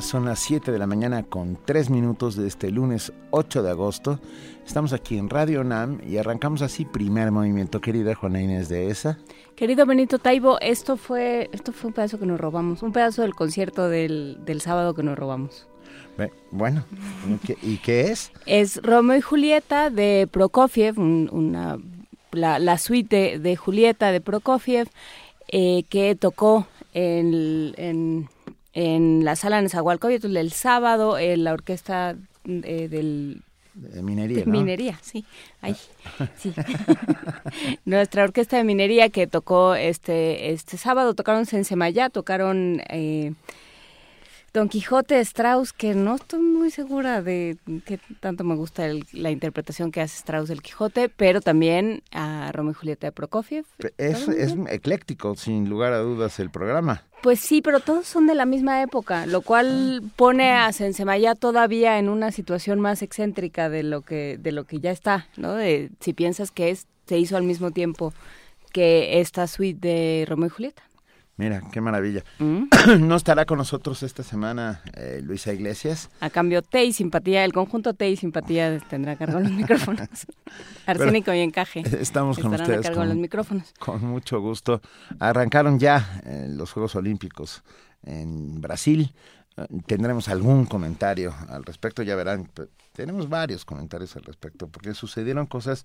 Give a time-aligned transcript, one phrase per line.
[0.00, 4.20] Son las 7 de la mañana con 3 minutos de este lunes 8 de agosto.
[4.66, 9.18] Estamos aquí en Radio NAM y arrancamos así primer movimiento, querida Juana Inés de esa.
[9.56, 13.34] Querido Benito Taibo, esto fue, esto fue un pedazo que nos robamos, un pedazo del
[13.34, 15.66] concierto del, del sábado que nos robamos.
[16.50, 16.84] Bueno,
[17.62, 18.32] ¿y qué es?
[18.46, 21.78] Es Romeo y Julieta de Prokofiev, una,
[22.32, 24.88] la, la suite de, Julieta de Prokofiev,
[25.48, 28.28] eh, que tocó en, en
[28.72, 33.42] en la sala Nezahualcóyotl el sábado, en la orquesta eh, del
[33.74, 34.52] de minería, ¿no?
[34.52, 35.24] Minería, sí.
[36.36, 36.52] sí.
[37.84, 43.34] Nuestra orquesta de minería que tocó este este sábado, tocaron Sensemayá, tocaron eh,
[44.58, 49.30] Don Quijote de Strauss, que no estoy muy segura de qué tanto me gusta la
[49.30, 53.64] interpretación que hace Strauss del Quijote, pero también a Romeo y Julieta de Prokofiev.
[53.98, 57.04] Es, es ecléctico, sin lugar a dudas, el programa.
[57.22, 62.00] Pues sí, pero todos son de la misma época, lo cual pone a Sensemaya todavía
[62.00, 65.54] en una situación más excéntrica de lo que de lo que ya está, ¿no?
[65.54, 68.12] De, si piensas que es se hizo al mismo tiempo
[68.72, 70.82] que esta suite de Romeo y Julieta.
[71.38, 72.24] Mira, qué maravilla.
[72.40, 72.64] ¿Mm?
[72.98, 76.10] No estará con nosotros esta semana eh, Luisa Iglesias.
[76.20, 80.08] A cambio, T y Simpatía, el conjunto T y Simpatía tendrá cargo los micrófonos.
[80.84, 81.84] Arsénico y Encaje.
[82.00, 82.80] Estamos con ustedes.
[82.80, 83.72] A cargo con, los micrófonos.
[83.78, 84.82] Con mucho gusto.
[85.20, 87.62] Arrancaron ya eh, los Juegos Olímpicos
[88.02, 89.14] en Brasil.
[89.56, 92.50] Eh, tendremos algún comentario al respecto, ya verán.
[92.92, 95.84] Tenemos varios comentarios al respecto, porque sucedieron cosas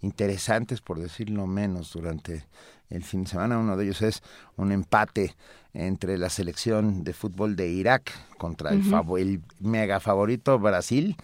[0.00, 2.46] interesantes, por decirlo menos, durante
[2.90, 3.58] el fin de semana.
[3.58, 4.22] Uno de ellos es
[4.56, 5.34] un empate
[5.74, 8.82] entre la selección de fútbol de Irak contra el,
[9.18, 11.16] el mega favorito Brasil.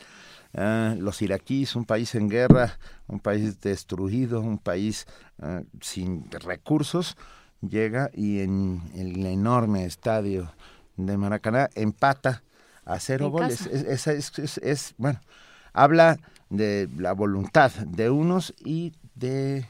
[0.57, 5.07] Ah, los iraquíes, un país en guerra, un país destruido, un país
[5.41, 7.17] ah, sin recursos,
[7.61, 10.53] llega y en el enorme estadio
[10.97, 12.45] de Maracaná empata
[12.85, 13.67] a cero goles.
[13.67, 15.21] Es, es, es, bueno,
[15.73, 16.19] habla
[16.51, 19.67] de la voluntad de unos y de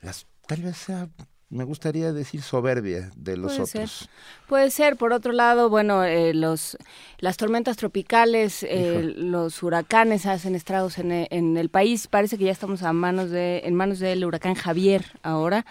[0.00, 1.08] las tal vez sea
[1.54, 4.08] me gustaría decir soberbia de los otros.
[4.48, 4.96] Puede ser.
[4.96, 6.76] Por otro lado, bueno, eh, los
[7.18, 12.08] las tormentas tropicales, eh, los huracanes hacen estragos en, en, el país.
[12.08, 15.64] Parece que ya estamos a manos de en manos del huracán Javier ahora.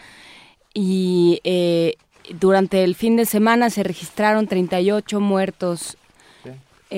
[0.73, 1.95] Y eh,
[2.39, 5.97] durante el fin de semana se registraron 38 muertos.
[6.43, 6.51] Sí.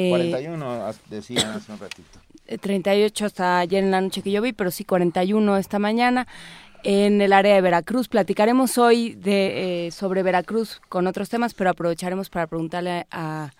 [0.09, 2.19] 41 decían hace un ratito.
[2.61, 6.27] 38 hasta ayer en la noche que yo vi, pero sí 41 esta mañana
[6.85, 8.07] en el área de Veracruz.
[8.07, 13.51] Platicaremos hoy de, eh, sobre Veracruz con otros temas, pero aprovecharemos para preguntarle a,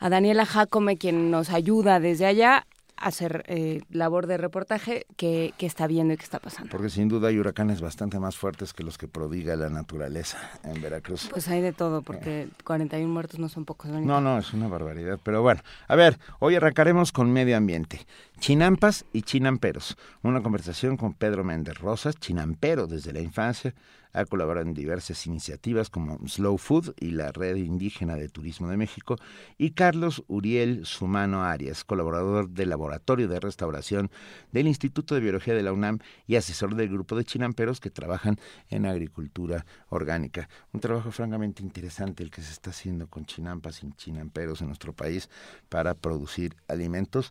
[0.00, 2.66] a Daniela Jacome, quien nos ayuda desde allá,
[2.96, 6.70] hacer eh, labor de reportaje que, está viendo y que está pasando.
[6.70, 10.80] Porque sin duda hay huracanes bastante más fuertes que los que prodiga la naturaleza en
[10.80, 11.28] Veracruz.
[11.30, 13.90] Pues hay de todo, porque 41 muertos no son pocos.
[13.90, 15.18] No, no, es una barbaridad.
[15.22, 18.06] Pero bueno, a ver, hoy arrancaremos con medio ambiente.
[18.38, 19.96] Chinampas y chinamperos.
[20.22, 23.74] Una conversación con Pedro Méndez Rosas, chinampero desde la infancia,
[24.16, 28.76] ha colaborado en diversas iniciativas como Slow Food y la Red Indígena de Turismo de
[28.76, 29.16] México,
[29.58, 34.10] y Carlos Uriel Sumano Arias, colaborador del Laboratorio de Restauración
[34.52, 38.38] del Instituto de Biología de la UNAM y asesor del grupo de chinamperos que trabajan
[38.70, 40.48] en agricultura orgánica.
[40.72, 44.94] Un trabajo francamente interesante el que se está haciendo con chinampas y chinamperos en nuestro
[44.94, 45.28] país
[45.68, 47.30] para producir alimentos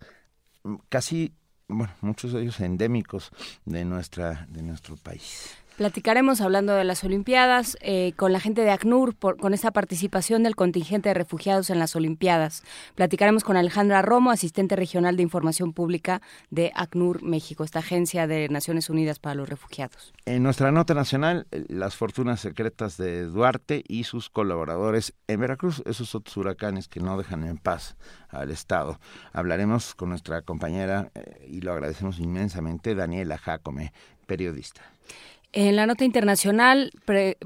[0.89, 1.33] casi
[1.67, 3.31] bueno, muchos de ellos endémicos
[3.65, 5.64] de nuestra de nuestro país.
[5.77, 10.55] Platicaremos hablando de las Olimpiadas eh, con la gente de ACNUR, con esta participación del
[10.55, 12.63] contingente de refugiados en las Olimpiadas.
[12.95, 18.47] Platicaremos con Alejandra Romo, asistente regional de información pública de ACNUR México, esta agencia de
[18.47, 20.13] Naciones Unidas para los Refugiados.
[20.25, 25.83] En nuestra nota nacional, eh, las fortunas secretas de Duarte y sus colaboradores en Veracruz,
[25.85, 27.97] esos otros huracanes que no dejan en paz
[28.29, 28.97] al Estado.
[29.33, 33.91] Hablaremos con nuestra compañera, eh, y lo agradecemos inmensamente, Daniela Jacome,
[34.25, 34.81] periodista.
[35.57, 36.91] En la nota internacional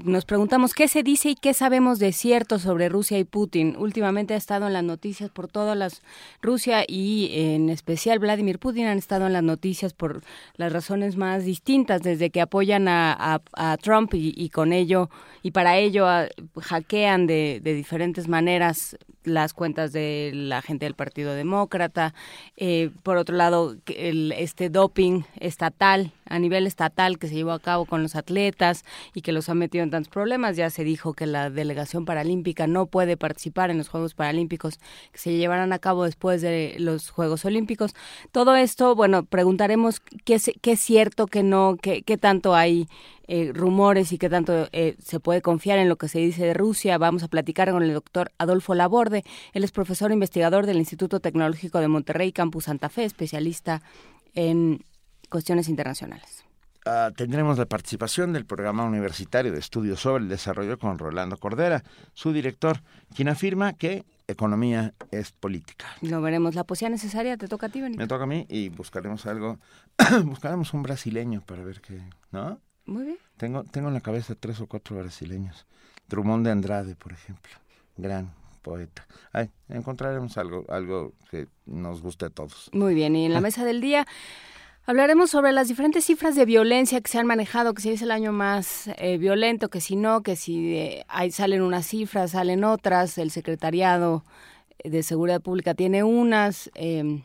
[0.02, 3.76] nos preguntamos qué se dice y qué sabemos de cierto sobre Rusia y Putin.
[3.78, 6.02] Últimamente ha estado en las noticias por todas las
[6.42, 10.22] Rusia y en especial Vladimir Putin han estado en las noticias por
[10.56, 13.40] las razones más distintas, desde que apoyan a,
[13.80, 15.08] Trump y, con ello
[15.44, 16.08] y para ello
[16.60, 22.12] hackean de, diferentes maneras las cuentas de la gente del Partido Demócrata.
[22.56, 27.58] Eh, por otro lado, el, este doping estatal a nivel estatal que se llevó a
[27.58, 30.56] cabo con los atletas y que los ha metido en tantos problemas.
[30.56, 34.78] Ya se dijo que la delegación paralímpica no puede participar en los Juegos Paralímpicos
[35.12, 37.94] que se llevarán a cabo después de los Juegos Olímpicos.
[38.32, 42.88] Todo esto, bueno, preguntaremos qué, qué es cierto, qué no, qué, qué tanto hay
[43.32, 46.52] eh, rumores y qué tanto eh, se puede confiar en lo que se dice de
[46.52, 46.98] Rusia.
[46.98, 49.22] Vamos a platicar con el doctor Adolfo Laborde.
[49.52, 53.82] Él es profesor investigador del Instituto Tecnológico de Monterrey, Campus Santa Fe, especialista
[54.34, 54.84] en
[55.30, 56.44] cuestiones internacionales.
[56.86, 61.84] Ah, tendremos la participación del Programa Universitario de Estudios sobre el Desarrollo con Rolando Cordera,
[62.14, 62.80] su director,
[63.14, 65.86] quien afirma que economía es política.
[66.00, 66.54] Lo veremos.
[66.54, 68.00] La poesía necesaria te toca a ti, Benito.
[68.00, 69.58] Me toca a mí y buscaremos algo,
[70.24, 72.00] buscaremos un brasileño para ver qué,
[72.30, 72.58] ¿no?
[72.86, 73.18] Muy bien.
[73.36, 75.66] Tengo, tengo en la cabeza tres o cuatro brasileños.
[76.08, 77.52] Drummond de Andrade, por ejemplo,
[77.96, 78.32] gran
[78.62, 79.06] poeta.
[79.32, 82.70] Ay, encontraremos algo, algo que nos guste a todos.
[82.72, 84.06] Muy bien, y en la mesa del día
[84.86, 88.10] Hablaremos sobre las diferentes cifras de violencia que se han manejado, que si es el
[88.10, 92.64] año más eh, violento, que si no, que si eh, hay, salen unas cifras, salen
[92.64, 94.24] otras, el Secretariado
[94.82, 97.22] de Seguridad Pública tiene unas, em,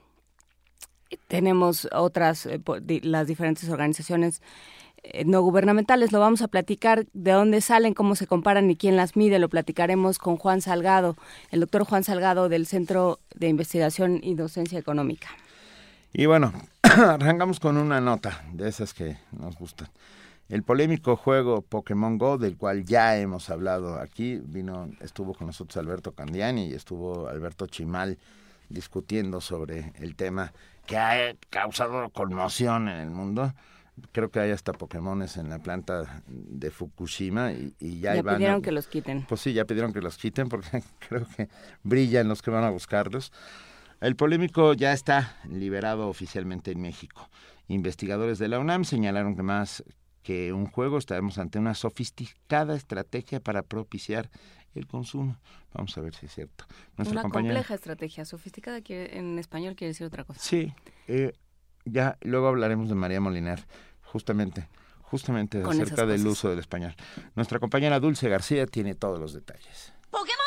[1.30, 2.60] tenemos otras, eh,
[3.04, 4.42] las diferentes organizaciones
[5.24, 9.16] no gubernamentales, lo vamos a platicar de dónde salen, cómo se comparan y quién las
[9.16, 11.16] mide, lo platicaremos con Juan Salgado,
[11.52, 15.28] el doctor Juan Salgado del Centro de Investigación y Docencia Económica.
[16.12, 16.54] Y bueno,
[16.98, 19.90] arrancamos con una nota de esas que nos gustan.
[20.50, 25.78] El polémico juego Pokémon Go, del cual ya hemos hablado aquí, vino, estuvo con nosotros
[25.78, 28.20] Alberto Candiani y estuvo Alberto Chimal
[28.70, 30.54] discutiendo sobre el tema
[30.86, 33.54] que ha causado conmoción en el mundo.
[34.12, 38.72] Creo que hay hasta Pokémones en la planta de Fukushima y, ya, ya pidieron que
[38.72, 39.26] los quiten.
[39.28, 41.50] Pues sí, ya pidieron que los quiten porque creo que
[41.84, 43.32] brillan los que van a buscarlos.
[44.06, 47.28] El polémico ya está liberado oficialmente en México.
[47.68, 49.84] Investigadores de la UNAM señalaron que más
[50.22, 54.30] que un juego estaremos ante una sofisticada estrategia para propiciar
[54.76, 55.40] el consumo.
[55.74, 56.66] Vamos a ver si es cierto.
[57.00, 58.26] una compleja estrategia.
[58.26, 60.40] Sofisticada en español quiere decir otra cosa.
[60.40, 60.72] Sí.
[61.08, 61.34] Eh,
[61.86, 63.66] ya luego hablaremos de María Molinar,
[64.04, 64.70] justamente,
[65.02, 66.94] justamente acerca del uso del español.
[67.34, 69.94] Nuestra compañera Dulce García tiene todos los detalles.
[70.12, 70.45] Pokémon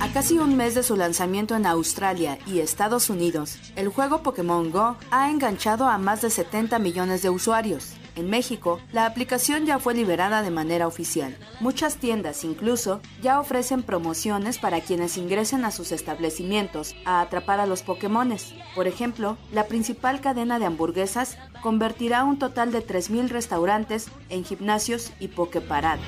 [0.00, 4.70] A casi un mes de su lanzamiento en Australia y Estados Unidos, el juego Pokémon
[4.70, 7.92] Go ha enganchado a más de 70 millones de usuarios.
[8.16, 11.36] En México, la aplicación ya fue liberada de manera oficial.
[11.60, 17.66] Muchas tiendas incluso ya ofrecen promociones para quienes ingresen a sus establecimientos a atrapar a
[17.66, 18.54] los Pokémones.
[18.74, 25.12] Por ejemplo, la principal cadena de hamburguesas convertirá un total de 3.000 restaurantes en gimnasios
[25.18, 26.00] y Poképaradas.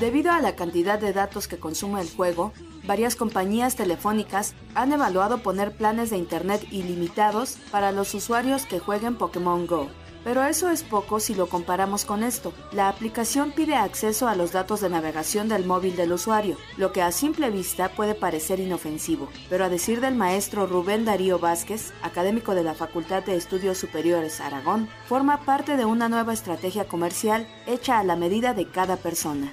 [0.00, 2.54] Debido a la cantidad de datos que consume el juego,
[2.84, 9.16] varias compañías telefónicas han evaluado poner planes de Internet ilimitados para los usuarios que jueguen
[9.16, 9.90] Pokémon Go.
[10.24, 12.54] Pero eso es poco si lo comparamos con esto.
[12.72, 17.02] La aplicación pide acceso a los datos de navegación del móvil del usuario, lo que
[17.02, 19.28] a simple vista puede parecer inofensivo.
[19.50, 24.40] Pero a decir del maestro Rubén Darío Vázquez, académico de la Facultad de Estudios Superiores
[24.40, 29.52] Aragón, forma parte de una nueva estrategia comercial hecha a la medida de cada persona.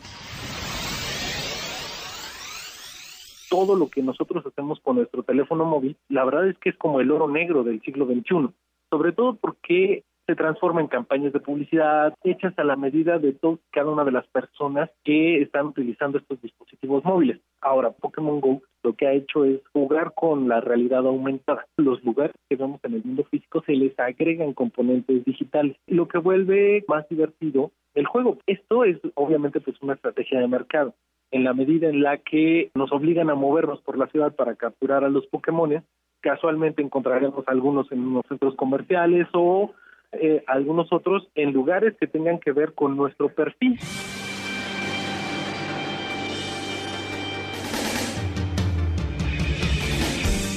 [3.50, 7.02] Todo lo que nosotros hacemos con nuestro teléfono móvil, la verdad es que es como
[7.02, 8.50] el oro negro del siglo XXI,
[8.90, 13.60] sobre todo porque se transforma en campañas de publicidad hechas a la medida de todo,
[13.72, 17.40] cada una de las personas que están utilizando estos dispositivos móviles.
[17.62, 21.66] Ahora, Pokémon Go lo que ha hecho es jugar con la realidad aumentada.
[21.78, 26.18] Los lugares que vemos en el mundo físico se les agregan componentes digitales, lo que
[26.18, 28.38] vuelve más divertido el juego.
[28.48, 30.94] Esto es obviamente pues una estrategia de mercado
[31.32, 35.04] en la medida en la que nos obligan a movernos por la ciudad para capturar
[35.04, 35.84] a los Pokémon,
[36.22, 39.74] casualmente encontraremos algunos en unos centros comerciales o
[40.14, 43.78] eh, algunos otros en lugares que tengan que ver con nuestro perfil.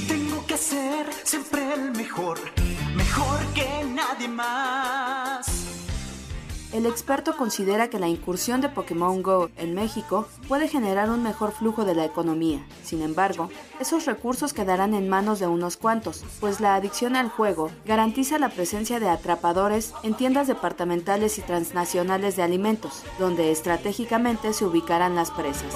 [0.07, 2.37] Tengo que ser siempre el mejor,
[2.95, 5.71] mejor que nadie más.
[6.73, 11.51] El experto considera que la incursión de Pokémon Go en México puede generar un mejor
[11.51, 12.65] flujo de la economía.
[12.81, 13.49] Sin embargo,
[13.81, 18.49] esos recursos quedarán en manos de unos cuantos, pues la adicción al juego garantiza la
[18.49, 25.29] presencia de atrapadores en tiendas departamentales y transnacionales de alimentos, donde estratégicamente se ubicarán las
[25.31, 25.75] presas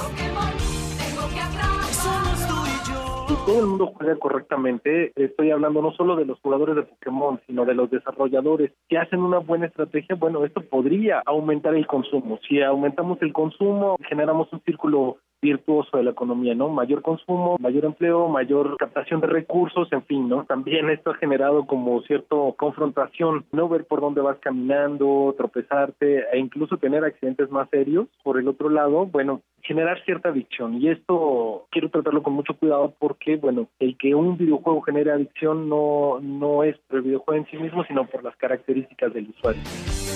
[3.46, 7.64] todo el mundo juega correctamente, estoy hablando no solo de los jugadores de Pokémon, sino
[7.64, 12.40] de los desarrolladores que hacen una buena estrategia, bueno, esto podría aumentar el consumo.
[12.48, 16.70] Si aumentamos el consumo, generamos un círculo virtuoso de la economía, ¿no?
[16.70, 20.44] Mayor consumo, mayor empleo, mayor captación de recursos, en fin, ¿no?
[20.46, 26.40] También esto ha generado como cierto confrontación, no ver por dónde vas caminando, tropezarte e
[26.40, 28.08] incluso tener accidentes más serios.
[28.24, 32.94] Por el otro lado, bueno, generar cierta adicción y esto quiero tratarlo con mucho cuidado
[32.98, 37.52] porque, bueno, el que un videojuego genere adicción no, no es por el videojuego en
[37.52, 39.62] sí mismo, sino por las características del usuario.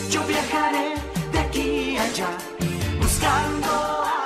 [0.10, 0.96] Yo viajaré
[1.32, 2.30] de aquí allá
[3.00, 4.19] buscando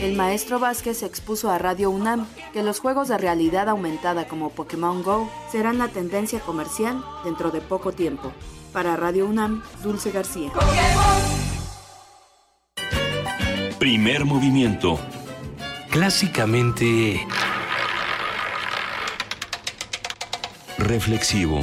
[0.00, 5.02] el maestro Vázquez expuso a Radio UNAM que los juegos de realidad aumentada como Pokémon
[5.02, 8.32] Go serán la tendencia comercial dentro de poco tiempo.
[8.72, 10.50] Para Radio UNAM, Dulce García.
[13.78, 14.98] Primer movimiento.
[15.90, 17.26] Clásicamente...
[20.78, 21.60] Reflexivo.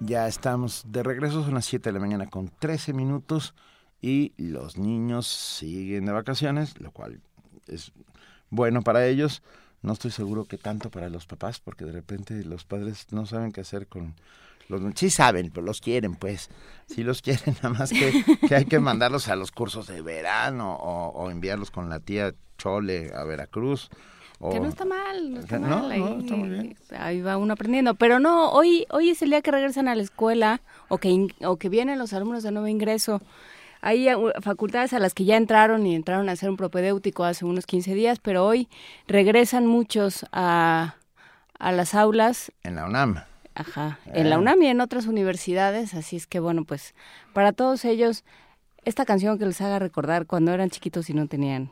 [0.00, 3.54] Ya estamos de regreso, son las 7 de la mañana con 13 minutos
[4.02, 7.20] y los niños siguen de vacaciones, lo cual
[7.68, 7.92] es
[8.50, 9.42] bueno para ellos.
[9.80, 13.52] No estoy seguro que tanto para los papás, porque de repente los padres no saben
[13.52, 14.14] qué hacer con
[14.68, 16.50] los sí saben, pero los quieren, pues.
[16.86, 21.30] Sí los quieren, nada más que, hay que mandarlos a los cursos de verano o,
[21.30, 23.88] enviarlos con la tía Chole a Veracruz.
[24.50, 25.90] que no está mal, no está mal.
[25.90, 27.94] ahí, ahí va uno aprendiendo.
[27.94, 31.56] Pero no, hoy, hoy es el día que regresan a la escuela o que, o
[31.56, 33.20] que vienen los alumnos de nuevo ingreso.
[33.82, 37.44] Hay uh, facultades a las que ya entraron y entraron a hacer un propedéutico hace
[37.44, 38.68] unos 15 días, pero hoy
[39.08, 40.94] regresan muchos a,
[41.58, 42.52] a las aulas.
[42.62, 43.24] En la UNAM.
[43.54, 44.38] Ajá, en la eh.
[44.38, 46.94] UNAM y en otras universidades, así es que bueno, pues
[47.34, 48.24] para todos ellos,
[48.84, 51.70] esta canción que les haga recordar cuando eran chiquitos y no tenían,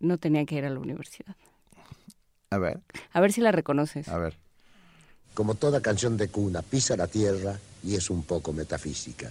[0.00, 1.36] no tenían que ir a la universidad.
[2.50, 2.80] A ver.
[3.12, 4.08] A ver si la reconoces.
[4.08, 4.34] A ver.
[5.34, 9.30] Como toda canción de cuna, pisa la tierra y es un poco metafísica.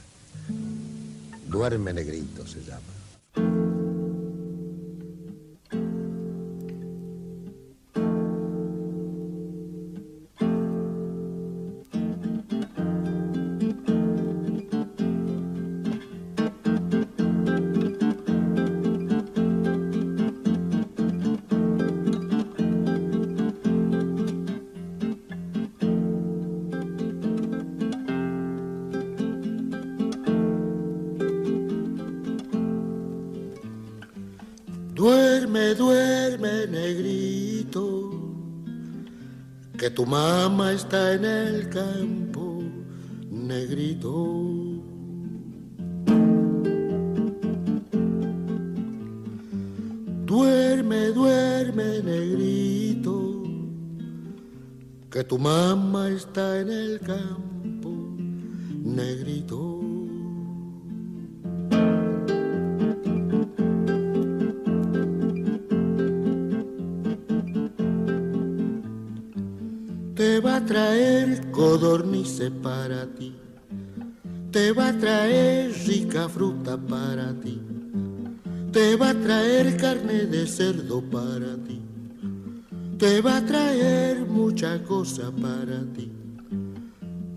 [1.50, 3.67] Duerme negrito se llama.
[79.28, 81.82] Traer carne de cerdo para ti,
[82.98, 86.10] te va a traer mucha cosa para ti.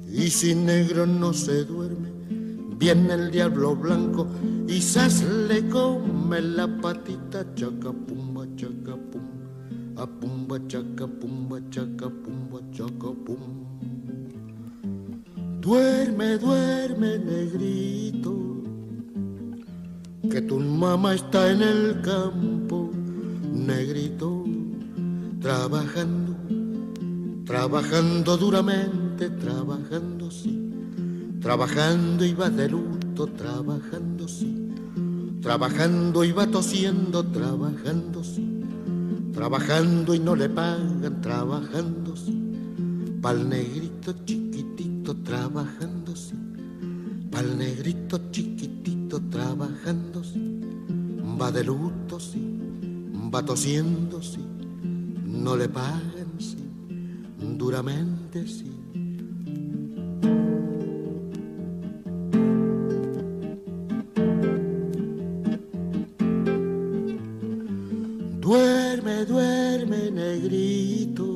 [0.06, 2.12] Y si negro no se duerme,
[2.78, 4.28] viene el diablo blanco
[4.68, 9.40] y sas le come la patita chacapumba chacapumba
[9.96, 13.66] a pumba chaca pumba chaca pumba chaca pum.
[15.60, 18.49] Duerme, duerme, negrito,
[20.28, 22.90] que tu mamá está en el campo,
[23.52, 24.44] negrito,
[25.40, 26.36] trabajando,
[27.46, 30.72] trabajando duramente, trabajando sí,
[31.40, 34.68] trabajando y va de luto, trabajando sí,
[35.40, 38.56] trabajando y va tosiendo, trabajando sí.
[39.32, 42.14] Trabajando y no le pagan, trabajando
[43.20, 46.12] pa'l negrito chiquitito trabajando
[47.30, 50.38] pa'l negrito chiquitito viento trabajándose,
[51.40, 52.38] va de luto, sí,
[53.34, 54.44] va tosiendo, sí,
[55.24, 56.56] no le paguen sí,
[57.56, 58.70] duramente, sí.
[68.40, 71.26] Duerme, duerme, negrito,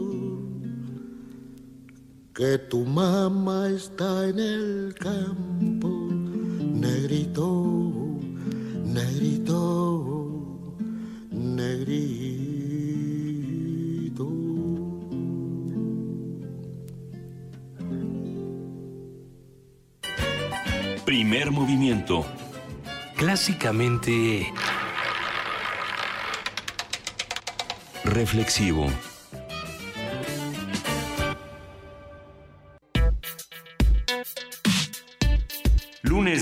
[2.35, 5.54] que tu mamá está en el campo
[7.15, 8.19] negrito,
[8.85, 9.61] negrito,
[11.31, 12.25] negrito.
[21.05, 22.27] Primer movimiento.
[23.17, 24.53] Clásicamente
[28.05, 29.14] Reflexivo.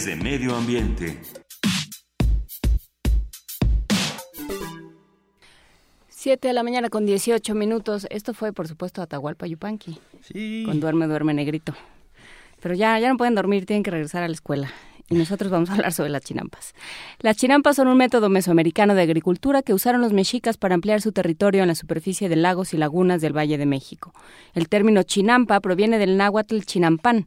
[0.05, 1.17] De Medio Ambiente.
[6.09, 8.09] Siete de la mañana con 18 minutos.
[8.11, 9.99] Esto fue, por supuesto, Atahualpa Yupanqui.
[10.23, 10.65] Sí.
[10.67, 11.75] Con Duerme, Duerme Negrito.
[12.61, 14.73] Pero ya, ya no pueden dormir, tienen que regresar a la escuela.
[15.09, 16.75] Y nosotros vamos a hablar sobre las chinampas.
[17.21, 21.13] Las chinampas son un método mesoamericano de agricultura que usaron los mexicas para ampliar su
[21.13, 24.15] territorio en la superficie de lagos y lagunas del Valle de México.
[24.55, 27.27] El término chinampa proviene del náhuatl chinampán,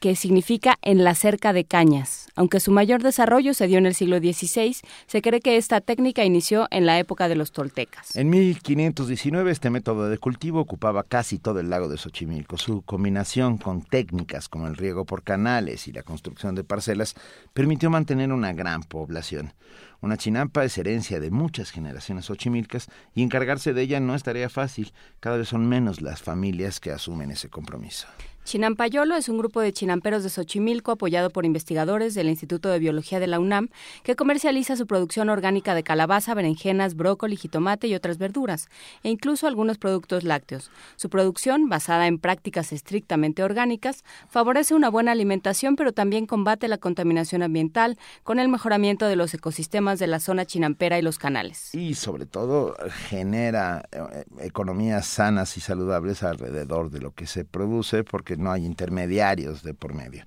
[0.00, 2.28] que significa en la cerca de cañas.
[2.34, 4.76] Aunque su mayor desarrollo se dio en el siglo XVI,
[5.06, 8.16] se cree que esta técnica inició en la época de los toltecas.
[8.16, 12.56] En 1519 este método de cultivo ocupaba casi todo el lago de Xochimilco.
[12.56, 17.14] Su combinación con técnicas como el riego por canales y la construcción de parcelas
[17.52, 19.52] permitió mantener una gran población.
[20.00, 24.48] Una chinampa es herencia de muchas generaciones xochimilcas y encargarse de ella no es tarea
[24.48, 24.94] fácil.
[25.20, 28.06] Cada vez son menos las familias que asumen ese compromiso.
[28.44, 33.20] Chinampayolo es un grupo de chinamperos de Xochimilco apoyado por investigadores del Instituto de Biología
[33.20, 33.68] de la UNAM
[34.02, 38.68] que comercializa su producción orgánica de calabaza, berenjenas, brócoli, jitomate y otras verduras,
[39.04, 40.70] e incluso algunos productos lácteos.
[40.96, 46.78] Su producción, basada en prácticas estrictamente orgánicas, favorece una buena alimentación, pero también combate la
[46.78, 51.74] contaminación ambiental con el mejoramiento de los ecosistemas de la zona chinampera y los canales.
[51.74, 52.74] Y sobre todo
[53.08, 58.64] genera eh, economías sanas y saludables alrededor de lo que se produce porque no hay
[58.64, 60.24] intermediarios de por medio.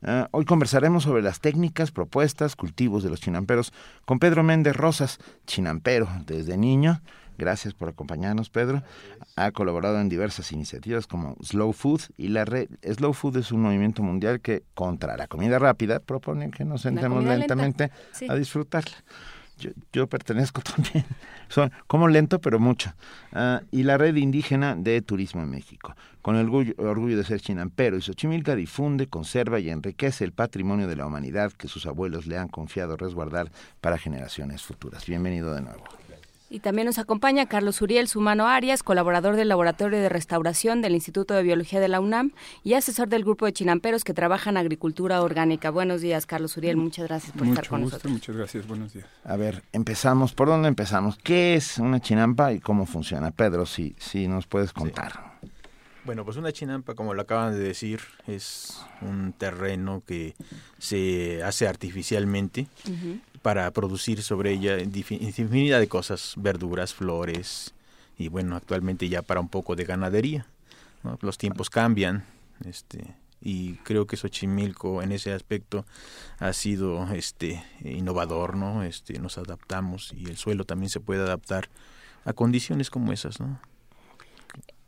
[0.00, 3.72] Uh, hoy conversaremos sobre las técnicas, propuestas, cultivos de los chinamperos
[4.04, 7.00] con Pedro Méndez Rosas, chinampero desde niño.
[7.36, 8.82] Gracias por acompañarnos, Pedro.
[9.36, 13.62] Ha colaborado en diversas iniciativas como Slow Food y la red Slow Food es un
[13.62, 18.26] movimiento mundial que contra la comida rápida propone que nos sentemos lentamente sí.
[18.28, 18.96] a disfrutarla.
[19.58, 21.04] Yo, yo, pertenezco también.
[21.48, 22.92] Son como lento, pero mucho.
[23.32, 25.94] Uh, y la red indígena de turismo en México.
[26.22, 30.86] Con el orgullo, orgullo, de ser chinampero y Xochimilca difunde, conserva y enriquece el patrimonio
[30.86, 35.06] de la humanidad que sus abuelos le han confiado resguardar para generaciones futuras.
[35.06, 35.84] Bienvenido de nuevo.
[36.50, 41.34] Y también nos acompaña Carlos Uriel Sumano Arias, colaborador del Laboratorio de Restauración del Instituto
[41.34, 42.32] de Biología de la UNAM
[42.64, 45.68] y asesor del grupo de chinamperos que trabaja en agricultura orgánica.
[45.70, 46.78] Buenos días, Carlos Uriel.
[46.78, 48.12] Muchas gracias por Mucho estar con gusto, nosotros.
[48.12, 48.66] Muchas gracias.
[48.66, 49.06] Buenos días.
[49.24, 50.32] A ver, empezamos.
[50.32, 51.18] ¿Por dónde empezamos?
[51.18, 53.30] ¿Qué es una chinampa y cómo funciona?
[53.30, 55.12] Pedro, si, si nos puedes contar.
[55.12, 55.48] Sí.
[56.08, 60.34] Bueno, pues una chinampa, como lo acaban de decir, es un terreno que
[60.78, 63.20] se hace artificialmente uh -huh.
[63.42, 67.74] Para producir sobre ella infinidad de cosas, verduras, flores
[68.16, 70.46] y bueno, actualmente ya para un poco de ganadería.
[71.20, 72.24] Los tiempos cambian,
[72.64, 75.86] este y creo que Xochimilco en ese aspecto
[76.38, 78.82] ha sido este innovador, ¿no?
[78.82, 81.68] Este nos adaptamos y el suelo también se puede adaptar
[82.24, 83.60] a condiciones como esas, ¿no?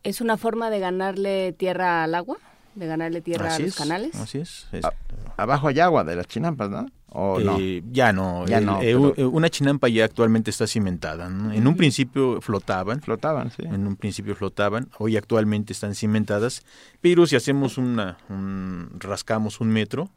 [0.02, 2.38] ¿Es una forma de ganarle tierra al agua?
[2.74, 4.14] ¿De ganarle tierra así a los es, canales?
[4.14, 4.68] Así es.
[4.72, 4.92] es a,
[5.36, 6.86] abajo hay agua de las chinampas, ¿no?
[7.12, 7.92] ¿O eh, no?
[7.92, 8.46] Ya no.
[8.46, 9.30] Ya el, no eh, pero...
[9.30, 11.28] Una chinampa ya actualmente está cimentada.
[11.28, 11.52] ¿no?
[11.52, 13.02] En un principio flotaban.
[13.02, 13.64] Flotaban, sí.
[13.64, 14.88] En un principio flotaban.
[14.98, 16.62] Hoy actualmente están cimentadas.
[17.00, 20.10] Pero si hacemos una, un, rascamos un metro,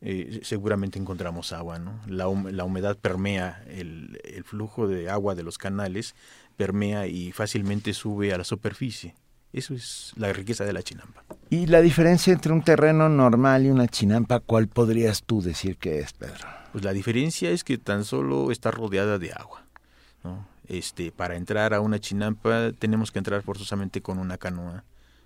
[0.00, 2.00] eh, seguramente encontramos agua, ¿no?
[2.08, 6.16] La, la humedad permea el, el, flujo de agua de los canales,
[6.56, 9.14] permea y fácilmente sube a la superficie.
[9.52, 11.24] Eso es la riqueza de la chinampa.
[11.50, 16.00] ¿Y la diferencia entre un terreno normal y una chinampa, cuál podrías tú decir que
[16.00, 16.48] es, Pedro?
[16.72, 19.66] Pues la diferencia es que tan solo está rodeada de agua.
[20.24, 20.46] ¿no?
[20.66, 24.84] Este, para entrar a una chinampa tenemos que entrar forzosamente con una canoa.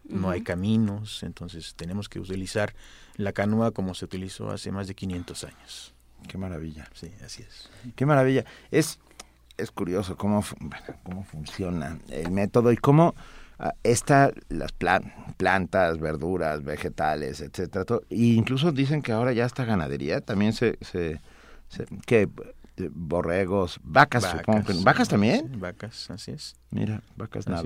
[0.09, 0.35] No uh -huh.
[0.35, 2.75] hay caminos, entonces tenemos que utilizar
[3.17, 5.95] la canoa como se utilizó hace más de 500 años.
[6.29, 6.89] Qué maravilla.
[6.95, 7.71] Sí, así es.
[7.95, 8.45] Qué maravilla.
[8.71, 8.99] Es,
[9.57, 13.15] es curioso cómo, bueno, cómo funciona el método y cómo
[13.59, 19.45] uh, esta, las plan, plantas, verduras, vegetales, etcétera, todo, e incluso dicen que ahora ya
[19.45, 21.21] hasta ganadería también se, se,
[21.69, 22.29] se que
[22.91, 25.49] borregos, vacas, vacas, supongo que vacas también.
[25.51, 26.57] Sí, vacas, así es.
[26.71, 27.63] Mira, vacas nada.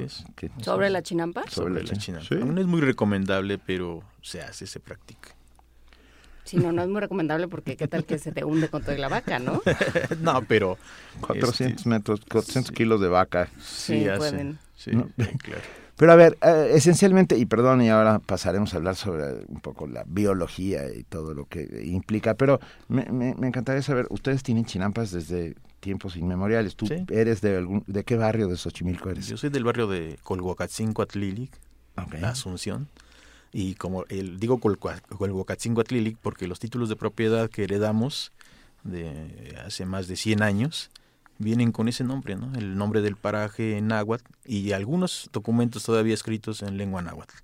[0.63, 1.43] ¿Sobre la chinampa?
[1.49, 2.29] Sobre, Sobre la chinampa.
[2.29, 2.35] Sí.
[2.37, 5.35] No es muy recomendable, pero se hace, se practica.
[6.45, 8.97] Sí, no, no es muy recomendable porque qué tal que se te hunde con toda
[8.99, 9.63] la vaca, ¿no?
[10.21, 10.79] no, pero...
[11.21, 13.49] 400 este, metros, 400 kilos de vaca.
[13.63, 14.59] Sí, hace- pueden.
[14.77, 15.09] sí, No.
[15.43, 15.63] claro.
[15.97, 19.87] Pero a ver, eh, esencialmente, y perdón, y ahora pasaremos a hablar sobre un poco
[19.87, 24.65] la biología y todo lo que implica, pero me, me- me encantaría saber, ustedes tienen
[24.65, 26.75] chinampas desde tiempos inmemoriales.
[26.75, 27.05] ¿Tú Sí.
[27.11, 29.27] eres de algún, de qué barrio de Xochimilco eres?
[29.29, 31.53] Yo soy del barrio de Colhuacatzincoatlilic,
[31.99, 32.15] Ok.
[32.23, 32.89] Asunción.
[33.53, 38.33] Y como el, digo Colhua- Colhuacatzincoatlilic porque los títulos de propiedad que heredamos
[38.85, 40.91] de hace más de 100 años
[41.39, 42.55] vienen con ese nombre, ¿no?
[42.57, 47.35] El nombre del paraje en náhuatl y algunos documentos todavía escritos en lengua náhuatl.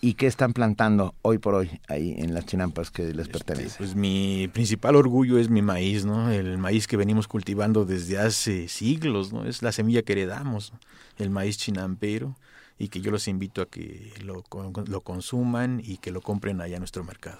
[0.00, 3.78] ¿Y qué están plantando hoy por hoy ahí en las chinampas que les Este, pertenecen?
[3.78, 6.30] pues mi principal orgullo es mi maíz, ¿no?
[6.30, 9.44] El maíz que venimos cultivando desde hace siglos, ¿no?
[9.44, 10.78] Es la semilla que heredamos, ¿no?
[11.18, 12.36] el maíz chinampero,
[12.78, 16.60] y que yo los invito a que lo, con- lo consuman y que lo compren
[16.60, 17.38] allá en nuestro mercado.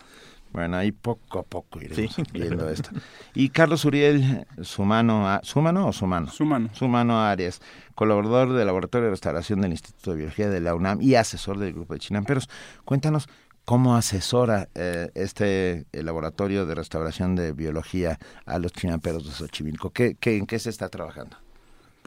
[0.50, 2.70] Bueno, ahí poco a poco iremos Sí, viendo claro.
[2.70, 2.90] esto.
[3.34, 6.30] Y Carlos Uriel, Sumano, ¿Sumano o Sumano?
[6.30, 6.70] Sumano.
[6.74, 7.60] Sumano Arias,
[7.94, 11.74] colaborador del Laboratorio de Restauración del Instituto de Biología de la UNAM y asesor del
[11.74, 12.48] Grupo de Chinamperos.
[12.86, 13.28] Cuéntanos
[13.66, 19.90] cómo asesora eh, este eh, Laboratorio de Restauración de Biología a los chinamperos de Xochimilco.
[19.90, 21.36] ¿Qué, qué, ¿En qué se está trabajando?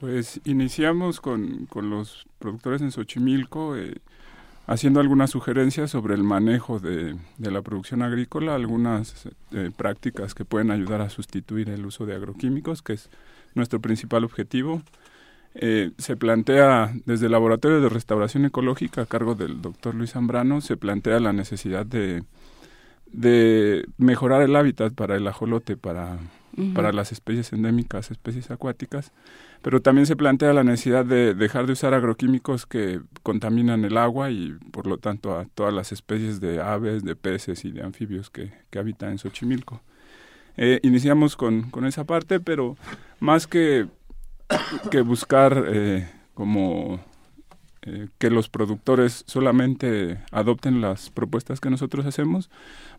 [0.01, 3.99] Pues iniciamos con, con los productores en Xochimilco eh,
[4.65, 10.43] haciendo algunas sugerencias sobre el manejo de, de la producción agrícola, algunas eh, prácticas que
[10.43, 13.11] pueden ayudar a sustituir el uso de agroquímicos, que es
[13.53, 14.81] nuestro principal objetivo.
[15.53, 20.61] Eh, se plantea desde el Laboratorio de Restauración Ecológica a cargo del doctor Luis Zambrano,
[20.61, 22.23] se plantea la necesidad de,
[23.11, 26.17] de mejorar el hábitat para el ajolote, para,
[26.73, 29.11] para las especies endémicas, especies acuáticas,
[29.61, 34.31] pero también se plantea la necesidad de dejar de usar agroquímicos que contaminan el agua
[34.31, 38.29] y por lo tanto a todas las especies de aves, de peces y de anfibios
[38.29, 39.81] que, que habitan en Xochimilco.
[40.57, 42.75] Eh, iniciamos con, con esa parte, pero
[43.19, 43.87] más que,
[44.89, 46.99] que buscar eh, como
[47.83, 52.49] eh, que los productores solamente adopten las propuestas que nosotros hacemos,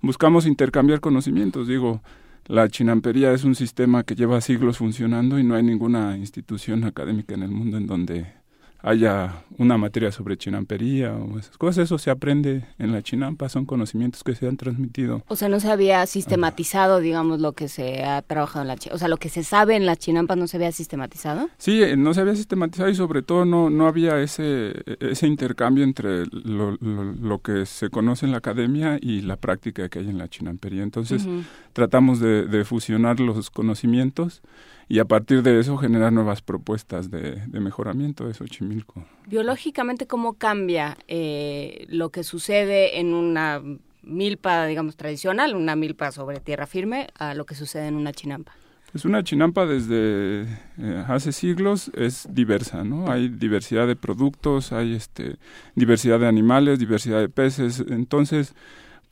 [0.01, 1.69] buscamos intercambiar conocimientos.
[1.69, 2.03] Digo,
[2.47, 7.35] la chinampería es un sistema que lleva siglos funcionando y no hay ninguna institución académica
[7.35, 8.42] en el mundo en donde
[8.83, 11.85] haya una materia sobre chinampería o esas cosas.
[11.85, 15.23] Eso se aprende en la chinampa, son conocimientos que se han transmitido.
[15.29, 18.91] O sea, no se había sistematizado, digamos, lo que se ha trabajado en la chi-
[18.93, 21.49] O sea, lo que se sabe en las chinampas no se había sistematizado.
[21.59, 25.85] Sí, eh, no se había sistematizado y sobre todo no, no había ese, ese intercambio
[25.85, 30.09] entre lo, lo, lo que se conoce en la academia y la práctica que hay
[30.09, 30.83] en la chinampería.
[30.83, 31.27] Entonces
[31.73, 34.43] tratamos de, de fusionar los conocimientos
[34.89, 39.05] y a partir de eso generar nuevas propuestas de, de mejoramiento de Xochimilco.
[39.27, 43.61] Biológicamente, ¿cómo cambia eh, lo que sucede en una
[44.03, 48.53] milpa, digamos, tradicional, una milpa sobre tierra firme, a lo que sucede en una chinampa?
[48.93, 53.11] Pues una chinampa desde eh, hace siglos es diversa, ¿no?
[53.11, 55.37] Hay diversidad de productos, hay este
[55.75, 58.55] diversidad de animales, diversidad de peces, entonces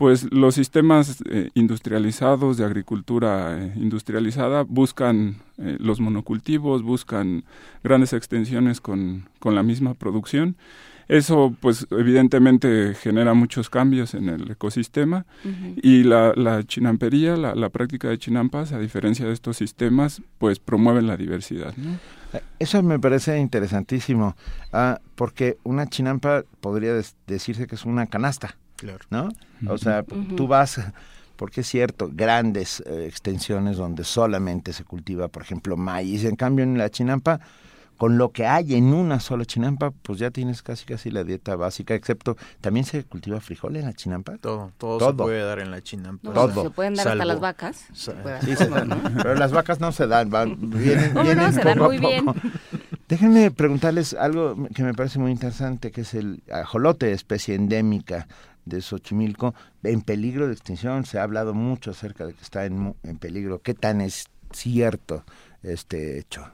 [0.01, 7.45] pues los sistemas eh, industrializados de agricultura eh, industrializada buscan eh, los monocultivos, buscan
[7.85, 10.57] grandes extensiones con, con la misma producción.
[11.07, 15.27] Eso pues evidentemente genera muchos cambios en el ecosistema
[15.83, 20.59] y la, la chinampería, la, la práctica de chinampas, a diferencia de estos sistemas, pues
[20.61, 21.75] promueven la diversidad.
[21.77, 21.99] ¿no?
[22.59, 24.35] Eso me parece interesantísimo,
[24.73, 28.99] ah, porque una chinampa podría des- decirse que es una canasta, Claro.
[29.11, 29.29] ¿no?
[29.69, 30.35] O sea, Ujú.
[30.37, 30.81] tú vas,
[31.37, 36.25] porque es cierto, grandes eh, extensiones donde solamente se cultiva, por ejemplo, maíz.
[36.25, 37.41] En cambio, en la chinampa,
[37.99, 41.55] con lo que hay en una sola chinampa, pues ya tienes casi casi la dieta
[41.57, 44.39] básica, excepto, ¿también se cultiva frijol en la chinampa?
[44.39, 45.11] Todo, todo, Todo.
[45.11, 46.29] se puede dar en la chinampa.
[46.31, 46.63] No, Todo.
[46.63, 47.85] Se pueden dar hasta las vacas.
[49.23, 51.89] pero las vacas no se dan, van, vienen, No, no, vienen se dan poco a
[51.89, 52.25] muy bien.
[52.25, 52.41] poco.
[53.09, 58.29] Déjenme preguntarles algo que me parece muy interesante, que es el ajolote, especie endémica
[58.71, 61.05] de Xochimilco, en peligro de extinción.
[61.05, 63.61] Se ha hablado mucho acerca de que está en, en peligro.
[63.61, 65.25] ¿Qué tan es cierto
[65.63, 66.47] este hecho?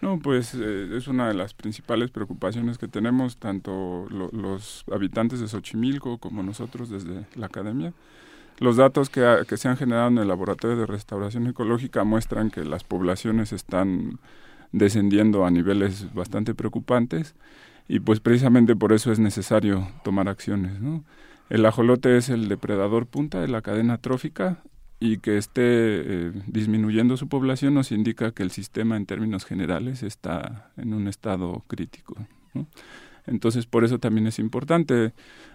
[0.00, 5.40] No, pues eh, es una de las principales preocupaciones que tenemos tanto lo- los habitantes
[5.40, 7.92] de Xochimilco como nosotros desde la academia.
[8.58, 12.64] Los datos que, que se han generado en el laboratorio de restauración ecológica muestran que
[12.64, 14.18] las poblaciones están
[14.72, 17.34] descendiendo a niveles bastante preocupantes
[17.88, 20.72] y pues precisamente por eso es necesario tomar acciones.
[21.48, 24.62] El ajolote es el depredador punta de la cadena trófica
[24.98, 30.02] y que esté eh, disminuyendo su población nos indica que el sistema en términos generales
[30.02, 32.16] está en un estado crítico.
[33.26, 35.12] Entonces, por eso también es importante.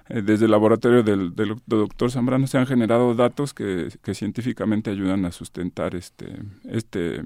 [0.09, 1.33] Eh, desde el laboratorio del,
[1.65, 7.23] doctor Zambrano se han generado datos que, que científicamente ayudan a sustentar este, este,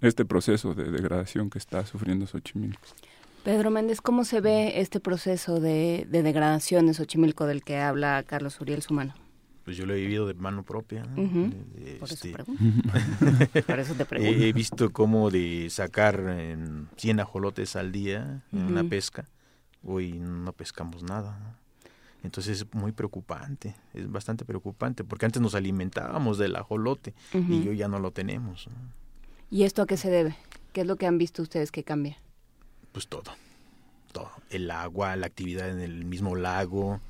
[0.00, 2.80] este proceso de degradación que está sufriendo Xochimilco.
[3.44, 8.22] Pedro Méndez, ¿cómo se ve este proceso de, de degradación de Xochimilco del que habla
[8.24, 9.14] Carlos Uriel Sumano?
[9.64, 11.04] Pues yo lo he vivido de mano propia.
[11.04, 11.14] ¿no?
[11.16, 12.62] De- Por eso este, pregunto.
[13.66, 14.44] Por eso te pregunto.
[14.44, 19.28] He, visto cómo de sacar en 100 ajolotes al día en una pesca,
[19.84, 21.38] hoy no pescamos nada.
[21.40, 21.54] ¿no?
[22.22, 27.76] Entonces es muy preocupante, es bastante preocupante, porque antes nos alimentábamos del ajolote y hoy
[27.76, 28.68] ya no lo tenemos.
[28.68, 28.74] ¿no?
[29.50, 30.36] ¿Y esto a qué se debe?
[30.72, 32.18] ¿Qué es lo que han visto ustedes que cambia?
[32.92, 33.22] Pues todo,
[34.12, 34.30] todo.
[34.50, 37.00] El agua, la actividad en el mismo lago,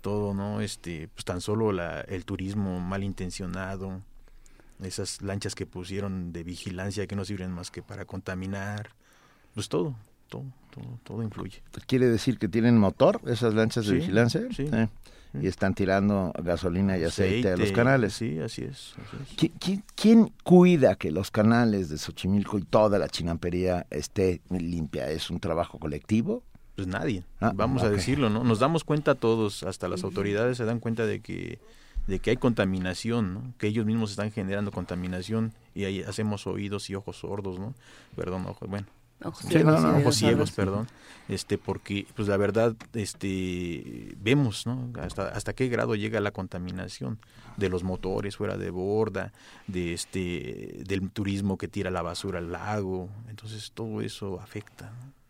[0.00, 0.60] todo, ¿no?
[0.60, 4.00] Este, pues tan solo la, el turismo malintencionado,
[4.82, 8.90] esas lanchas que pusieron de vigilancia que no sirven más que para contaminar,
[9.54, 9.94] pues todo,
[10.28, 11.62] todo, todo, todo influye.
[11.86, 14.40] ¿Quiere decir que tienen motor esas lanchas de Sí, vigilancia?
[14.56, 14.70] sí.
[14.72, 14.88] Eh,
[15.40, 18.14] Y están tirando gasolina y aceite, a los Aceite, canales.
[18.14, 18.94] Sí, así es.
[18.98, 19.36] así es.
[19.38, 25.08] ¿Qui- qui- ¿Quién cuida que los canales de Xochimilco y toda la chinampería esté limpia?
[25.10, 26.42] ¿Es un trabajo colectivo?
[26.74, 28.42] Pues nadie, Ah, vamos a decirlo, ¿no?
[28.42, 31.58] Nos damos cuenta todos, hasta las autoridades se dan cuenta de que
[32.06, 33.54] de que hay contaminación, ¿no?
[33.58, 37.74] Que ellos mismos están generando contaminación y ahí hacemos oídos y ojos sordos, ¿no?
[38.16, 38.86] Perdón, ojos, bueno.
[39.24, 40.86] Ojos Sí, ciegos no, no, ojos ciegos, perdón.
[41.28, 44.90] Este, porque, pues la verdad, este, vemos, ¿no?
[45.00, 47.18] Hasta, hasta qué grado llega la contaminación
[47.56, 49.32] de los motores fuera de borda,
[49.66, 53.08] de este, del turismo que tira la basura al lago.
[53.28, 55.20] Entonces, todo eso afecta, ¿no?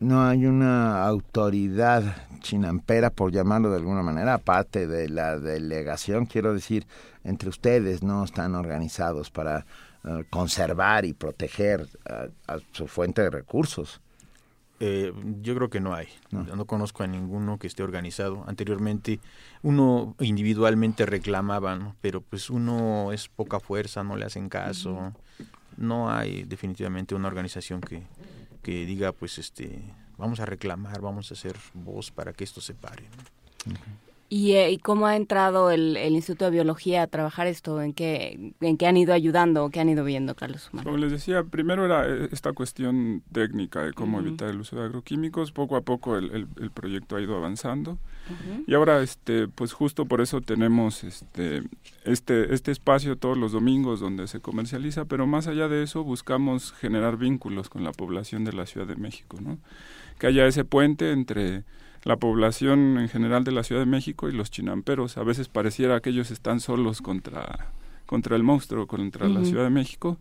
[0.00, 2.02] No hay una autoridad
[2.38, 6.86] chinampera, por llamarlo de alguna manera, aparte de la delegación, quiero decir,
[7.22, 9.66] entre ustedes no están organizados para
[10.04, 14.00] eh, conservar y proteger a, a su fuente de recursos.
[14.82, 16.08] Eh, yo creo que no hay.
[16.30, 16.42] No.
[16.44, 16.64] No.
[16.64, 18.44] conozco a ninguno que esté organizado.
[18.46, 19.20] Anteriormente
[19.62, 21.96] uno individualmente reclamaba, ¿no?
[22.00, 25.12] pero pues uno es poca fuerza, no le hacen caso.
[25.76, 28.02] No hay definitivamente una organización que,
[28.62, 29.82] que diga, pues, este,
[30.16, 33.04] vamos a reclamar, vamos a hacer voz para que esto se pare.
[33.66, 33.72] ¿no?
[33.72, 37.82] ¿Y, eh, y cómo ha entrado el, el Instituto de Biología a trabajar esto?
[37.82, 40.84] ¿En qué, en qué han ido ayudando o qué han ido viendo, Carlos Humano?
[40.88, 44.84] Como les decía, primero era eh, esta cuestión técnica de cómo evitar el uso de
[44.84, 45.50] agroquímicos.
[45.50, 47.98] Poco a poco el, el- el proyecto ha ido avanzando.
[48.68, 51.64] Y ahora, este, pues justo por eso tenemos este,
[52.04, 56.72] este, este espacio todos los domingos donde se comercializa, pero más allá de eso buscamos
[56.74, 59.58] generar vínculos con la población de la Ciudad de México, ¿no?
[60.20, 61.64] Que haya ese puente entre
[62.02, 65.16] la población en general de la Ciudad de México y los chinamperos.
[65.16, 67.72] A veces pareciera que ellos están solos contra,
[68.06, 69.44] contra el monstruo, contra la.
[69.44, 70.18] Ciudad de México.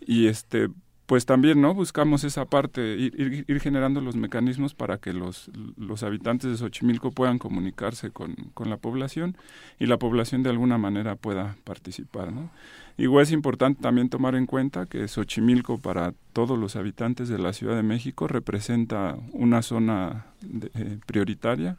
[0.00, 0.68] Y este
[1.10, 6.48] pues también no buscamos esa parte ir, generando los mecanismos para que los, los habitantes
[6.52, 9.36] de Xochimilco puedan comunicarse con, con la población
[9.80, 12.50] y la población de alguna manera pueda participar ¿no?
[12.96, 17.52] igual es importante también tomar en cuenta que Xochimilco para todos los habitantes de la
[17.54, 21.76] Ciudad de México representa una zona de- eh, prioritaria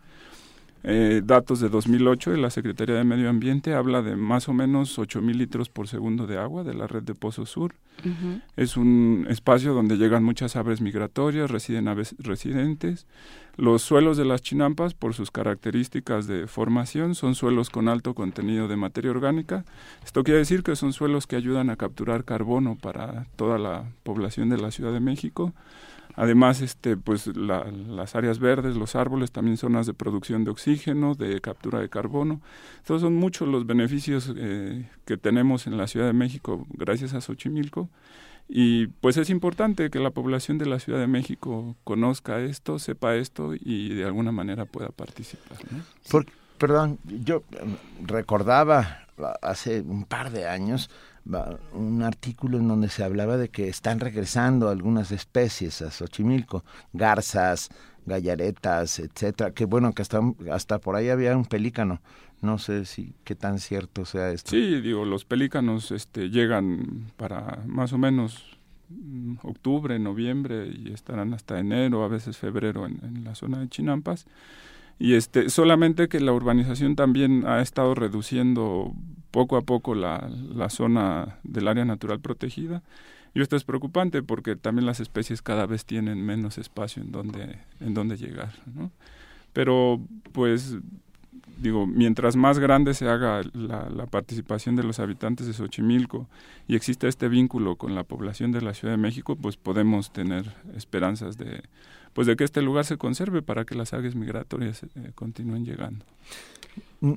[0.83, 4.97] eh, datos de 2008 de la Secretaría de Medio Ambiente habla de más o menos
[4.97, 7.75] 8 mil litros por segundo de agua de la red de Pozo Sur.
[8.57, 13.05] Es un espacio donde llegan muchas aves migratorias, residen aves residentes.
[13.57, 18.67] Los suelos de las chinampas, por sus características de formación, son suelos con alto contenido
[18.67, 19.65] de materia orgánica.
[20.03, 24.49] Esto quiere decir que son suelos que ayudan a capturar carbono para toda la población
[24.49, 25.53] de la Ciudad de México.
[26.15, 31.15] Además, este, pues la- las áreas verdes, los árboles, también zonas de producción de oxígeno,
[31.15, 32.41] de captura de carbono.
[32.79, 37.21] Entonces son muchos los beneficios eh, que tenemos en la Ciudad de México gracias a
[37.21, 37.89] Xochimilco.
[38.53, 43.15] Y pues es importante que la población de la Ciudad de México conozca esto, sepa
[43.15, 45.57] esto y de alguna manera pueda participar.
[45.71, 45.79] ¿no?
[46.57, 50.89] Perdón, yo eh, recordaba ah, hace un par de años
[51.73, 57.69] un artículo en donde se hablaba de que están regresando algunas especies a Xochimilco, garzas,
[58.05, 59.51] gallaretas, etcétera.
[59.51, 62.01] Que bueno que hasta, hasta por ahí había un pelícano.
[62.41, 64.49] No sé si qué tan cierto sea esto.
[64.51, 68.57] Sí, digo, los pelícanos este, llegan para más o menos
[68.89, 73.69] mm, octubre, noviembre y estarán hasta enero, a veces febrero en, en la zona de
[73.69, 74.25] Chinampas.
[74.99, 78.93] Y este, solamente que la urbanización también ha estado reduciendo
[79.31, 82.83] poco a poco la, la zona del área natural protegida.
[83.33, 87.57] Y esto es preocupante porque también las especies cada vez tienen menos espacio en donde,
[87.79, 88.51] en donde llegar.
[88.75, 88.91] ¿no?
[89.53, 90.01] Pero
[90.33, 90.77] pues
[91.57, 96.27] digo, mientras más grande se haga la, la, participación de los habitantes de Xochimilco
[96.67, 100.55] y existe este vínculo con la población de la Ciudad de México, pues podemos tener
[100.75, 101.61] esperanzas de,
[102.13, 106.05] pues de que este lugar se conserve para que las aves migratorias eh, continúen llegando.
[107.01, 107.13] Mm,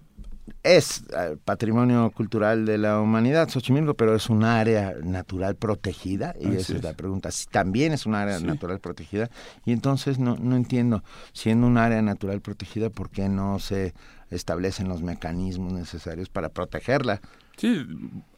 [0.62, 6.54] es eh, patrimonio cultural de la humanidad, Xochimilco, pero es un área natural protegida, y
[6.54, 7.30] esa es, la pregunta.
[7.30, 9.30] Si también es un área natural protegida,
[9.64, 11.02] y entonces no, no entiendo,
[11.32, 13.94] siendo un área natural protegida, ¿por qué no se
[14.30, 17.20] establecen los mecanismos necesarios para protegerla?
[17.56, 17.86] Sí,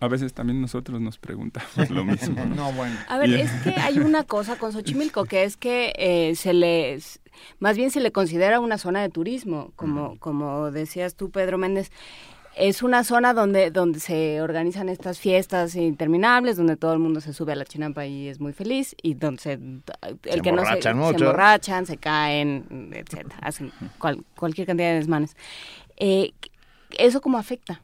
[0.00, 2.44] a veces también nosotros nos preguntamos lo mismo.
[2.44, 2.72] ¿no?
[2.76, 2.96] bueno.
[3.08, 7.20] A ver, es que hay una cosa con Xochimilco, que es que eh, se les
[7.58, 11.90] más bien se le considera una zona de turismo, como, como decías tú, Pedro Méndez.
[12.54, 17.34] Es una zona donde, donde se organizan estas fiestas interminables, donde todo el mundo se
[17.34, 20.80] sube a la chinampa y es muy feliz, y donde se, el que no se,
[20.80, 23.72] se emborrachan, se caen, etcétera, hacen
[24.34, 25.36] cualquier cantidad de desmanes.
[25.98, 26.32] Eh,
[26.96, 27.82] ¿Eso cómo afecta?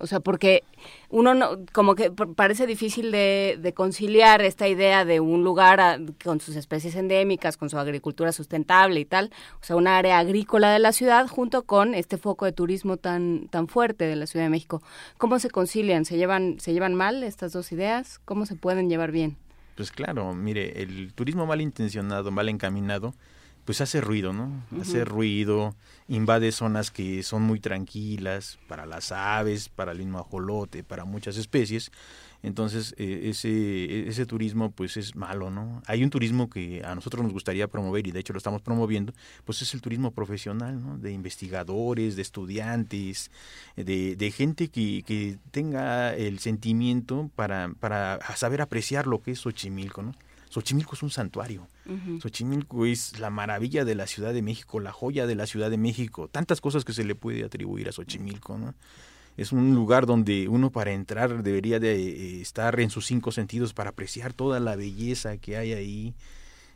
[0.00, 0.62] O sea, porque
[1.08, 6.56] uno no, como que parece difícil de, conciliar esta idea de un lugar con sus
[6.56, 9.30] especies endémicas, con su agricultura sustentable y tal,
[9.60, 13.48] o sea, una área agrícola de la ciudad junto con este foco de turismo tan
[13.48, 14.82] tan fuerte de la Ciudad de México.
[15.18, 16.04] ¿Cómo se concilian?
[16.04, 18.18] ¿Se llevan se llevan mal estas dos ideas?
[18.24, 19.36] ¿Cómo se pueden llevar bien?
[19.76, 23.14] Pues claro, mire, el turismo mal intencionado, mal encaminado,
[23.64, 24.50] pues hace ruido, ¿no?
[24.80, 25.74] Hace ruido,
[26.08, 31.36] invade zonas que son muy tranquilas para las aves, para el mismo ajolote, para muchas
[31.36, 31.90] especies.
[32.42, 35.82] Entonces, eh, ese, ese turismo pues es malo, ¿no?
[35.86, 39.14] Hay un turismo que a nosotros nos gustaría promover y de hecho lo estamos promoviendo,
[39.46, 40.98] pues es el turismo profesional, ¿no?
[40.98, 43.30] De investigadores, de estudiantes,
[43.76, 49.40] de, de gente que, que tenga el sentimiento para, para saber apreciar lo que es
[49.40, 50.14] Xochimilco, ¿no?
[50.50, 51.66] Xochimilco es un santuario.
[52.20, 55.76] Xochimilco es la maravilla de la Ciudad de México, la joya de la Ciudad de
[55.76, 56.28] México.
[56.28, 58.74] Tantas cosas que se le puede atribuir a Xochimilco, ¿no?
[59.36, 63.74] Es un lugar donde uno para entrar debería de eh, estar en sus cinco sentidos
[63.74, 66.14] para apreciar toda la belleza que hay ahí,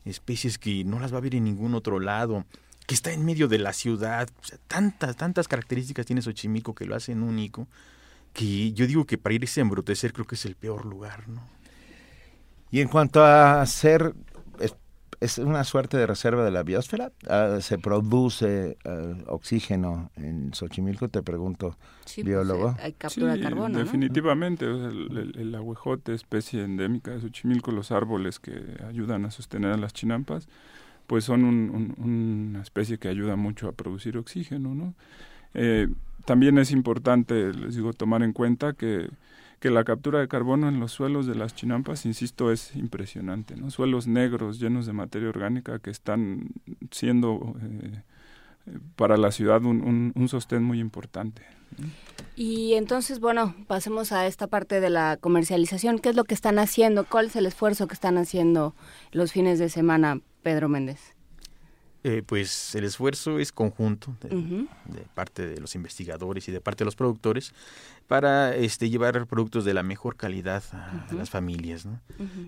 [0.05, 2.45] especies que no las va a ver en ningún otro lado,
[2.87, 4.29] que está en medio de la ciudad.
[4.67, 7.69] tantas, tantas características tiene Xochimilco que lo hacen único,
[8.33, 11.43] que yo digo que para irse a embrutecer creo que es el peor lugar, ¿no?
[12.71, 14.15] Y en cuanto a ser,
[15.21, 21.09] es, una suerte de reserva de la biosfera, ah, se produce ah, oxígeno en Xochimilco,
[21.09, 22.77] te pregunto, pues, biólogo.
[22.81, 23.79] hay captura de carbono.
[23.79, 29.77] Definitivamente, el, el, aguejote, especie endémica de Xochimilco, los árboles que ayudan a sostener a
[29.77, 30.49] las chinampas,
[31.07, 34.95] pues son una especie que ayuda mucho a producir oxígeno, ¿no?
[35.55, 35.89] Eh,
[36.27, 39.09] también es importante, les digo, tomar en cuenta que
[39.61, 43.71] que la captura de carbono en los suelos de las chinampas, insisto, es impresionante, ¿no?
[43.71, 46.51] Suelos negros llenos de materia orgánica que están
[46.91, 48.03] siendo eh,
[48.97, 51.43] para la ciudad un, un, sostén muy importante.
[52.37, 55.99] Y entonces, bueno, pasemos a esta parte de la comercialización.
[55.99, 57.05] ¿Qué es lo que están haciendo?
[57.05, 58.75] ¿Cuál es el esfuerzo que están haciendo
[59.11, 61.18] los fines de semana, Pedro Méndez?
[62.05, 64.69] Eh, pues el esfuerzo es conjunto de,
[65.15, 67.53] parte de los investigadores y de parte de los productores
[68.07, 71.89] para este, llevar productos de la mejor calidad a, las familias.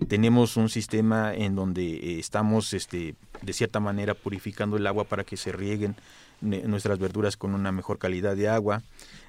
[0.07, 5.25] Tenemos un sistema en donde eh, estamos este, de cierta manera purificando el agua para
[5.25, 5.95] que se rieguen
[6.41, 8.83] nuestras verduras con una mejor calidad de agua.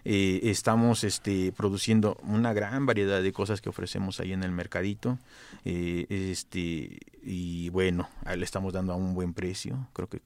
[0.05, 5.19] Eh, estamos este, produciendo una gran variedad de cosas que ofrecemos ahí en el mercadito.
[5.65, 9.89] Eh, este, y bueno, le estamos dando a un buen precio.
[9.93, 10.23] Creo que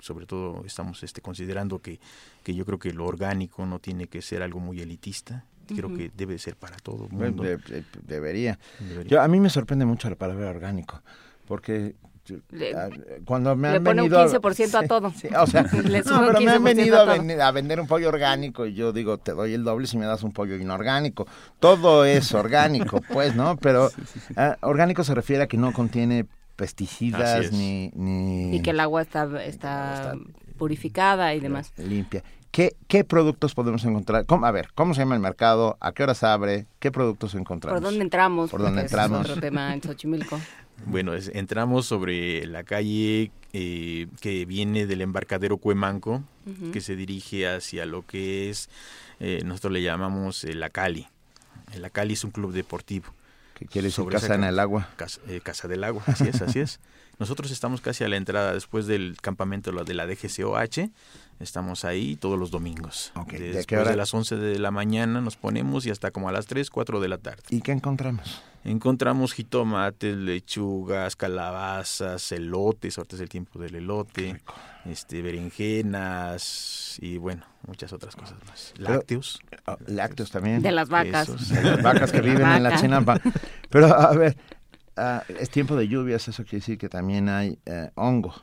[0.00, 2.00] sobre todo estamos este, considerando que,
[2.42, 5.44] que yo creo que lo orgánico no tiene que ser algo muy elitista.
[5.66, 7.42] Creo que debe ser para todo el mundo.
[8.02, 8.58] debería.
[9.06, 11.02] Yo, a mí me sorprende mucho la palabra orgánico,
[11.46, 11.94] porque
[12.74, 12.88] Ah,
[13.24, 15.08] cuando me han venido un 15% a, todo.
[15.08, 19.32] o sea, pero me han venido a, vender un pollo orgánico y yo digo, te
[19.32, 21.26] doy el doble si me das un pollo inorgánico.
[21.60, 23.56] Todo es orgánico, pues, ¿no?
[23.56, 23.90] Pero
[24.36, 28.56] ah, orgánico se refiere a que no contiene pesticidas ni, ni...
[28.56, 30.14] Y que el agua está, está,
[30.56, 31.72] purificada y demás.
[31.76, 32.22] Limpia.
[32.50, 34.26] ¿Qué, ¿Qué productos podemos encontrar?
[34.26, 35.76] ¿Cómo, a ver, ¿cómo se llama el mercado?
[35.80, 36.66] ¿A qué horas abre?
[36.78, 37.80] ¿Qué productos encontramos?
[37.80, 38.50] ¿Por dónde entramos?
[38.50, 39.24] ¿Por dónde entramos?
[39.24, 40.38] Es otro tema en Xochimilco.
[40.86, 46.22] Bueno, entramos sobre la calle eh, que viene del embarcadero Cuemanco,
[46.72, 48.68] que se dirige hacia lo que es,
[49.20, 51.06] eh, nosotros le llamamos La Cali.
[51.78, 53.06] La Cali es un club deportivo.
[53.54, 54.88] ¿Qué quiere decir casa en el agua?
[55.28, 56.80] Eh, casa, del agua, así es, así es.
[57.18, 60.90] Nosotros estamos casi a la entrada después del campamento de la DGCOH.
[61.38, 63.12] Estamos ahí todos los domingos.
[63.30, 66.68] Después ¿De, las 11 de la mañana nos ponemos y hasta como a las 3,
[66.70, 67.42] 4 de la tarde.
[67.50, 68.42] ¿Y qué encontramos?
[68.64, 74.40] Encontramos jitomates, lechugas, calabazas, elotes, ahorita es el tiempo del elote,
[74.86, 78.72] este, berenjenas y bueno, muchas otras cosas más.
[78.76, 79.40] Pero- Lácteos.
[79.66, 80.62] Ah, lácteos también.
[80.62, 81.26] De las vacas.
[81.28, 81.48] quesos.
[81.50, 83.20] De las vacas que viven en la chinampa.
[83.70, 84.36] Pero a ver,
[84.96, 88.34] ah, es tiempo de lluvias, eso quiere decir que también hay eh, hongo.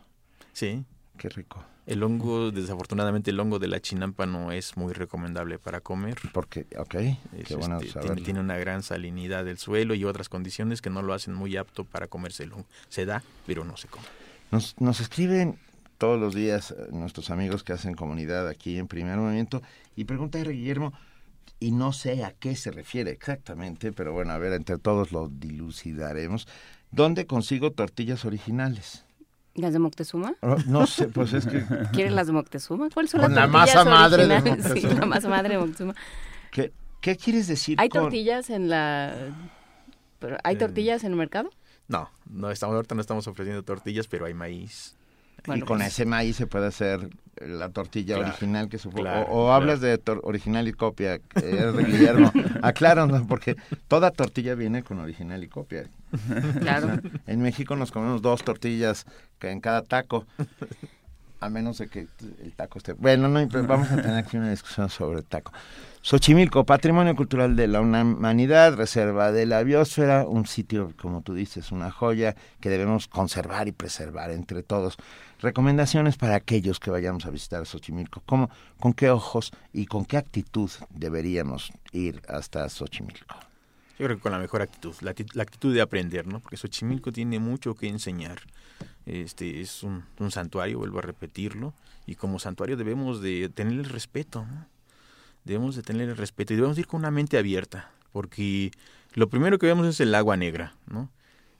[0.53, 0.83] Sí.
[1.17, 1.63] Qué rico.
[1.87, 6.17] El hongo, desafortunadamente el hongo de la chinampa no es muy recomendable para comer.
[6.31, 10.81] Porque, ok, Es, qué bueno este, tiene una gran salinidad del suelo y otras condiciones
[10.81, 12.67] que no lo hacen muy apto para comerse el hongo.
[12.89, 14.05] Se da, pero no se come.
[14.51, 15.57] Nos, nos escriben
[15.97, 19.61] todos los días eh, nuestros amigos que hacen comunidad aquí en Primer Movimiento
[19.95, 20.93] y pregunta a Guillermo,
[21.61, 25.29] y no sé a qué se refiere exactamente, pero bueno, a ver, entre todos lo
[25.29, 26.47] dilucidaremos.
[26.89, 29.05] ¿Dónde consigo tortillas originales?
[29.55, 30.35] ¿Las de Moctezuma?
[30.67, 31.63] No, sé, pues es que...
[31.93, 32.89] ¿Quieres las de Moctezuma?
[32.89, 34.65] ¿Cuáles son Con las la masa madre de originales?
[34.67, 34.99] Sí, Moctezuma.
[35.01, 35.95] la masa madre de Moctezuma.
[36.51, 36.71] ¿Qué,
[37.01, 39.13] qué quieres decir ¿Hay con- tortillas en la...
[40.19, 41.49] pero ¿Hay Eh, tortillas en el mercado?
[41.87, 44.95] No, no estamos, ahorita no estamos ofreciendo tortillas, pero hay maíz.
[45.47, 48.97] Y con pues, ese maíz se puede hacer la tortilla Claro, original que supo.
[48.97, 49.53] claro, o o claro.
[49.53, 51.41] hablas de tor- original y copia, es
[51.75, 52.31] de Guillermo.
[52.61, 53.55] Acláranos, porque
[53.87, 55.85] toda tortilla viene con original y copia.
[56.59, 56.87] Claro.
[56.87, 59.05] O sea, en México nos comemos dos tortillas
[59.39, 60.27] que en cada taco.
[61.41, 62.07] A menos de que
[62.43, 62.93] el taco esté...
[62.93, 65.51] Bueno, no, vamos a tener aquí una discusión sobre el taco.
[66.03, 71.71] Xochimilco, Patrimonio Cultural de la Humanidad, Reserva de la Biosfera, un sitio, como tú dices,
[71.71, 74.97] una joya que debemos conservar y preservar entre todos.
[75.39, 78.21] Recomendaciones para aquellos que vayamos a visitar Xochimilco.
[78.27, 83.50] ¿Cómo, ¿Con qué ojos y con qué actitud deberíamos ir hasta Xochimilco?
[84.01, 86.39] Yo creo que con la mejor actitud, la, acti- la actitud de aprender, ¿no?
[86.39, 88.41] Porque Xochimilco tiene mucho que enseñar.
[89.05, 91.75] Este es un, un santuario, vuelvo a repetirlo,
[92.07, 94.65] y como santuario debemos de tener el respeto, ¿no?
[95.45, 98.71] Debemos de tener el respeto y debemos ir con una mente abierta, porque
[99.13, 101.11] lo primero que vemos es el agua negra, ¿no?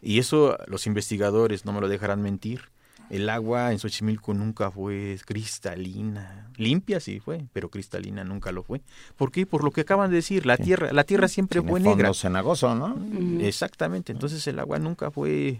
[0.01, 2.70] Y eso los investigadores no me lo dejarán mentir.
[3.11, 6.49] El agua en Xochimilco nunca fue cristalina.
[6.55, 8.81] Limpia sí fue, pero cristalina nunca lo fue.
[9.17, 9.45] ¿Por qué?
[9.45, 12.13] Por lo que acaban de decir, la tierra, la tierra siempre Tiene fue fondo negra.
[12.13, 12.97] cenagoso, ¿no?
[13.45, 15.59] Exactamente, entonces el agua nunca fue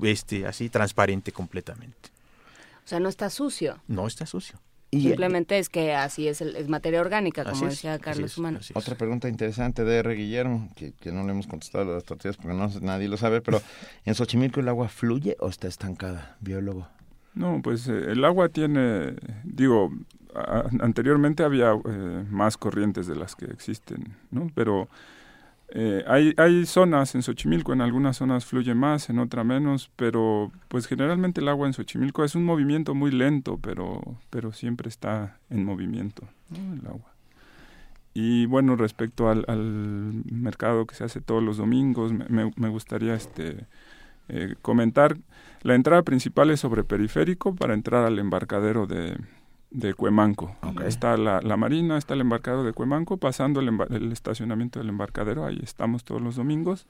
[0.00, 2.08] este así transparente completamente.
[2.82, 3.78] O sea, no está sucio.
[3.86, 4.58] No está sucio.
[4.92, 8.58] Y Simplemente es que así es, el- es materia orgánica, como es, decía Carlos Humano.
[8.58, 8.72] es.
[8.74, 10.14] Otra pregunta interesante de R.
[10.14, 13.40] Guillermo, que, que no le hemos contestado de las tortillas porque no, nadie lo sabe,
[13.40, 13.62] pero
[14.04, 16.88] ¿en Xochimilco el agua fluye o está estancada, biólogo?
[17.34, 19.14] No, pues eh, el agua tiene,
[19.44, 19.92] digo,
[20.34, 24.50] a- anteriormente había eh, más corrientes de las que existen, ¿no?
[24.56, 24.88] Pero
[25.72, 30.50] eh, hay, hay zonas en Xochimilco, en algunas zonas fluye más, en otras menos, pero
[30.68, 34.00] pues generalmente el agua en Xochimilco es un movimiento muy lento, pero,
[34.30, 36.28] pero siempre está en movimiento.
[36.52, 37.12] El agua.
[38.12, 42.68] Y bueno, respecto al, al mercado que se hace todos los domingos, me, me- me
[42.68, 43.66] gustaría este,
[44.28, 45.16] eh, comentar,
[45.62, 49.16] la entrada principal es sobre periférico para entrar al embarcadero de,
[49.70, 50.56] de Cuemanco.
[50.86, 54.88] Está la, la marina, está el embarcadero de Cuemanco, pasando el, emba- el estacionamiento del
[54.88, 56.86] embarcadero, ahí estamos todos los domingos.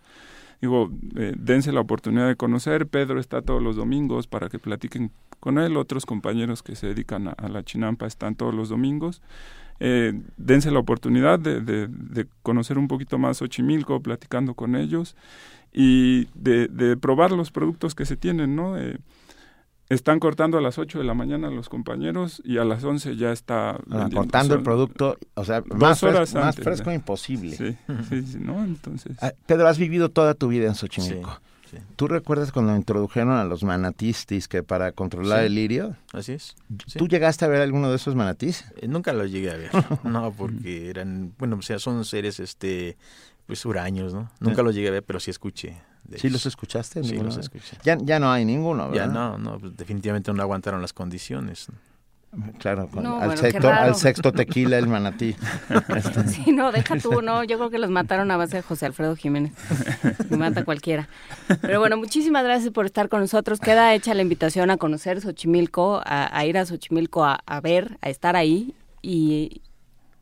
[0.62, 5.10] Digo, eh, dense la oportunidad de conocer, Pedro está todos los domingos para que platiquen
[5.40, 9.22] con él, otros compañeros que se dedican a, a la chinampa están todos los domingos.
[9.82, 15.16] Eh, dense la oportunidad de, de- de conocer un poquito más Xochimilco, platicando con ellos
[15.72, 18.76] y de, de probar los productos que se tienen, ¿no?
[18.78, 18.98] Eh,
[19.90, 23.32] están cortando a las 8 de la mañana los compañeros y a las 11 ya
[23.32, 26.94] está Ah, cortando el producto, o sea, dos más, fres- horas más antes, fresco ¿no?
[26.94, 27.56] imposible.
[27.56, 27.76] Sí,
[28.08, 28.64] sí, sí, ¿no?
[28.64, 29.16] Entonces...
[29.20, 31.38] Ah, Pedro, has vivido toda tu vida en Xochimilco.
[31.70, 31.82] Sí, sí.
[31.96, 35.46] ¿Tú recuerdas cuando introdujeron a los manatistis que para controlar Sí.
[35.46, 35.96] el lirio?
[36.12, 36.56] Así es.
[36.86, 36.98] sí.
[36.98, 38.64] ¿Tú llegaste a ver alguno de esos manatís?
[38.80, 39.70] Eh, nunca los llegué a ver.
[40.04, 42.96] No, porque eran, bueno, o sea, son seres este
[43.50, 44.30] pues huraños, ¿no?
[44.38, 45.76] Nunca los llegué a ver, pero sí escuché.
[46.04, 46.34] de ¿Sí ellos.
[46.34, 47.02] los escuchaste?
[47.02, 47.76] Sí, los escuché.
[47.82, 49.12] Ya, ya no hay ninguno, Ya ¿verdad?
[49.12, 51.66] no, no, pues, definitivamente no aguantaron las condiciones.
[52.60, 53.88] Claro, con- No, al, bueno, sexto, raro.
[53.88, 55.34] al sexto tequila el manatí.
[56.28, 59.16] Sí, no, deja tú, no, yo creo que los mataron a base de José Alfredo
[59.16, 59.52] Jiménez.
[60.30, 61.08] Me mata cualquiera.
[61.60, 63.58] Pero bueno, muchísimas gracias por estar con nosotros.
[63.58, 67.98] Queda hecha la invitación a conocer Xochimilco, a, a ir a Xochimilco a, a ver,
[68.00, 69.60] a estar ahí y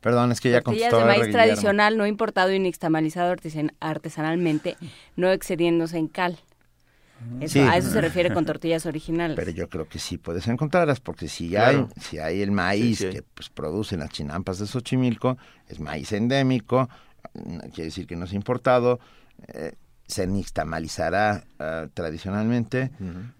[0.01, 4.77] Perdón, es que ya tortillas contestó de maíz tradicional no importado y nixtamalizado artesan- artesanalmente,
[5.15, 6.37] no excediéndose en cal.
[7.41, 7.59] Eso, Sí.
[7.59, 9.35] A eso se refiere con tortillas originales.
[9.35, 11.89] Pero yo creo que sí puedes encontrarlas, porque si Claro.
[11.93, 13.09] hay, si hay el maíz Sí, sí.
[13.09, 15.37] que pues, producen las chinampas de Xochimilco,
[15.67, 16.87] es maíz endémico,
[17.33, 19.01] mm, quiere decir que no es importado,
[19.49, 19.73] eh,
[20.07, 22.91] se nixtamalizará ah, tradicionalmente.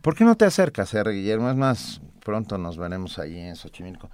[0.01, 1.11] ¿Por qué no te acercas, R.
[1.13, 1.49] Guillermo?
[1.49, 4.09] Es más, pronto nos veremos ahí en Xochimilco.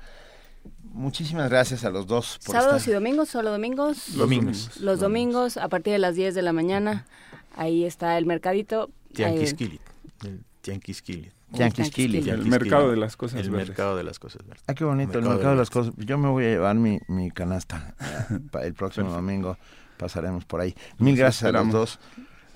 [0.96, 4.16] Muchísimas gracias a los dos por Sábados y domingos, solo domingos.
[4.16, 4.78] Domingos.
[4.80, 7.06] Los domingos a partir de las 10 de la mañana.
[7.58, 8.90] Ahí está el mercadito.
[9.14, 9.82] Tianquisquilit.
[10.24, 11.34] El Tianquisquilit.
[11.54, 12.28] Tianquisquilit.
[12.28, 13.68] El mercado de las cosas el verdes.
[13.68, 14.64] mercado de las cosas verdes.
[14.68, 15.94] Ah, qué bonito, el mercado, de, las cosas.
[15.98, 17.94] Yo me voy a llevar mi, mi canasta
[18.64, 19.58] el próximo domingo.
[19.98, 20.76] Pasaremos por ahí.
[20.98, 22.00] Mil gracias a los dos.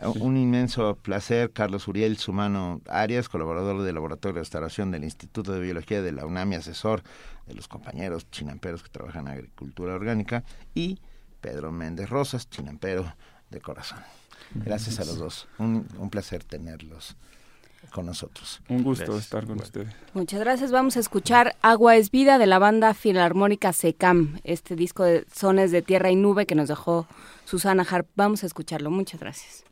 [0.01, 5.59] Un inmenso placer, Carlos Uriel Sumano Arias, colaborador del Laboratorio de Restauración del Instituto de
[5.59, 7.03] Biología de la UNAM y asesor
[7.47, 10.43] de los compañeros chinamperos que trabajan en agricultura orgánica,
[10.73, 10.99] y
[11.41, 13.13] Pedro Méndez Rosas, chinampero
[13.49, 13.99] de corazón.
[14.53, 15.47] Gracias a los dos.
[15.57, 17.15] Un, un placer tenerlos
[17.91, 18.61] con nosotros.
[18.69, 19.93] Un gusto estar con ustedes.
[20.13, 20.71] Muchas gracias.
[20.71, 25.71] Vamos a escuchar Agua es Vida de la banda filarmónica SECAM, este disco de sones
[25.71, 27.07] de tierra y nube que nos dejó
[27.45, 28.07] Susana Harp.
[28.15, 28.91] Vamos a escucharlo.
[28.91, 29.63] Muchas gracias.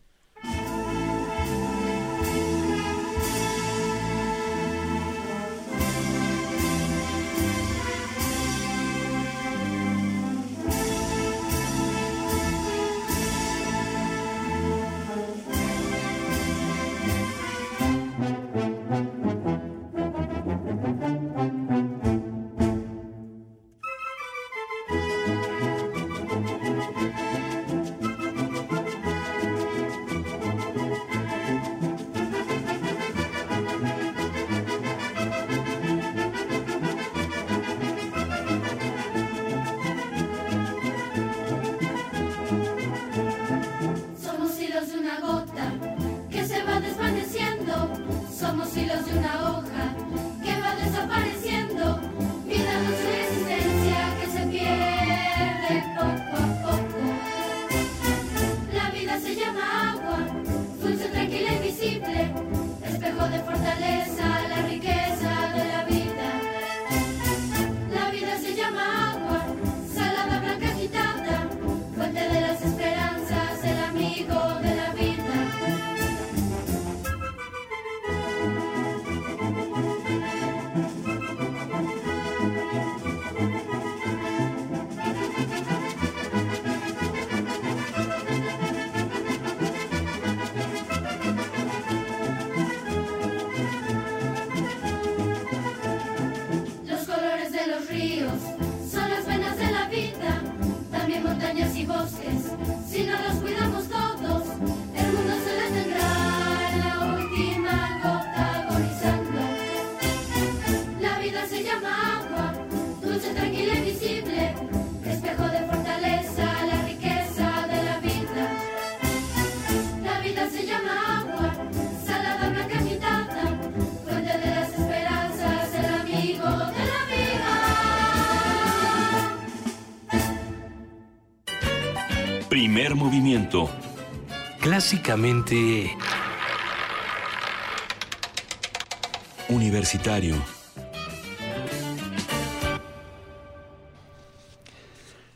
[139.47, 140.35] Universitario.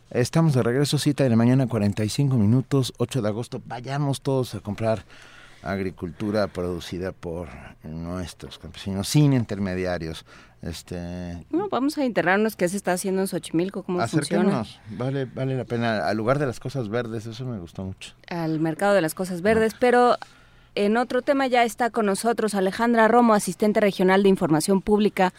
[0.09, 3.61] Estamos de regreso, cita de la mañana, 45 minutos, 8 de agosto.
[3.65, 5.05] Vayamos todos a comprar
[5.63, 7.49] agricultura producida por
[7.83, 10.25] nuestros campesinos, sin intermediarios.
[10.61, 14.63] Este, bueno, vamos a enterrarnos qué se está haciendo en Xochimilco, cómo funciona.
[14.89, 16.07] Vale, vale la pena.
[16.07, 18.13] Al lugar de las cosas verdes, eso me gustó mucho.
[18.29, 20.17] Al mercado de las cosas verdes, pero
[20.75, 25.33] en otro tema ya está con nosotros Alejandra Romo, asistente regional de información pública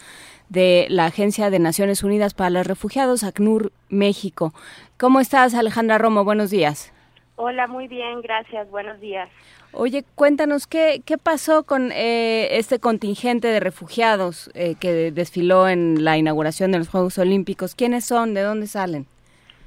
[0.49, 4.53] de la Agencia de Naciones Unidas para los Refugiados, ACNUR, México.
[4.99, 6.23] ¿Cómo estás, Alejandra Romo?
[6.23, 6.93] Buenos días.
[7.35, 8.69] Hola, muy bien, gracias.
[8.69, 9.27] Buenos días.
[9.75, 16.03] Oye, cuéntanos, ¿qué, qué pasó con eh, este contingente de refugiados eh, que desfiló en
[16.03, 17.73] la inauguración de los Juegos Olímpicos?
[17.73, 18.35] ¿Quiénes son?
[18.35, 19.07] ¿De dónde salen?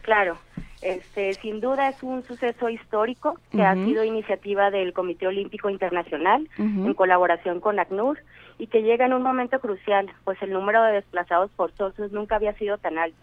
[0.02, 0.38] Claro,
[0.80, 6.48] este, sin duda es un suceso histórico que ha sido iniciativa del Comité Olímpico Internacional
[6.58, 8.20] en colaboración con ACNUR
[8.58, 12.52] y que llega en un momento crucial, pues el número de desplazados forzosos nunca había
[12.54, 13.18] sido tan alto.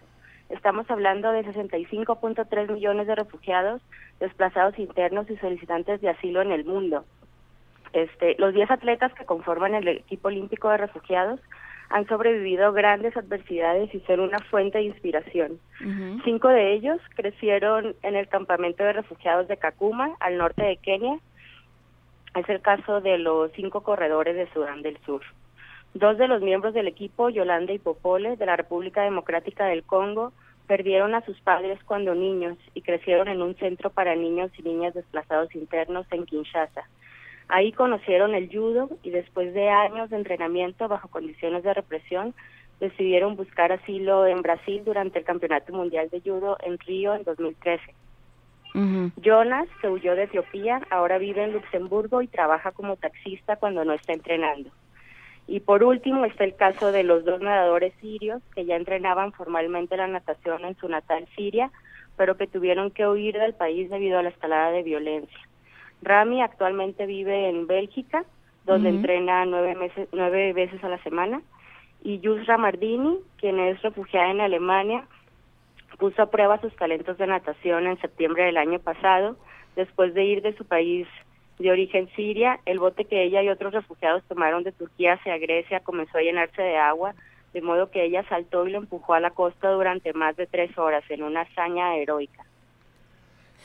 [0.48, 3.80] Estamos hablando de 65.3 millones de refugiados,
[4.20, 7.04] desplazados internos y solicitantes de asilo en el mundo.
[7.92, 11.40] Este, los 10 atletas que conforman el equipo olímpico de refugiados
[11.90, 15.60] han sobrevivido grandes adversidades y son una fuente de inspiración.
[16.24, 21.18] Cinco de ellos crecieron en el campamento de refugiados de Kakuma, al norte de Kenia.
[22.34, 25.22] Es el caso de los cinco corredores de Sudán del Sur.
[25.94, 30.32] Dos de los miembros del equipo, Yolanda y Popole, de la República Democrática del Congo,
[30.66, 34.94] perdieron a sus padres cuando niños y crecieron en un centro para niños y niñas
[34.94, 36.88] desplazados internos en Kinshasa.
[37.48, 42.34] Ahí conocieron el judo y después de años de entrenamiento bajo condiciones de represión,
[42.80, 47.82] decidieron buscar asilo en Brasil durante el Campeonato Mundial de Judo en Río en 2013.
[49.22, 53.92] Jonas se huyó de Etiopía, ahora vive en Luxemburgo y trabaja como taxista cuando no
[53.92, 54.70] está entrenando.
[55.46, 59.96] Y por último está el caso de los dos nadadores sirios que ya entrenaban formalmente
[59.96, 61.70] la natación en su natal Siria,
[62.16, 65.38] pero que tuvieron que huir del país debido a la escalada de violencia.
[66.02, 68.24] Rami actualmente vive en Bélgica,
[68.64, 71.42] donde entrena nueve, meses, nueve veces a la semana.
[72.02, 75.04] Y Yusra Mardini, quien es refugiada en Alemania,
[75.98, 79.36] puso a prueba sus talentos de natación en septiembre del año pasado,
[79.76, 81.06] después de ir de su país
[81.58, 82.58] de origen Siria.
[82.66, 86.60] El bote que ella y otros refugiados tomaron de Turquía hacia Grecia comenzó a llenarse
[86.62, 87.14] de agua,
[87.52, 90.76] de modo que ella saltó y lo empujó a la costa durante más de tres
[90.78, 92.44] horas en una hazaña heroica.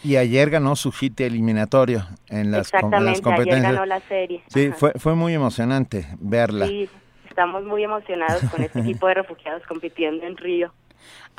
[0.04, 3.74] Y ayer ganó su hit eliminatorio en las, com- en las Exactamente, ayer competencias.
[3.74, 4.42] ganó la serie.
[4.48, 4.76] Sí, Ajá.
[4.78, 6.68] fue, fue muy emocionante verla.
[6.68, 6.88] Sí,
[7.28, 10.72] estamos muy emocionados con este equipo de refugiados compitiendo en Río.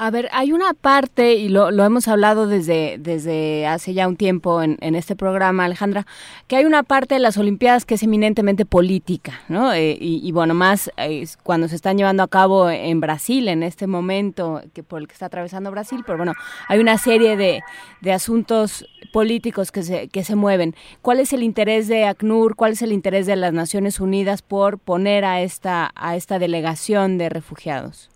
[0.03, 4.17] A ver, hay una parte, y lo, lo hemos hablado desde, desde hace ya un
[4.17, 6.07] tiempo en, en este programa, Alejandra,
[6.49, 9.75] que hay una parte de las Olimpiadas que es eminentemente política, ¿no?
[9.75, 13.63] Eh, y, y bueno, más eh, cuando se están llevando a cabo en Brasil en
[13.63, 16.33] este momento, que por el que está atravesando Brasil, pero bueno,
[16.69, 17.61] hay una serie de,
[18.01, 20.75] de asuntos políticos que se, que se mueven.
[21.03, 22.57] ¿Cuál es el interés de ACNUR?
[22.57, 27.19] ¿Cuál es el interés de las Naciones Unidas por poner a esta, a esta delegación
[27.19, 28.10] de refugiados?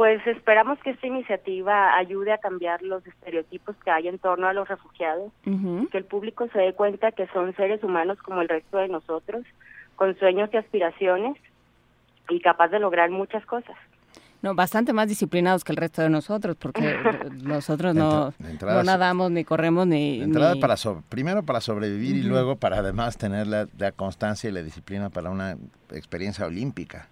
[0.00, 4.54] Pues esperamos que esta iniciativa ayude a cambiar los estereotipos que hay en torno a
[4.54, 5.30] los refugiados,
[5.90, 9.44] que el público se dé cuenta que son seres humanos como el resto de nosotros,
[9.96, 11.36] con sueños y aspiraciones
[12.30, 13.76] y capaz de lograr muchas cosas.
[14.40, 16.96] No, bastante más disciplinados que el resto de nosotros, porque
[17.44, 20.22] nosotros no, entrada, no nadamos ni corremos ni...
[20.22, 24.48] Entrada ni- para so- primero para sobrevivir y luego para además tener la, la constancia
[24.48, 25.58] y la disciplina para una
[25.92, 27.08] experiencia olímpica.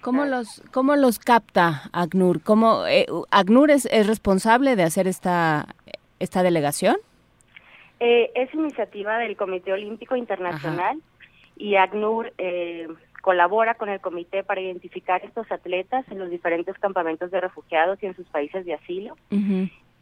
[0.00, 2.42] ¿Cómo los, cómo los capta ACNUR?
[2.42, 5.66] ¿Cómo, eh, ¿ACNUR es, es responsable de hacer esta,
[6.18, 6.96] esta delegación?
[8.00, 11.00] Eh, es iniciativa del Comité Olímpico Internacional
[11.56, 12.88] y ACNUR eh,
[13.22, 18.06] colabora con el comité para identificar estos atletas en los diferentes campamentos de refugiados y
[18.06, 19.16] en sus países de asilo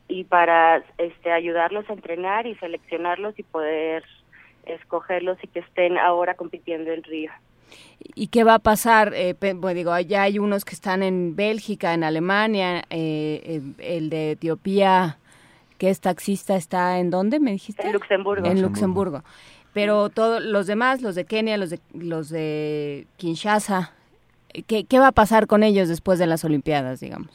[0.08, 4.04] y para este, ayudarlos a entrenar y seleccionarlos y poder
[4.66, 7.32] escogerlos y que estén ahora compitiendo en Río.
[8.14, 9.12] ¿Y qué va a pasar?
[9.14, 14.10] Eh, bueno, digo, ya hay unos que están en Bélgica, en Alemania, eh, eh, el
[14.10, 15.18] de Etiopía,
[15.78, 17.86] que es taxista, está en dónde, me dijiste?
[17.86, 18.46] En Luxemburgo.
[18.46, 19.22] En Luxemburgo.
[19.72, 23.92] Pero todos los demás, los de Kenia, los de, los de Kinshasa,
[24.66, 27.30] ¿qué, ¿qué va a pasar con ellos después de las Olimpiadas, digamos?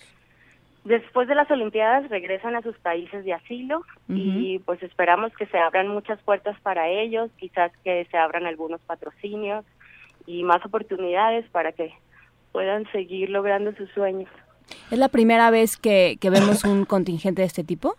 [0.84, 5.60] Después de las Olimpiadas regresan a sus países de asilo y pues esperamos que se
[5.60, 9.64] abran muchas puertas para ellos, quizás que se abran algunos patrocinios
[10.26, 11.94] y más oportunidades para que
[12.52, 14.30] puedan seguir logrando sus sueños.
[14.90, 17.96] ¿Es la primera vez que, que vemos un contingente de este tipo?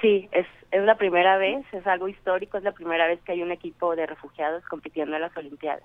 [0.00, 3.42] Sí, es, es la primera vez, es algo histórico, es la primera vez que hay
[3.42, 5.84] un equipo de refugiados compitiendo en las Olimpiadas.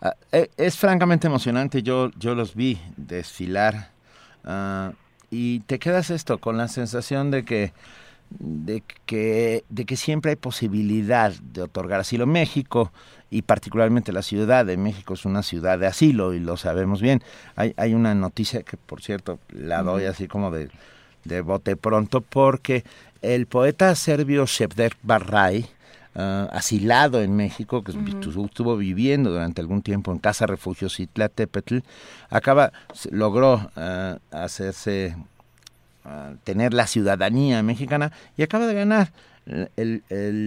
[0.00, 3.90] Ah, eh, es francamente emocionante, yo, yo los vi desfilar
[4.44, 4.92] ah,
[5.30, 7.72] y te quedas esto con la sensación de que,
[8.30, 12.26] de, que, de que siempre hay posibilidad de otorgar asilo.
[12.26, 12.92] México
[13.30, 17.22] y particularmente la Ciudad de México es una ciudad de asilo y lo sabemos bien.
[17.56, 20.70] Hay, hay una noticia que por cierto la doy así como de,
[21.24, 22.84] de bote pronto porque
[23.22, 25.66] el poeta serbio Shevder Barray,
[26.14, 31.78] ah, asilado en México, que estu- estuvo viviendo durante algún tiempo en Casa Refugio Citlatepetl,
[32.30, 32.72] acaba,
[33.10, 35.16] logró ah, hacerse,
[36.44, 39.12] tener la ciudadanía mexicana y acaba de ganar
[39.76, 40.02] el-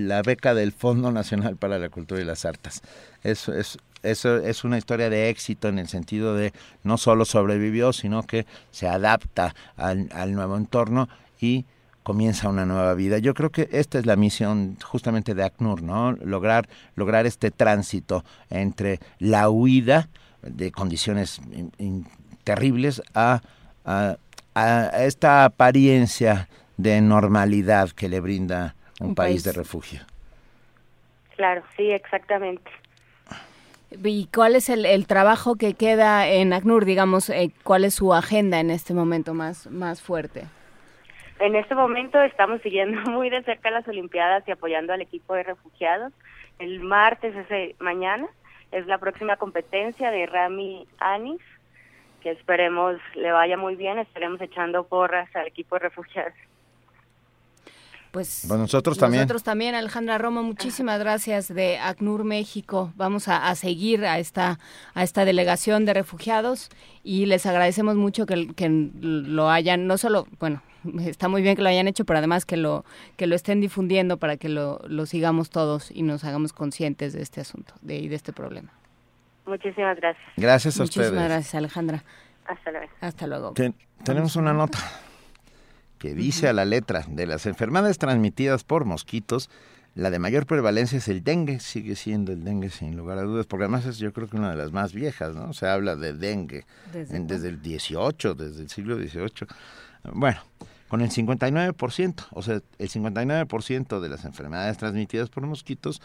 [0.08, 2.82] la beca del Fondo Nacional para la Cultura y las Artes.
[3.24, 6.54] Eso es, eso es una historia de éxito en el sentido de
[6.84, 11.08] no solo sobrevivió, sino que se adapta al, al nuevo entorno
[11.40, 11.66] y
[12.04, 13.20] comienza una nueva vida.
[13.20, 16.14] Yo creo que esta es la misión justamente de ACNUR, ¿no?
[16.14, 20.10] Lograr, lograr este tránsito entre la huida
[20.42, 21.40] de condiciones
[22.44, 23.42] terribles a,
[23.86, 24.18] a-
[24.56, 26.48] a esta apariencia
[26.78, 29.44] de normalidad que le brinda un, Un país, país.
[29.44, 30.00] de refugio.
[31.36, 32.70] Claro, sí, exactamente.
[34.04, 38.14] ¿Y cuál es el, el trabajo que queda en ACNUR, digamos, eh, cuál es su
[38.14, 40.44] agenda en este momento más, más fuerte?
[41.40, 45.44] En este momento estamos siguiendo muy de cerca las Olimpiadas y apoyando al equipo de
[45.44, 46.14] refugiados.
[46.60, 48.28] El martes, ese mañana,
[48.72, 51.42] es la próxima competencia de Rami Anis,
[52.20, 56.34] que esperemos le vaya muy bien, estaremos echando porras al equipo de refugiados.
[58.12, 59.22] Pues, Bueno, nosotros también.
[59.22, 62.92] Nosotros también, Alejandra Romo, muchísimas gracias de ACNUR México.
[62.96, 64.58] Vamos a, a seguir a esta,
[64.96, 66.70] a esta delegación de refugiados
[67.04, 70.64] y les agradecemos mucho que, que lo hayan, no solo, bueno,
[71.02, 72.84] está muy bien que lo hayan hecho, pero además que lo,
[73.16, 77.22] que lo estén difundiendo para que lo, lo sigamos todos y nos hagamos conscientes de
[77.22, 78.72] este asunto de, y de este problema.
[79.50, 80.24] Muchísimas gracias.
[80.38, 81.24] Gracias a Muchísimas ustedes.
[81.30, 82.04] gracias, Alejandra.
[82.46, 82.88] Hasta luego.
[83.02, 83.52] Hasta luego.
[83.54, 84.80] Ten- tenemos una nota
[85.98, 89.50] que dice a la letra de las enfermedades transmitidas por mosquitos,
[89.96, 93.46] la de mayor prevalencia es el dengue, sigue siendo el dengue sin lugar a dudas,
[93.48, 95.52] porque además es yo creo que una de las más viejas, ¿no?
[95.54, 99.48] Se habla de dengue Desde en- desde el 18, desde el siglo XVIII.
[100.14, 100.40] Bueno,
[100.88, 106.02] con el 59%, o sea, el 59% de las enfermedades transmitidas por mosquitos,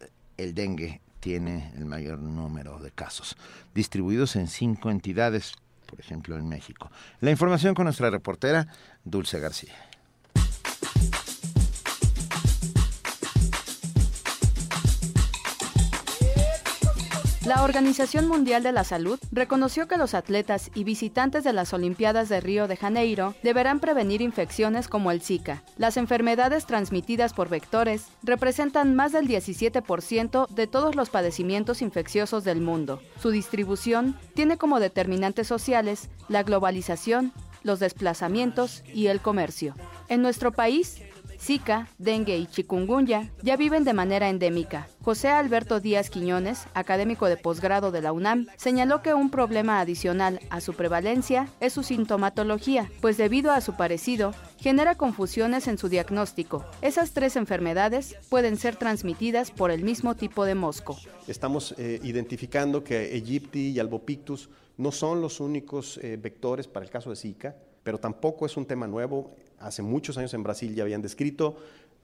[0.00, 3.36] eh, el dengue tiene el mayor número de casos,
[3.74, 5.52] distribuidos en cinco entidades,
[5.86, 6.90] por ejemplo en México.
[7.20, 8.66] La información con nuestra reportera
[9.04, 9.91] Dulce García.
[17.44, 22.28] La Organización Mundial de la Salud reconoció que los atletas y visitantes de las Olimpiadas
[22.28, 25.64] de Río de Janeiro deberán prevenir infecciones como el Zika.
[25.76, 32.60] Las enfermedades transmitidas por vectores representan más del 17% de todos los padecimientos infecciosos del
[32.60, 33.02] mundo.
[33.20, 37.32] Su distribución tiene como determinantes sociales la globalización,
[37.64, 39.74] los desplazamientos y el comercio.
[40.08, 41.02] En nuestro país,
[41.42, 44.86] Zika, dengue y chikungunya ya viven de manera endémica.
[45.02, 50.38] José Alberto Díaz Quiñones, académico de posgrado de la UNAM, señaló que un problema adicional
[50.50, 55.88] a su prevalencia es su sintomatología, pues debido a su parecido, genera confusiones en su
[55.88, 56.64] diagnóstico.
[56.80, 60.96] Esas tres enfermedades pueden ser transmitidas por el mismo tipo de mosco.
[61.26, 66.92] Estamos eh, identificando que Aegypti y Albopictus no son los únicos eh, vectores para el
[66.92, 69.34] caso de Zika, pero tampoco es un tema nuevo.
[69.58, 71.56] Hace muchos años en Brasil ya habían descrito.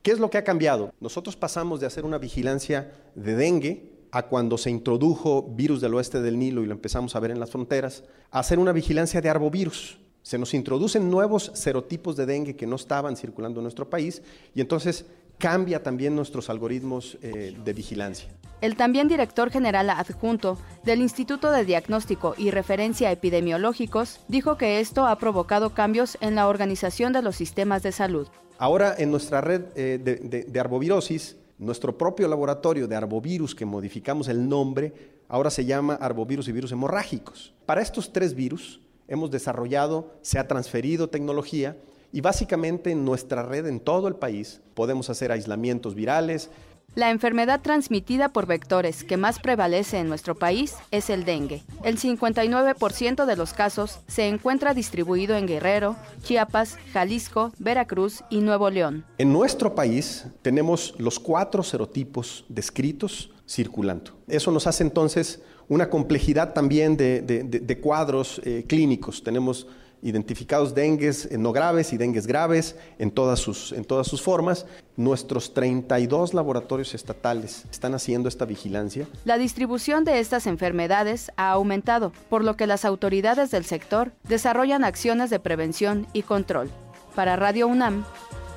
[0.03, 0.93] ¿Qué es lo que ha cambiado?
[1.01, 6.21] Nosotros pasamos de hacer una vigilancia de dengue a cuando se introdujo virus del oeste
[6.21, 9.29] del Nilo y lo empezamos a ver en las fronteras, a hacer una vigilancia de
[9.29, 9.99] arbovirus.
[10.23, 14.23] Se nos introducen nuevos serotipos de dengue que no estaban circulando en nuestro país
[14.55, 15.07] y entonces
[15.39, 18.29] cambia también nuestros algoritmos eh, de vigilancia.
[18.61, 25.07] El también director general adjunto del Instituto de Diagnóstico y Referencia Epidemiológicos dijo que esto
[25.07, 28.27] ha provocado cambios en la organización de los sistemas de salud.
[28.59, 33.65] Ahora en nuestra red eh, de, de, de arbovirosis, nuestro propio laboratorio de arbovirus que
[33.65, 34.93] modificamos el nombre,
[35.29, 37.55] ahora se llama arbovirus y virus hemorrágicos.
[37.65, 41.77] Para estos tres virus hemos desarrollado, se ha transferido tecnología
[42.13, 46.51] y básicamente en nuestra red en todo el país podemos hacer aislamientos virales.
[46.95, 51.63] La enfermedad transmitida por vectores que más prevalece en nuestro país es el dengue.
[51.85, 58.71] El 59% de los casos se encuentra distribuido en Guerrero, Chiapas, Jalisco, Veracruz y Nuevo
[58.71, 59.05] León.
[59.19, 64.13] En nuestro país tenemos los cuatro serotipos descritos circulando.
[64.27, 69.23] Eso nos hace entonces una complejidad también de, de, de, de cuadros eh, clínicos.
[69.23, 69.67] Tenemos
[70.03, 74.67] identificados dengues eh, no graves y dengues graves en todas, sus, en todas sus formas.
[74.97, 79.07] Nuestros 32 laboratorios estatales están haciendo esta vigilancia.
[79.25, 84.85] La distribución de estas enfermedades ha aumentado, por lo que las autoridades del sector desarrollan
[84.85, 86.71] acciones de prevención y control.
[87.15, 88.05] Para Radio UNAM,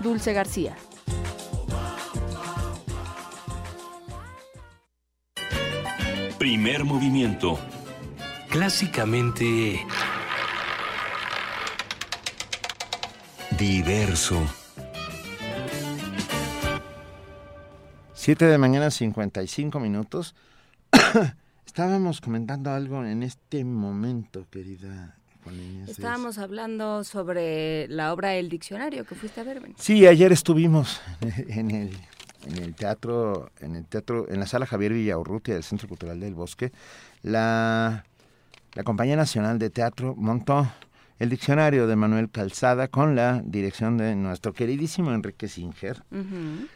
[0.02, 0.76] Dulce García.
[6.38, 7.60] Primer movimiento.
[8.50, 9.86] Clásicamente...
[13.62, 14.42] Diverso.
[18.16, 20.34] 7 de mañana, 55 minutos.
[21.68, 25.16] Estábamos comentando algo en este momento, querida.
[25.88, 29.60] Estábamos hablando sobre la obra El Diccionario que fuiste a ver.
[29.60, 29.76] Ben.
[29.78, 31.98] Sí, ayer estuvimos en el,
[32.48, 36.34] en el teatro, en el teatro, en la sala Javier Villaurrutia del Centro Cultural del
[36.34, 36.72] Bosque.
[37.22, 38.06] La,
[38.74, 40.68] la Compañía Nacional de Teatro montó
[41.22, 46.02] el diccionario de Manuel Calzada con la dirección de nuestro queridísimo Enrique Singer.
[46.10, 46.68] Uh -huh.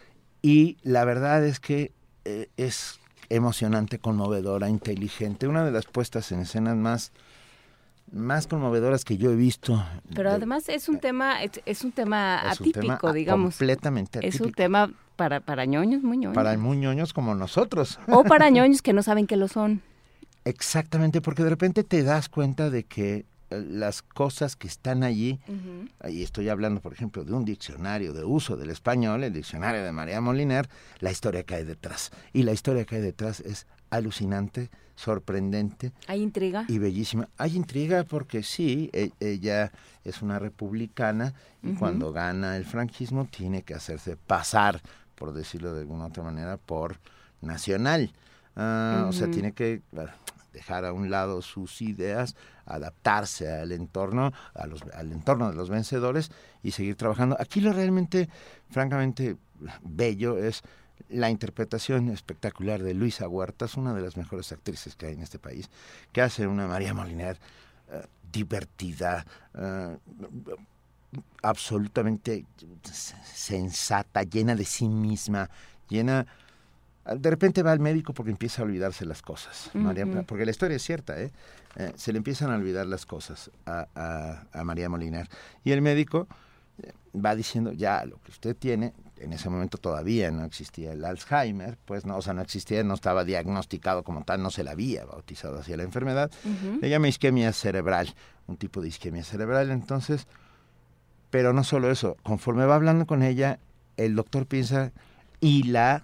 [0.43, 1.91] Y la verdad es que
[2.25, 7.11] eh, es emocionante, conmovedora, inteligente, una de las puestas en escenas más
[8.11, 9.83] más conmovedoras que yo he visto.
[10.13, 13.57] Pero de, además es un tema es, es un tema es atípico, un tema digamos.
[13.57, 14.35] Completamente atípico.
[14.35, 16.35] Es un tema para para ñoños, muy ñoños.
[16.35, 17.99] Para muy ñoños como nosotros.
[18.07, 19.81] O para ñoños que no saben que lo son.
[20.43, 25.51] Exactamente, porque de repente te das cuenta de que las cosas que están allí, uh
[25.51, 26.11] -huh.
[26.11, 29.91] y estoy hablando, por ejemplo, de un diccionario de uso del español, el diccionario de
[29.91, 30.67] María Moliner,
[30.99, 32.11] la historia que hay detrás.
[32.33, 35.91] Y la historia que hay detrás es alucinante, sorprendente.
[36.07, 36.65] ¿Hay intriga?
[36.67, 37.29] Y bellísima.
[37.37, 39.71] Hay intriga porque sí, e- ella
[40.03, 44.81] es una republicana y cuando gana el franquismo tiene que hacerse pasar,
[45.15, 46.97] por decirlo de alguna otra manera, por
[47.41, 48.11] nacional.
[48.55, 49.81] Ah, O sea, tiene que
[50.55, 52.35] dejar a un lado sus ideas,
[52.65, 56.31] adaptarse al entorno, a los, al entorno de los vencedores
[56.63, 57.35] y seguir trabajando.
[57.39, 58.29] Aquí lo realmente,
[58.69, 59.37] francamente,
[59.83, 60.63] bello es
[61.09, 65.39] la interpretación espectacular de Luisa Huertas, una de las mejores actrices que hay en este
[65.39, 65.69] país,
[66.11, 67.37] que hace una María Moliner
[67.91, 68.01] eh,
[68.31, 69.97] divertida, eh,
[71.43, 72.45] absolutamente
[72.81, 75.49] sensata, llena de sí misma,
[75.89, 76.25] llena...
[77.05, 80.77] De repente va al médico porque empieza a olvidarse las cosas, María- porque la historia
[80.77, 81.31] es cierta, ¿eh?
[81.75, 85.27] Eh, se le empiezan a olvidar las cosas a, a- a María Molinar.
[85.63, 86.27] Y el médico
[86.81, 91.05] eh, va diciendo, ya, lo que usted tiene, en ese momento todavía no existía el
[91.05, 94.71] Alzheimer, pues no, o sea, no existía, no estaba diagnosticado como tal, no se le
[94.71, 96.31] había bautizado así la enfermedad.
[96.81, 98.13] Le llama isquemia cerebral,
[98.47, 99.69] un tipo de isquemia cerebral.
[99.69, 100.27] Entonces,
[101.29, 103.59] pero no solo eso, conforme va hablando con ella,
[103.97, 104.91] el doctor piensa
[105.39, 106.03] y la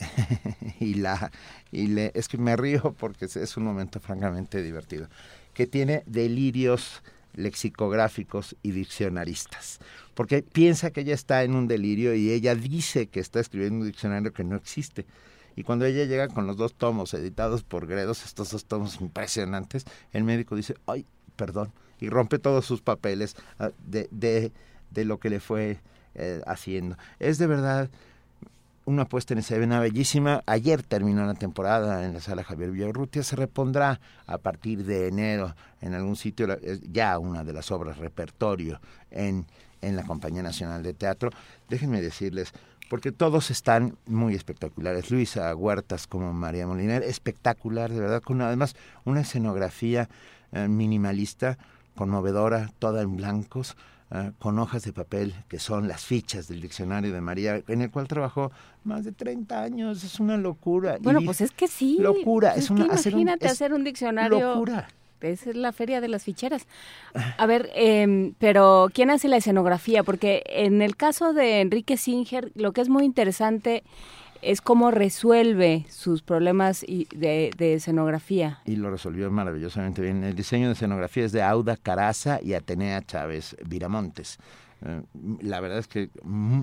[0.80, 1.30] y la
[1.72, 5.08] y le es que me río porque es- un momento francamente divertido
[5.54, 7.02] que tiene delirios
[7.34, 9.78] lexicográficos y diccionaristas
[10.14, 13.86] porque piensa que ella está en un delirio y ella dice que está escribiendo un
[13.86, 15.06] diccionario que no existe
[15.56, 19.86] y cuando ella llega con los dos tomos editados por Gredos, estos dos tomos impresionantes,
[20.12, 24.52] el médico dice, ay, perdón, y rompe todos sus papeles ah, de, de,
[24.92, 25.80] de lo que le fue
[26.14, 26.96] eh, haciendo.
[27.18, 27.90] Es de verdad
[28.88, 30.42] una puesta en escena bellísima.
[30.46, 33.22] Ayer terminó la temporada en la sala Javier Villarrutia.
[33.22, 36.46] Se repondrá a partir de enero en algún sitio,
[36.90, 38.80] ya una de las obras repertorio
[39.10, 39.46] en,
[39.82, 41.30] en la Compañía Nacional de Teatro.
[41.68, 42.54] Déjenme decirles,
[42.88, 45.10] porque todos están muy espectaculares.
[45.10, 48.74] Luisa Huertas como María Moliner, espectacular, de verdad, con además
[49.04, 50.08] una escenografía
[50.52, 51.58] eh, minimalista,
[51.94, 53.76] conmovedora, toda en blancos,
[54.10, 57.90] eh, con hojas de papel que son las fichas del diccionario de María, en el
[57.90, 58.50] cual trabajó
[58.84, 60.02] más de 30 años.
[60.04, 60.96] Es una locura.
[61.00, 61.98] Bueno, pues es que sí.
[62.00, 62.52] Locura.
[62.54, 64.54] Pues es una, hacer un- imagínate es hacer un diccionario.
[64.54, 64.88] Locura.
[65.20, 66.66] Esa es la feria de las ficheras.
[67.38, 70.04] A ver, em, pero ¿quién hace la escenografía?
[70.04, 73.82] Porque en el caso de Enrique Singer, lo que es muy interesante
[74.42, 78.60] es cómo resuelve sus problemas y- de, de escenografía.
[78.64, 80.22] y lo resolvió maravillosamente bien.
[80.24, 84.38] El diseño de escenografía es de Auda Caraza y Atenea Chávez Viramontes.
[84.84, 85.02] Eh,
[85.42, 86.10] la verdad es que...
[86.22, 86.62] mm,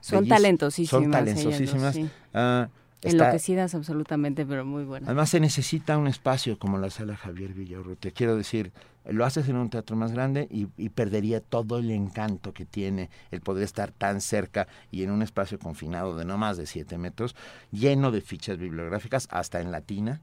[0.00, 1.02] Son talentosísimas.
[1.02, 1.94] Son talentosísimas.
[1.94, 2.08] sí.
[2.32, 2.68] Ah,
[3.02, 5.08] está- Enloquecidas absolutamente, pero muy buenas.
[5.08, 8.10] Además se necesita un espacio como la sala Javier Villarrutia.
[8.10, 8.72] Quiero decir,
[9.08, 13.08] lo haces en un teatro más grande y, y perdería todo el encanto que tiene
[13.30, 16.98] el poder estar tan cerca y en un espacio confinado de no más de siete
[16.98, 17.34] metros,
[17.72, 20.20] lleno de fichas bibliográficas, hasta en latina.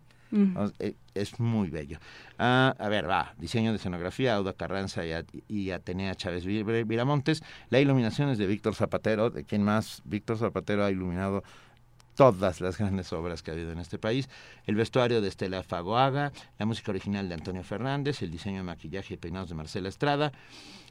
[0.80, 2.00] Eh, Es muy bello.
[2.38, 3.34] Ah, a ver, va.
[3.40, 5.12] Diseño de escenografía, Auda Carranza y,
[5.48, 7.42] y Atenea Chávez Vir- Viramontes.
[7.70, 11.44] La iluminación es de Víctor Zapatero, de quien más Víctor Zapatero ha iluminado
[12.18, 14.28] todas las grandes obras que ha habido en este país.
[14.66, 19.14] El vestuario de Estela Fagoaga, la música original de Antonio Fernández, el diseño de maquillaje
[19.14, 20.34] y peinados de Marcela Estrada,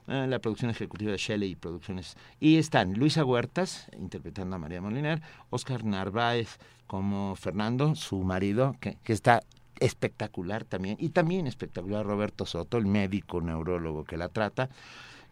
[0.07, 2.17] eh, la producción ejecutiva de Shelley y Producciones.
[2.39, 5.21] Y están Luisa Huertas, interpretando a María Molinar,
[5.51, 9.43] Oscar Narváez como Fernando, su marido, que, que está
[9.81, 14.71] espectacular también, y también espectacular Roberto Soto, el médico neurólogo que la trata,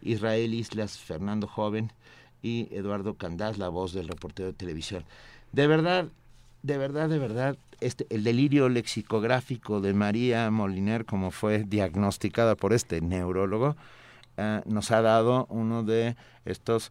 [0.01, 1.93] Israel Islas, Fernando Joven
[2.41, 5.05] y Eduardo Candás, la voz del reportero de televisión.
[5.55, 6.09] De verdad,
[6.63, 12.73] de verdad, de verdad, este, el delirio lexicográfico de María Moliner, como fue diagnosticada por
[12.73, 13.77] este neurólogo,
[14.35, 16.89] eh, nos ha dado uno de estos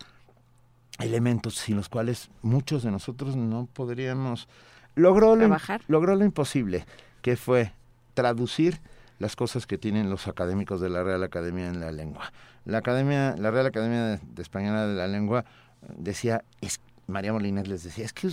[0.98, 4.48] elementos sin los cuales muchos de nosotros no podríamos
[4.94, 5.54] logró lo,
[5.88, 6.86] logró lo imposible
[7.20, 7.72] que fue
[8.14, 8.80] traducir
[9.18, 12.32] las cosas que tienen los académicos de la Real Academia en la Lengua.
[12.64, 15.44] La academia la Real Academia de, de Española de la Lengua
[15.82, 18.30] eh, decía es María Moliner les decía es que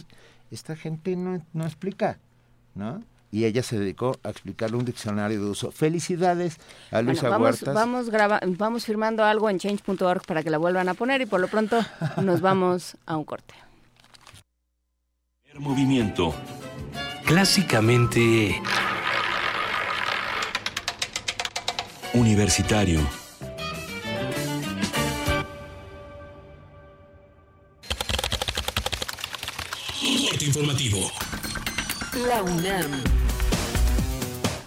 [0.51, 2.17] esta gente no, no explica
[2.76, 3.03] no
[3.34, 6.57] y ella se dedicó a explicarle un diccionario de uso felicidades
[6.91, 10.57] a Bueno, Luisa vamos, Huertas vamos, graba- vamos firmando algo en change.org para que la
[10.57, 11.80] vuelvan a poner y por lo pronto
[12.22, 13.53] nos vamos a un corte.
[15.59, 16.34] Movimiento.
[17.26, 18.61] Clásicamente
[22.13, 22.99] Universitario.
[30.52, 31.10] Informativo.
[32.28, 33.20] La UNAM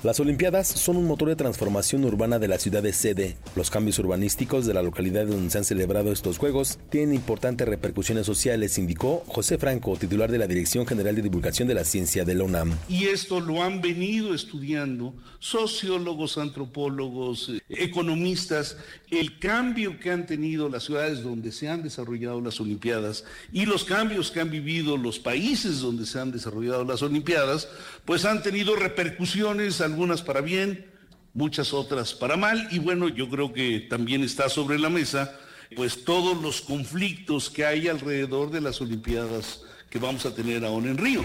[0.04, 3.38] Las Olimpiadas son un motor de transformación urbana de la ciudad de sede.
[3.56, 8.26] Los cambios urbanísticos de la localidad donde se han celebrado estos Juegos tienen importantes repercusiones
[8.26, 12.34] sociales, indicó José Franco, titular de la Dirección General de Divulgación de la Ciencia de
[12.34, 12.76] la UNAM.
[12.86, 18.76] Y esto lo han venido estudiando sociólogos, antropólogos, economistas,
[19.10, 23.24] el cambio que han tenido las ciudades donde se han desarrollado las Olimpiadas
[23.54, 27.68] y los cambios que han vivido los países donde se han desarrollado las Olimpiadas,
[28.04, 30.86] pues han tenido repercusiones, algunas para bien,
[31.34, 35.38] muchas otras para mal, y bueno, yo creo que también está sobre la mesa,
[35.76, 40.88] pues todos los conflictos que hay alrededor de las Olimpiadas que vamos a tener ahora
[40.88, 41.22] en Río.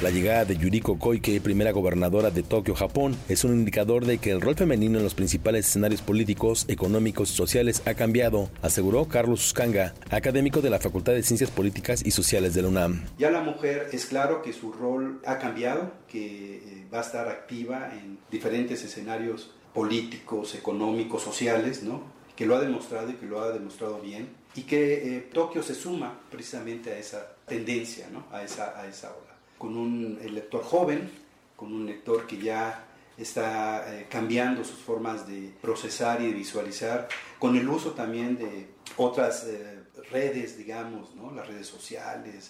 [0.00, 4.30] La llegada de Yuriko Koike, primera gobernadora de Tokio, Japón, es un indicador de que
[4.30, 9.44] el rol femenino en los principales escenarios políticos, económicos y sociales ha cambiado, aseguró Carlos
[9.44, 13.06] Uscanga, académico de la Facultad de Ciencias Políticas y Sociales de la UNAM.
[13.18, 17.26] Ya la mujer es claro que su rol ha cambiado, que eh, va a estar
[17.26, 22.04] activa en diferentes escenarios políticos, económicos, sociales, ¿no?
[22.36, 25.74] que lo ha demostrado y que lo ha demostrado bien, y que eh, Tokio se
[25.74, 28.26] suma precisamente a esa tendencia, ¿no?
[28.30, 29.27] a, esa, a esa ola
[29.58, 31.10] con un lector joven,
[31.56, 32.84] con un lector que ya
[33.18, 38.68] está eh, cambiando sus formas de procesar y de visualizar, con el uso también de
[38.96, 39.80] otras eh,
[40.10, 41.32] redes, digamos, ¿no?
[41.32, 42.48] las redes sociales.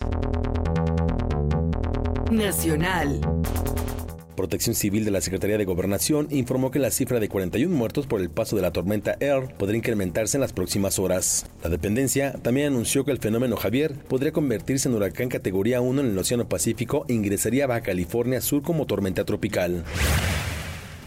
[2.31, 3.21] Nacional.
[4.39, 8.21] Protección Civil de la Secretaría de Gobernación informó que la cifra de 41 muertos por
[8.21, 11.47] el paso de la tormenta Earl podría incrementarse en las próximas horas.
[11.61, 16.07] La dependencia también anunció que el fenómeno Javier podría convertirse en huracán categoría 1 en
[16.11, 19.83] el Océano Pacífico e ingresaría a Baja California Sur como tormenta tropical.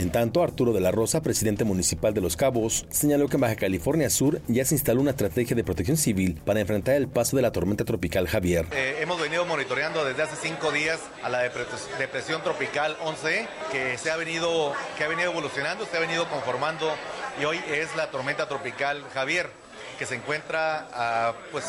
[0.01, 3.55] En tanto, Arturo de la Rosa, presidente municipal de Los Cabos, señaló que en Baja
[3.55, 7.43] California Sur ya se instaló una estrategia de protección civil para enfrentar el paso de
[7.43, 8.65] la tormenta tropical Javier.
[8.71, 14.09] Eh, hemos venido monitoreando desde hace cinco días a la depresión tropical 11 que se
[14.09, 16.91] ha venido que ha venido evolucionando, se ha venido conformando
[17.39, 19.51] y hoy es la tormenta tropical Javier
[19.99, 21.63] que se encuentra pues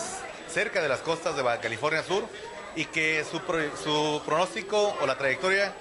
[0.49, 2.25] cerca de las costas de Baja California Sur
[2.77, 3.41] y que su,
[3.85, 5.75] su pronóstico o la trayectoria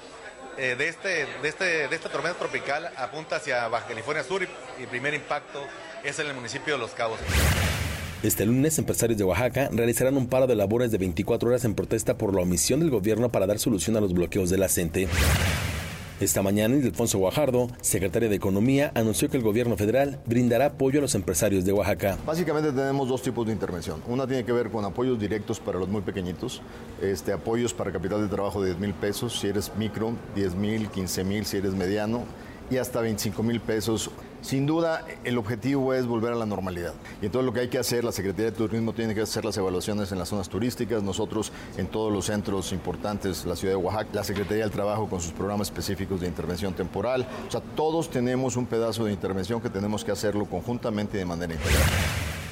[0.57, 4.47] eh, de, este, de, este, de esta tormenta tropical apunta hacia Baja California Sur y,
[4.81, 5.63] el primer impacto
[6.03, 7.19] es en el municipio de Los Cabos.
[8.23, 12.17] Este lunes, empresarios de Oaxaca realizarán un paro de labores de 24 horas en protesta
[12.17, 14.67] por la omisión del gobierno para dar solución a los bloqueos de la.
[16.21, 21.01] Esta mañana, Ildefonso Guajardo, secretario de Economía, anunció que el gobierno federal brindará apoyo a
[21.01, 22.15] los empresarios de Oaxaca.
[22.27, 24.03] Básicamente tenemos dos tipos de intervención.
[24.07, 26.61] Una tiene que ver con apoyos directos para los muy pequeñitos,
[27.01, 30.89] este, apoyos para capital de trabajo de 10 mil pesos si eres micro, 10 mil,
[30.89, 32.21] 15 mil si eres mediano
[32.69, 34.11] y hasta 25 mil pesos
[34.41, 36.93] sin duda, el objetivo es volver a la normalidad.
[37.21, 39.55] Y entonces lo que hay que hacer, la Secretaría de Turismo tiene que hacer las
[39.57, 44.09] evaluaciones en las zonas turísticas, nosotros en todos los centros importantes, la ciudad de Oaxaca,
[44.13, 47.27] la Secretaría del Trabajo con sus programas específicos de intervención temporal.
[47.47, 51.25] O sea, todos tenemos un pedazo de intervención que tenemos que hacerlo conjuntamente y de
[51.25, 51.89] manera integral.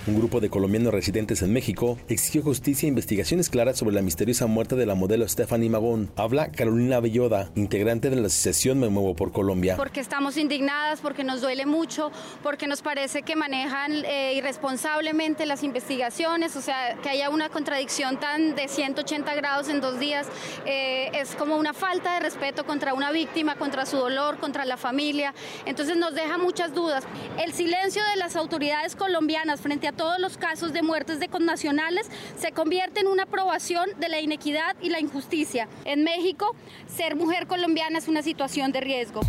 [0.07, 4.47] Un grupo de colombianos residentes en México exigió justicia e investigaciones claras sobre la misteriosa
[4.47, 6.09] muerte de la modelo Stephanie Magón.
[6.15, 9.75] Habla Carolina Belloda, integrante de la asociación Me Muevo por Colombia.
[9.75, 15.63] Porque estamos indignadas, porque nos duele mucho, porque nos parece que manejan eh, irresponsablemente las
[15.63, 20.27] investigaciones, o sea, que haya una contradicción tan de 180 grados en dos días,
[20.65, 24.77] eh, es como una falta de respeto contra una víctima, contra su dolor, contra la
[24.77, 25.33] familia.
[25.65, 27.03] Entonces nos deja muchas dudas.
[27.37, 32.07] El silencio de las autoridades colombianas frente a todos los casos de muertes de connacionales
[32.37, 35.67] se convierte en una aprobación de la inequidad y la injusticia.
[35.85, 36.55] En México,
[36.87, 39.21] ser mujer colombiana es una situación de riesgo.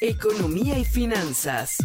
[0.00, 1.78] Economía y finanzas.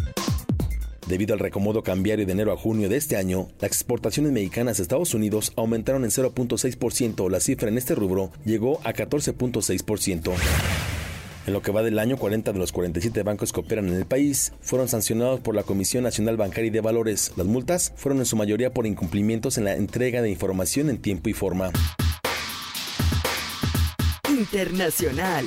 [1.06, 4.82] Debido al recomodo cambiario de enero a junio de este año, las exportaciones mexicanas a
[4.82, 7.30] Estados Unidos aumentaron en 0.6%.
[7.30, 11.03] La cifra en este rubro llegó a 14.6%.
[11.46, 14.06] En lo que va del año, 40 de los 47 bancos que operan en el
[14.06, 17.32] país fueron sancionados por la Comisión Nacional Bancaria y de Valores.
[17.36, 21.28] Las multas fueron en su mayoría por incumplimientos en la entrega de información en tiempo
[21.28, 21.70] y forma.
[24.28, 25.44] Internacional.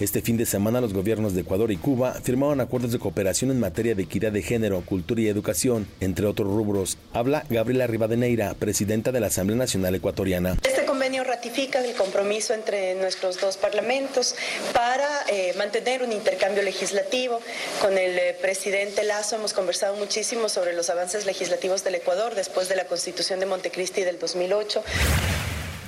[0.00, 3.60] Este fin de semana los gobiernos de Ecuador y Cuba firmaron acuerdos de cooperación en
[3.60, 6.98] materia de equidad de género, cultura y educación, entre otros rubros.
[7.12, 10.56] Habla Gabriela Rivadeneira, presidenta de la Asamblea Nacional Ecuatoriana.
[10.64, 14.34] Este convenio ratifica el compromiso entre nuestros dos parlamentos
[14.72, 17.38] para eh, mantener un intercambio legislativo.
[17.80, 22.68] Con el eh, presidente Lazo hemos conversado muchísimo sobre los avances legislativos del Ecuador después
[22.68, 24.82] de la constitución de Montecristi del 2008.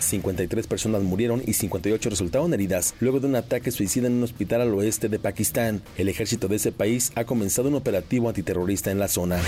[0.00, 4.60] 53 personas murieron y 58 resultaron heridas luego de un ataque suicida en un hospital
[4.60, 5.82] al oeste de Pakistán.
[5.96, 9.40] El ejército de ese país ha comenzado un operativo antiterrorista en la zona.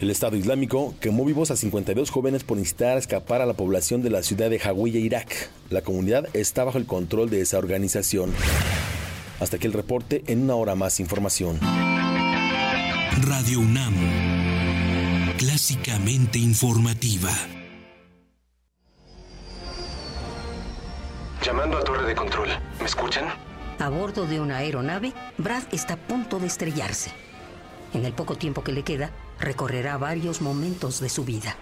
[0.00, 4.00] El Estado Islámico quemó vivos a 52 jóvenes por incitar a escapar a la población
[4.00, 5.50] de la ciudad de Hawija, Irak.
[5.70, 8.32] La comunidad está bajo el control de esa organización.
[9.40, 11.58] Hasta aquí el reporte, en una hora más información.
[13.22, 13.94] Radio UNAM,
[15.36, 17.57] clásicamente informativa.
[21.42, 22.48] Llamando a torre de control.
[22.80, 23.26] ¿Me escuchan?
[23.78, 27.12] A bordo de una aeronave, Brad está a punto de estrellarse.
[27.94, 31.56] En el poco tiempo que le queda, recorrerá varios momentos de su vida.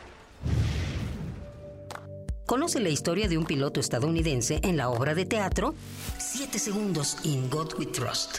[2.46, 5.74] Conoce la historia de un piloto estadounidense en la obra de teatro
[6.16, 8.38] Siete segundos in God We Trust.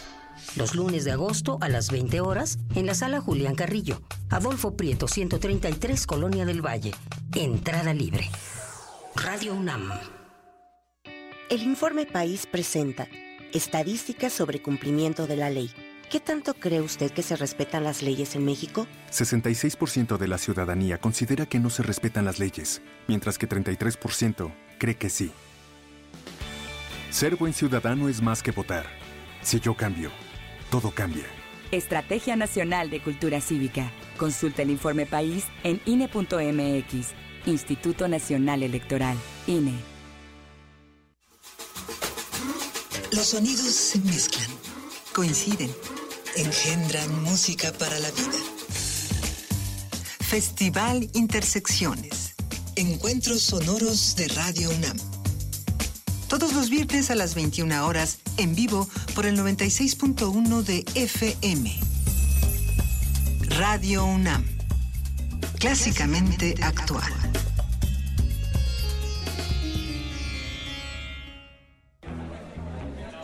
[0.55, 5.07] Los lunes de agosto a las 20 horas en la sala Julián Carrillo, Adolfo Prieto
[5.07, 6.93] 133, Colonia del Valle.
[7.35, 8.29] Entrada libre.
[9.15, 10.16] Radio UNAM.
[11.49, 13.07] El informe País presenta
[13.53, 15.71] estadísticas sobre cumplimiento de la ley.
[16.09, 18.85] ¿Qué tanto cree usted que se respetan las leyes en México?
[19.11, 24.95] 66% de la ciudadanía considera que no se respetan las leyes, mientras que 33% cree
[24.95, 25.31] que sí.
[27.11, 28.85] Ser buen ciudadano es más que votar.
[29.41, 30.11] Si yo cambio,
[30.69, 31.25] todo cambia.
[31.71, 33.89] Estrategia Nacional de Cultura Cívica.
[34.17, 37.13] Consulta el informe país en INE.mx.
[37.45, 39.15] Instituto Nacional Electoral.
[39.47, 39.96] INE.
[43.12, 44.49] Los sonidos se mezclan,
[45.14, 45.74] coinciden,
[46.36, 48.38] engendran música para la vida.
[50.20, 52.36] Festival Intersecciones.
[52.76, 54.97] Encuentros sonoros de Radio UNAM.
[56.28, 61.80] Todos los viernes a las 21 horas, en vivo por el 96.1 de FM.
[63.58, 64.45] Radio UNAM.
[65.60, 67.14] Clásicamente actual.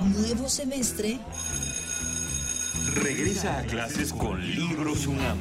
[0.04, 1.18] Nuevo semestre.
[2.96, 5.38] Regresa a clases con Libros UNAM.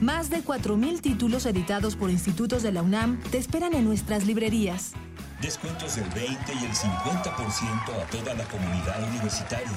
[0.00, 4.94] Más de 4.000 títulos editados por institutos de la UNAM te esperan en nuestras librerías.
[5.40, 9.70] Descuentos del 20 y el 50% a toda la comunidad universitaria.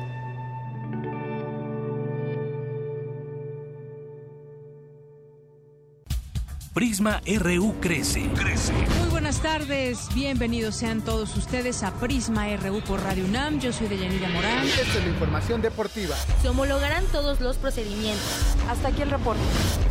[6.73, 8.29] Prisma RU crece.
[8.33, 8.71] Crece.
[8.71, 13.59] Muy buenas tardes, bienvenidos sean todos ustedes a Prisma RU por Radio UNAM.
[13.59, 14.65] Yo soy Deyanira Morán.
[14.65, 16.15] Esta es la información deportiva.
[16.41, 18.55] Se homologarán todos los procedimientos.
[18.69, 19.41] Hasta aquí el reporte.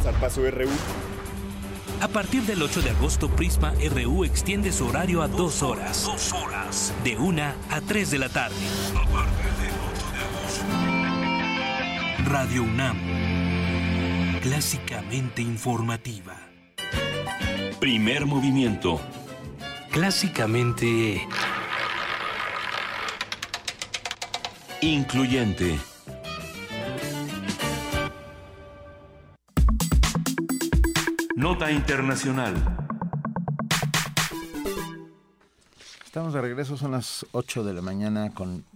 [0.02, 0.70] Zarpazo RU.
[2.00, 6.06] A partir del 8 de agosto, Prisma RU extiende su horario a dos horas.
[6.06, 6.94] Dos horas.
[7.04, 8.56] De una a 3 de la tarde.
[8.96, 10.64] A partir del 8 de agosto.
[12.30, 12.96] Radio UNAM.
[14.40, 16.49] Clásicamente informativa.
[17.80, 19.00] Primer movimiento.
[19.90, 21.26] Clásicamente...
[24.82, 25.78] Incluyente.
[31.36, 32.54] Nota Internacional.
[36.04, 38.66] Estamos de regreso, son las 8 de la mañana con...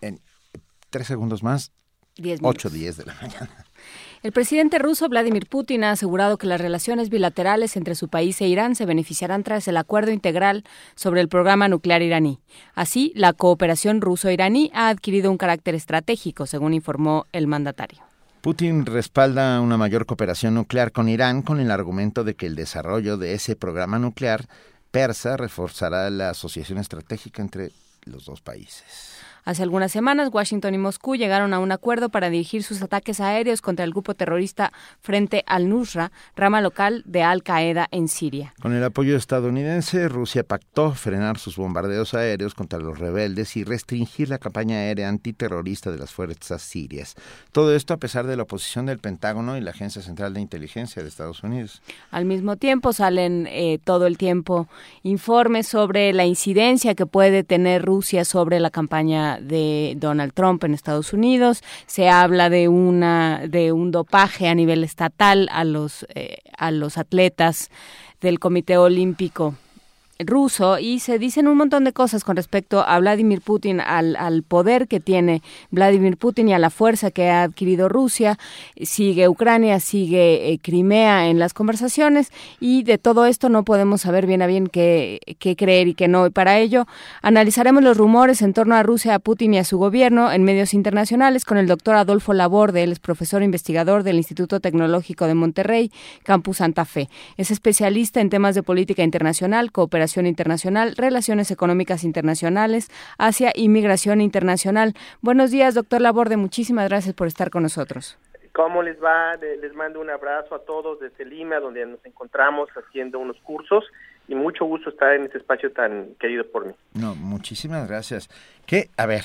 [0.00, 0.18] En
[0.88, 1.72] tres segundos más.
[2.16, 3.66] 10 8, 10 de la mañana.
[4.22, 8.48] El presidente ruso Vladimir Putin ha asegurado que las relaciones bilaterales entre su país e
[8.48, 10.64] Irán se beneficiarán tras el acuerdo integral
[10.94, 12.38] sobre el programa nuclear iraní.
[12.74, 18.02] Así, la cooperación ruso-iraní ha adquirido un carácter estratégico, según informó el mandatario.
[18.42, 23.16] Putin respalda una mayor cooperación nuclear con Irán con el argumento de que el desarrollo
[23.16, 24.46] de ese programa nuclear
[24.90, 27.70] persa reforzará la asociación estratégica entre
[28.04, 29.19] los dos países.
[29.44, 33.62] Hace algunas semanas, Washington y Moscú llegaron a un acuerdo para dirigir sus ataques aéreos
[33.62, 38.54] contra el grupo terrorista Frente al-Nusra, rama local de Al-Qaeda en Siria.
[38.60, 44.28] Con el apoyo estadounidense, Rusia pactó frenar sus bombardeos aéreos contra los rebeldes y restringir
[44.28, 47.14] la campaña aérea antiterrorista de las fuerzas sirias.
[47.52, 51.02] Todo esto a pesar de la oposición del Pentágono y la Agencia Central de Inteligencia
[51.02, 51.82] de Estados Unidos.
[52.10, 54.68] Al mismo tiempo, salen eh, todo el tiempo
[55.02, 60.74] informes sobre la incidencia que puede tener Rusia sobre la campaña de Donald Trump en
[60.74, 61.62] Estados Unidos.
[61.86, 66.98] Se habla de una de un dopaje a nivel estatal a los eh, a los
[66.98, 67.70] atletas
[68.20, 69.54] del Comité Olímpico
[70.26, 74.42] ruso y se dicen un montón de cosas con respecto a Vladimir Putin, al, al,
[74.42, 78.38] poder que tiene Vladimir Putin y a la fuerza que ha adquirido Rusia.
[78.82, 84.26] Sigue Ucrania, sigue eh, Crimea en las conversaciones y de todo esto no podemos saber
[84.26, 86.26] bien a bien qué, qué creer y qué no.
[86.26, 86.86] Y para ello
[87.22, 90.74] analizaremos los rumores en torno a Rusia, a Putin y a su gobierno en medios
[90.74, 95.90] internacionales con el doctor Adolfo Laborde, él es profesor investigador del Instituto Tecnológico de Monterrey,
[96.22, 97.08] Campus Santa Fe.
[97.36, 102.88] Es especialista en temas de política internacional, cooperación Internacional, Relaciones Económicas Internacionales,
[103.18, 104.94] Asia y Migración Internacional.
[105.20, 106.36] Buenos días, doctor Laborde.
[106.36, 108.18] Muchísimas gracias por estar con nosotros.
[108.52, 109.36] ¿Cómo les va?
[109.36, 113.84] Les mando un abrazo a todos desde Lima, donde nos encontramos haciendo unos cursos
[114.26, 116.72] y mucho gusto estar en este espacio tan querido por mí.
[116.94, 118.28] No, muchísimas gracias.
[118.66, 119.22] Que, a ver,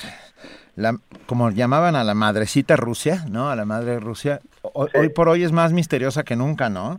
[0.76, 0.96] la,
[1.26, 3.50] como llamaban a la madrecita Rusia, ¿no?
[3.50, 6.98] A la madre Rusia, hoy, hoy por hoy es más misteriosa que nunca, ¿no?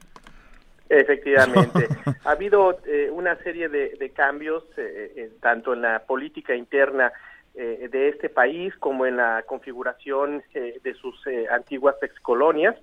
[0.89, 1.88] Efectivamente.
[2.26, 7.11] ha habido eh, una serie de, cambios, eh, eh, tanto en la política interna
[7.55, 11.19] de este país como en la configuración de sus
[11.49, 12.76] antiguas excolonias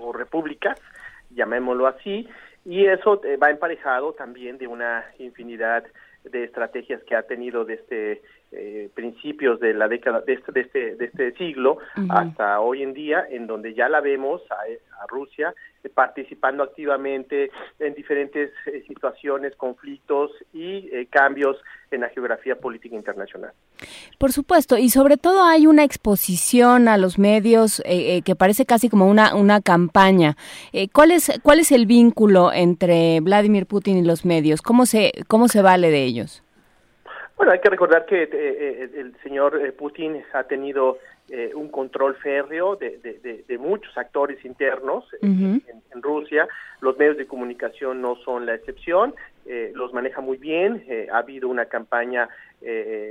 [0.00, 0.80] o repúblicas,
[1.30, 2.28] llamémoslo así,
[2.64, 5.82] y eso va emparejado también de una infinidad
[6.22, 8.22] de estrategias que ha tenido desde
[8.94, 13.26] principios de la década de este de este, de este siglo hasta hoy en día
[13.28, 15.52] en donde ya la vemos a Rusia
[15.88, 21.56] participando activamente en diferentes eh, situaciones, conflictos y eh, cambios
[21.90, 23.52] en la geografía política internacional.
[24.18, 28.88] Por supuesto, y sobre todo hay una exposición a los medios eh, que parece casi
[28.88, 30.36] como una, una campaña.
[30.92, 34.62] ¿cuál, es, ¿Cuál es el vínculo entre Vladimir Putin y los medios?
[34.62, 36.42] ¿Cómo se, cómo se vale de ellos?
[37.36, 40.98] Bueno, hay que recordar que el señor Putin ha tenido
[41.34, 42.98] eh, un control férreo de,
[43.48, 45.62] de, muchos actores internos en,
[46.02, 46.46] Rusia.
[46.82, 49.14] Los medios de comunicación no son la excepción,
[49.46, 50.84] eh, los maneja muy bien.
[50.86, 52.28] Eh, ha habido una campaña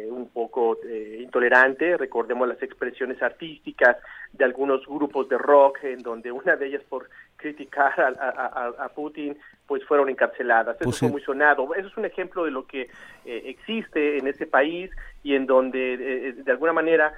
[0.09, 0.77] un poco
[1.19, 3.97] intolerante, recordemos las expresiones artísticas
[4.31, 7.09] de algunos grupos de rock, en donde una de ellas por
[7.41, 9.37] criticar a, Putin,
[9.67, 10.75] pues fueron encarceladas.
[10.75, 11.73] Eso pues fue muy sonado.
[11.75, 12.89] Eso es un ejemplo de lo que
[13.25, 14.91] existe en ese país
[15.23, 17.13] y en donde de alguna manera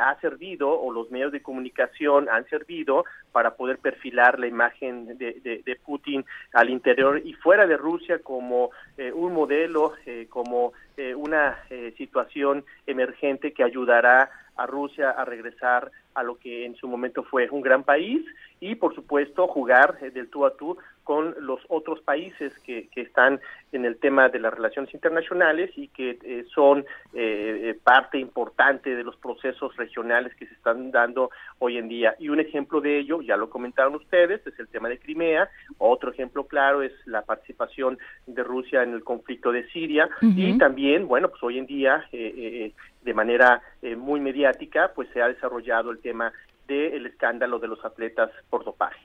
[0.00, 5.40] ha servido o los medios de comunicación han servido para poder perfilar la imagen de,
[5.42, 11.14] de, Putin al interior y fuera de Rusia como eh, un modelo, eh, como eh,
[11.14, 11.58] una
[11.96, 17.48] situación emergente que ayudará a Rusia a regresar a lo que en su momento fue
[17.50, 18.24] un gran país
[18.60, 23.40] y por supuesto jugar del tú a tú con los otros países que, que están
[23.72, 26.84] en el tema de las relaciones internacionales y que eh, son eh,
[27.14, 32.14] eh, parte importante de los procesos regionales que se están dando hoy en día.
[32.18, 35.48] Y un ejemplo de ello, ya lo comentaron ustedes, es el tema de Crimea.
[35.78, 40.08] Otro ejemplo claro es la participación de Rusia en el conflicto de Siria.
[40.20, 43.62] Y también, bueno, pues hoy en día, de manera
[43.96, 46.32] muy mediática, pues se ha desarrollado el tema
[46.68, 49.00] del escándalo de los atletas por dopaje.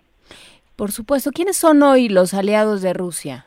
[0.75, 1.31] Por supuesto.
[1.31, 3.45] ¿Quiénes son hoy los aliados de Rusia?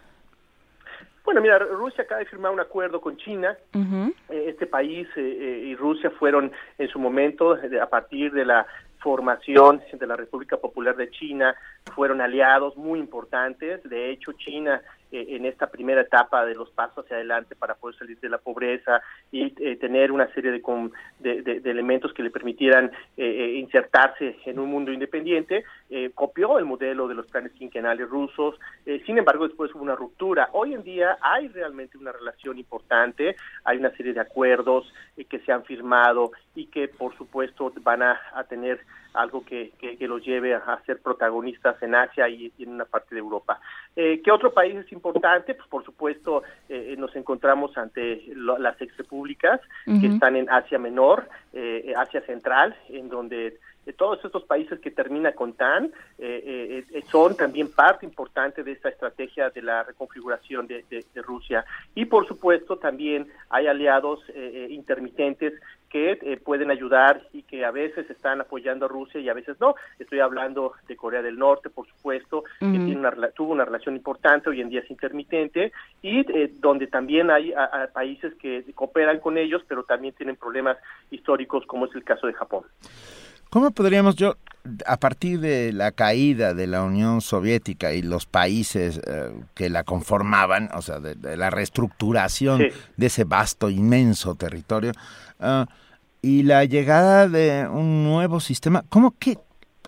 [1.25, 3.57] Bueno, mira, Rusia acaba de firmar un acuerdo con China.
[3.73, 8.67] Eh, este país eh, eh, y Rusia fueron en su momento, a partir de la
[8.99, 11.55] formación de la República Popular de China,
[11.95, 13.81] fueron aliados muy importantes.
[13.85, 14.83] De hecho, China
[15.13, 19.03] en esta primera etapa de los pasos hacia adelante para poder salir de la pobreza
[19.33, 24.71] y eh, tener una serie de, de, elementos que le permitieran eh, insertarse en un
[24.71, 25.65] mundo independiente,
[26.15, 28.55] copió el modelo de los planes quinquenales rusos,
[29.05, 30.49] sin embargo después hubo una ruptura.
[30.53, 33.35] Hoy en día hay realmente una relación importante,
[33.65, 34.93] hay una serie de acuerdos
[35.29, 38.81] que se han firmado y que por supuesto van a, tener
[39.15, 43.21] algo que, que, los lleve a, ser protagonistas en Asia y, en una parte de
[43.21, 43.61] Europa.
[43.95, 44.93] ¿Qué otro país es
[45.55, 49.61] pues por supuesto eh, nos encontramos ante las ex repúblicas
[50.01, 54.91] que están en Asia Menor, eh, Asia Central, en donde eh, todos estos países que
[54.91, 55.93] termina con TAN
[57.11, 61.65] son también parte importante de esta estrategia de la reconfiguración de, de Rusia.
[61.95, 64.21] Y por supuesto también hay aliados
[64.69, 65.55] intermitentes
[65.91, 69.61] que eh, pueden ayudar y que a veces están apoyando a Rusia y a veces
[69.61, 69.75] no.
[69.99, 74.49] Estoy hablando de Corea del Norte, por supuesto, que tiene una, tuvo una relación importante,
[74.49, 77.53] hoy en día es intermitente, y eh, donde también hay
[77.93, 80.79] países que cooperan con ellos, pero también tienen problemas
[81.11, 82.65] históricos, como es el caso de Japón.
[83.51, 84.37] ¿Cómo podríamos yo,
[84.87, 89.83] a partir de la caída de la Unión Soviética y los países eh, que la
[89.83, 92.63] conformaban, o sea, de, la reestructuración
[92.97, 94.93] de ese vasto, inmenso territorio,
[95.41, 95.67] ah,
[96.23, 99.39] y la llegada de un nuevo sistema, ¿cómo que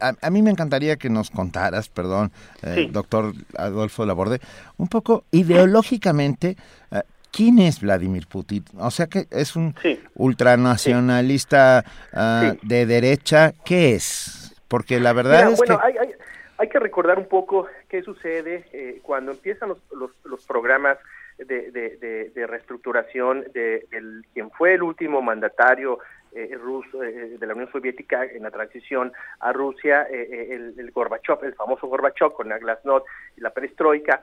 [0.00, 2.32] a, mí me encantaría que nos contaras, perdón,
[2.62, 4.40] eh, doctor Adolfo Laborde,
[4.76, 6.56] un poco ideológicamente,
[6.90, 7.02] eh,
[7.32, 8.64] ¿quién es Vladimir Putin?
[8.78, 9.74] O sea que es un
[10.14, 14.54] ultranacionalista ah, de derecha, ¿qué es?
[14.68, 15.86] Porque la verdad es bueno, que...
[15.86, 16.14] Hay, hay,
[16.58, 20.98] hay, que recordar un poco qué sucede eh, cuando empiezan los, los, los programas
[21.38, 25.98] de, de, de, reestructuración de, de, quien fue el último mandatario
[26.34, 30.90] eh, ruso, eh, de la Unión Soviética en la transición a Rusia, eh, el, el,
[30.90, 33.06] Gorbachev, el famoso Gorbachev con la Glasnost
[33.36, 34.22] y la perestroika.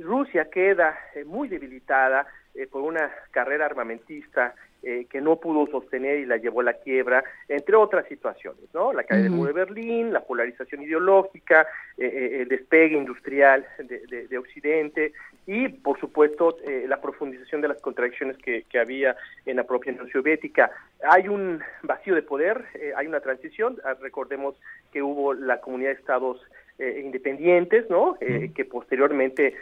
[0.00, 2.26] Rusia queda muy debilitada
[2.70, 4.54] por una carrera armamentista
[4.86, 8.92] eh, que no pudo sostener y la llevó a la quiebra, entre otras situaciones, ¿no?
[8.92, 11.66] La caída del muro de Berlín, la polarización ideológica,
[11.96, 15.14] eh, eh, el despegue industrial de, de, Occidente
[15.46, 19.16] y, por supuesto, la profundización de las contradicciones que, que, había
[19.46, 20.70] en la propia Unión Soviética.
[21.08, 22.62] Hay un vacío de poder,
[22.94, 24.54] hay una transición, ah, recordemos
[24.92, 26.42] que hubo la comunidad de estados
[26.78, 28.16] independientes, ¿no?
[28.18, 29.54] que posteriormente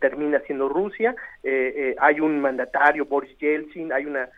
[0.00, 1.14] termina siendo Rusia.
[1.98, 4.28] hay un mandatario, Boris Yeltsin, hay una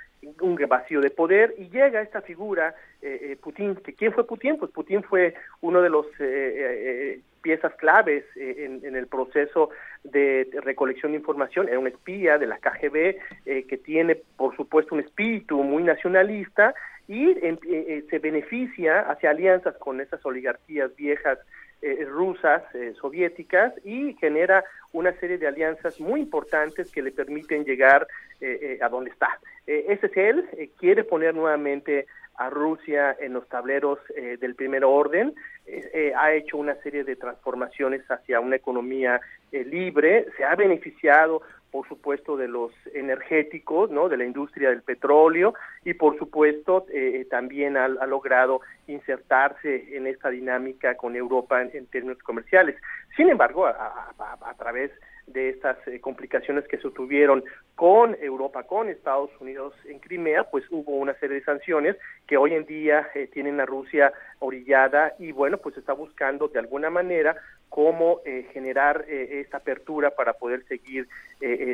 [0.40, 4.56] un vacío de poder y llega esta figura, eh, eh, Putin, que ¿quién fue Putin?
[4.56, 9.70] Pues Putin fue uno de los eh, piezas claves en, el proceso
[10.02, 15.02] de recolección de información, era un espía de la KGB que tiene por supuesto un
[15.02, 16.74] espíritu muy nacionalista
[17.06, 17.34] y
[18.08, 21.38] se beneficia hacia alianzas con esas oligarquías viejas
[22.08, 22.62] rusas,
[23.00, 28.06] soviéticas, y genera una serie de alianzas muy importantes que le permiten llegar
[28.80, 29.38] a donde está.
[29.66, 32.06] Eh, ese es él, eh, quiere poner nuevamente
[32.36, 35.34] a Rusia en los tableros eh, del primer orden,
[36.16, 39.18] ha hecho una serie de transformaciones hacia una economía
[39.50, 41.40] libre, se ha beneficiado
[41.74, 44.08] por supuesto de los energéticos, ¿no?
[44.08, 46.86] de la industria del petróleo y por supuesto
[47.28, 52.76] también ha, logrado insertarse en esta dinámica con Europa en, términos comerciales.
[53.16, 54.92] Sin embargo, a, través
[55.32, 57.44] estas eh, complicaciones que se tuvieron
[57.74, 61.96] con Europa, con Estados Unidos en Crimea, pues hubo una serie de sanciones
[62.26, 66.58] que hoy en día eh, tienen a Rusia orillada y bueno, pues está buscando de
[66.58, 67.36] alguna manera
[67.68, 71.08] cómo eh, generar esta apertura para poder seguir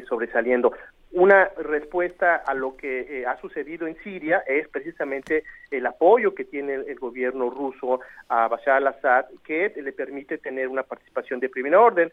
[0.09, 0.73] sobresaliendo.
[1.13, 6.75] Una respuesta a lo que ha sucedido en Siria es precisamente el apoyo que tiene
[6.75, 12.13] el, gobierno ruso a Bashar al-Assad, que le permite tener una participación de primer orden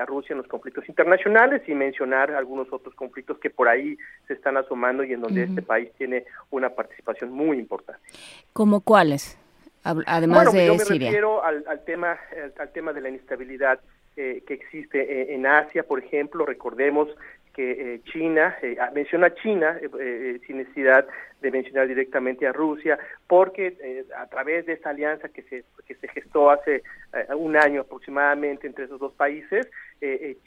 [0.00, 4.34] a Rusia en los conflictos internacionales y mencionar algunos otros conflictos que por ahí se
[4.34, 8.02] están asomando y en donde este país tiene una participación muy importante.
[8.52, 9.38] ¿Como cuáles?
[9.84, 12.16] Además bueno, de yo me refiero al, tema
[12.58, 13.80] al, tema de la inestabilidad
[14.16, 17.08] eh, que existe eh, en Asia, por ejemplo, recordemos
[17.52, 21.06] que eh, China, eh, ah, menciona China eh, sin necesidad
[21.40, 26.06] de mencionar directamente a Rusia, porque a través de esta alianza que se, que se
[26.06, 26.84] gestó hace
[27.34, 29.68] un año aproximadamente entre esos dos países,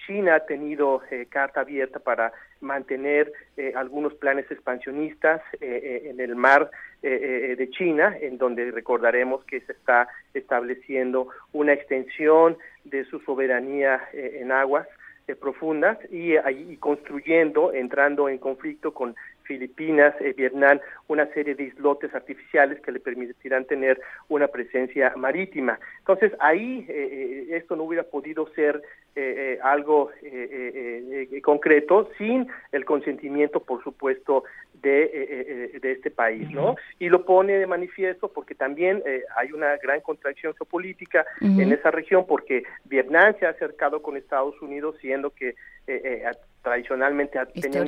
[0.07, 3.29] China ha tenido carta abierta para mantener
[3.75, 6.71] algunos planes expansionistas en el mar
[7.01, 14.53] de China, en donde recordaremos que se está estableciendo una extensión de su soberanía en
[14.53, 19.15] aguas eh, profundas y, ahí construyendo, entrando en conflicto con
[19.45, 25.79] Filipinas, eh, Vietnam, una serie de islotes artificiales que le permitirán tener una presencia marítima.
[25.99, 28.81] Entonces ahí eh, esto no hubiera podido ser
[29.63, 30.11] algo
[31.41, 34.43] concreto sin el consentimiento, por supuesto,
[34.73, 36.75] de, de, este país, ¿no?
[36.99, 39.01] Y lo pone de manifiesto porque también
[39.37, 44.61] hay una gran contracción geopolítica en esa región porque Vietnam se ha acercado con Estados
[44.61, 45.55] Unidos siendo que
[46.65, 47.85] tradicionalmente ha tenido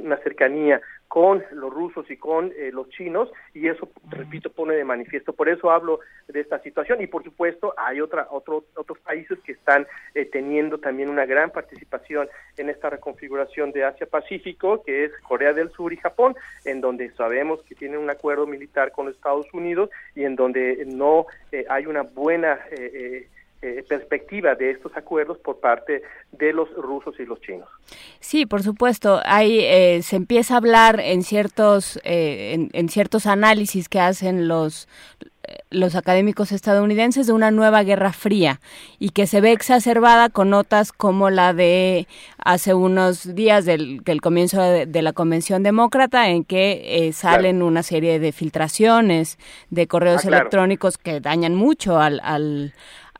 [0.00, 4.84] una cercanía con los rusos y con eh, los chinos y eso repito pone de
[4.84, 5.32] manifiesto.
[5.32, 9.52] Por eso hablo de esta situación y por supuesto hay otra otros otros países que
[9.52, 15.12] están eh, teniendo también una gran participación en esta reconfiguración de Asia Pacífico que es
[15.26, 19.52] Corea del Sur y Japón en donde sabemos que tienen un acuerdo militar con Estados
[19.52, 23.28] Unidos y en donde no eh, hay una buena eh,
[23.88, 26.02] perspectiva de estos acuerdos por parte
[26.32, 27.68] de los rusos y los chinos.
[28.20, 29.20] Sí, por supuesto.
[29.24, 34.88] Hay, eh, se empieza a hablar en ciertos, eh, en, ciertos análisis que hacen los
[35.70, 38.60] los académicos estadounidenses de una nueva guerra fría
[38.98, 42.06] y que se ve exacerbada con notas como la de
[42.38, 48.18] hace unos días del, comienzo de, la Convención Demócrata en que eh, salen una serie
[48.18, 49.38] de filtraciones
[49.70, 52.72] de correos ah, electrónicos que dañan mucho al, al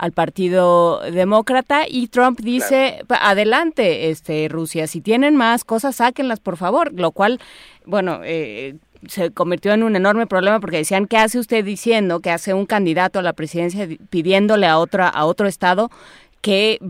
[0.03, 6.57] al Partido Demócrata y Trump dice, adelante, este Rusia, si tienen más cosas, sáquenlas, por
[6.57, 7.39] favor, lo cual,
[7.85, 8.75] bueno, eh,
[9.07, 12.67] se convirtió en un enorme problema porque decían, ¿qué hace usted diciendo que hace un
[12.67, 15.89] candidato a la presidencia pidiéndole a otra a otro estado
[16.41, 16.81] que,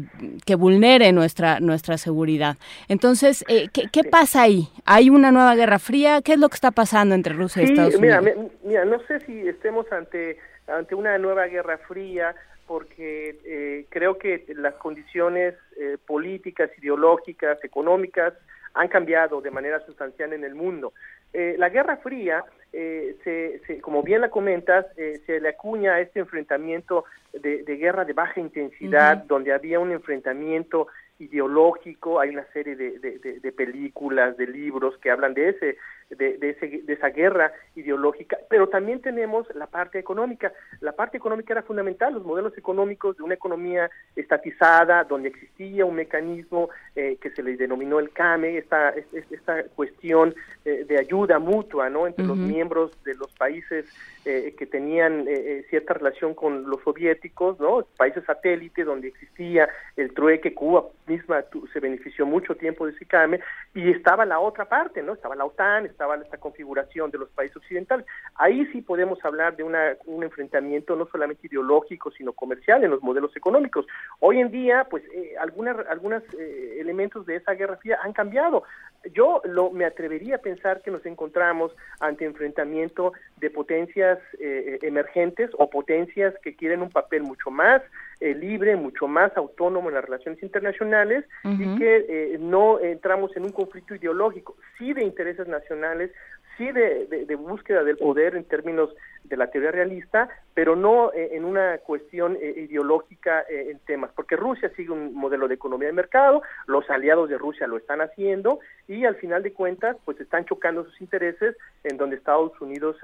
[0.47, 2.57] que vulnere nuestra nuestra seguridad.
[2.89, 4.69] Entonces, eh, ¿qué, ¿qué, pasa ahí?
[4.87, 6.23] ¿Hay una nueva guerra fría?
[6.23, 8.23] ¿Qué es lo que está pasando entre Rusia y Estados Unidos?
[8.23, 12.35] Mira, mira, no sé si estemos ante ante una nueva guerra fría
[12.73, 18.33] porque eh, creo que las condiciones eh, políticas, ideológicas, económicas
[18.73, 20.95] han cambiado de manera sustancial en el mundo.
[21.35, 22.43] Eh, la Guerra Fría,
[22.73, 27.05] se, como bien la comentas, se le acuña a este enfrentamiento
[27.35, 30.89] de, guerra de baja intensidad, donde había un enfrentamiento
[31.23, 35.77] ideológico, hay una serie de, de, películas, de libros que hablan de ese,
[36.11, 40.53] de, de, esa guerra ideológica, pero también tenemos la parte económica.
[40.81, 45.95] La parte económica era fundamental, los modelos económicos de una economía estatizada, donde existía un
[45.95, 48.93] mecanismo eh, que se le denominó el CAME, esta,
[49.31, 50.35] esta cuestión
[50.65, 52.07] eh, de ayuda mutua ¿no?
[52.07, 53.87] entre los miembros de los países
[54.25, 55.27] eh, que tenían
[55.69, 57.85] cierta relación con los soviéticos, ¿no?
[57.97, 63.41] países satélites donde existía el trueque, Cuba misma se benefició mucho tiempo de ese CAME,
[63.75, 65.15] y estaba la otra parte, ¿no?
[65.15, 68.07] estaba la OTAN, estaba esta configuración de los países occidentales.
[68.35, 73.03] Ahí sí podemos hablar de una, un enfrentamiento no solamente ideológico, sino comercial en los
[73.03, 73.87] modelos económicos.
[74.21, 78.65] Hoy en día, pues, eh, algunas, algunos eh, elementos de esa guerra fría han cambiado.
[79.13, 85.51] Yo lo, me atrevería a pensar que nos encontramos ante enfrentamiento de potencias eh, emergentes
[85.59, 87.83] o potencias que quieren un papel mucho más
[88.21, 93.97] libre, mucho más autónomo en las relaciones internacionales y que no entramos en un conflicto
[93.97, 96.13] ideológico, sí de intereses nacionales,
[96.57, 98.91] sí de, de, búsqueda del poder en términos
[99.25, 104.11] de la teoría realista, pero no eh, en una cuestión eh, ideológica eh, en temas,
[104.15, 108.01] porque Rusia sigue un modelo de economía de mercado, los aliados de Rusia lo están
[108.01, 112.97] haciendo y al final de cuentas pues están chocando sus intereses en donde Estados Unidos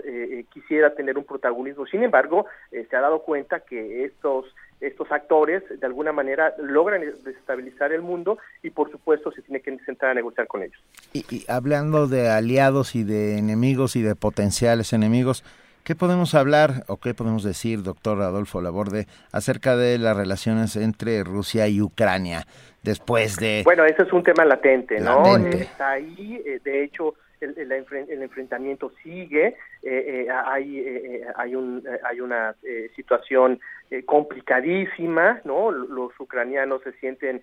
[0.52, 1.86] quisiera tener un protagonismo.
[1.86, 4.46] Sin embargo, se ha dado cuenta que estos
[4.80, 9.76] estos actores de alguna manera logran desestabilizar el mundo y por supuesto se tiene que
[9.84, 10.80] sentar a negociar con ellos.
[11.12, 15.44] Y, hablando de aliados y de enemigos y de potenciales enemigos,
[15.84, 21.24] ¿qué podemos hablar o qué podemos decir, doctor Adolfo Laborde, acerca de las relaciones entre
[21.24, 22.46] Rusia y Ucrania
[22.82, 23.62] después de...
[23.64, 25.36] Bueno, ese es un tema latente, ¿no?
[25.36, 31.84] Está ahí, eh, de hecho el, el, enfrentamiento sigue, eh, eh, hay, eh, hay, un,
[32.04, 32.54] hay una
[32.94, 33.60] situación
[34.04, 35.70] complicadísima, ¿no?
[35.70, 37.42] Los ucranianos se sienten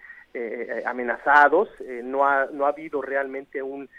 [0.86, 1.70] amenazados,
[2.04, 3.90] no, ha, no ha habido realmente un,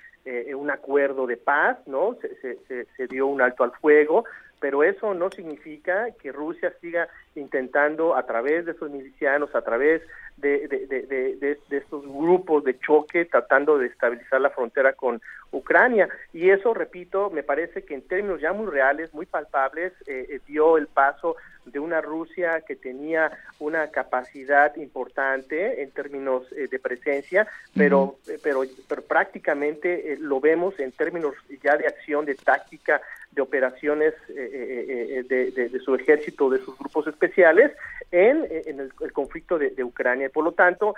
[0.55, 2.16] un acuerdo de paz, ¿no?
[2.20, 4.24] Se, se, se, dio un alto al fuego,
[4.60, 10.02] pero eso no significa que Rusia siga intentando a través de esos milicianos, a través
[10.36, 15.20] de, de, de, de, estos grupos de choque, tratando de estabilizar la frontera con
[15.50, 16.08] Ucrania.
[16.32, 20.40] Y eso, repito, me parece que en términos ya muy reales, muy palpables, eh, eh,
[20.46, 26.78] dio el paso de una Rusia que tenía una capacidad importante en términos eh, de
[26.78, 33.00] presencia, pero, pero, pero prácticamente lo vemos en términos ya de acción, de táctica,
[33.36, 35.22] de operaciones de,
[35.54, 37.70] de, su ejército, de sus grupos especiales
[38.10, 40.30] en, en el, conflicto de, Ucrania.
[40.30, 40.94] Por lo tanto,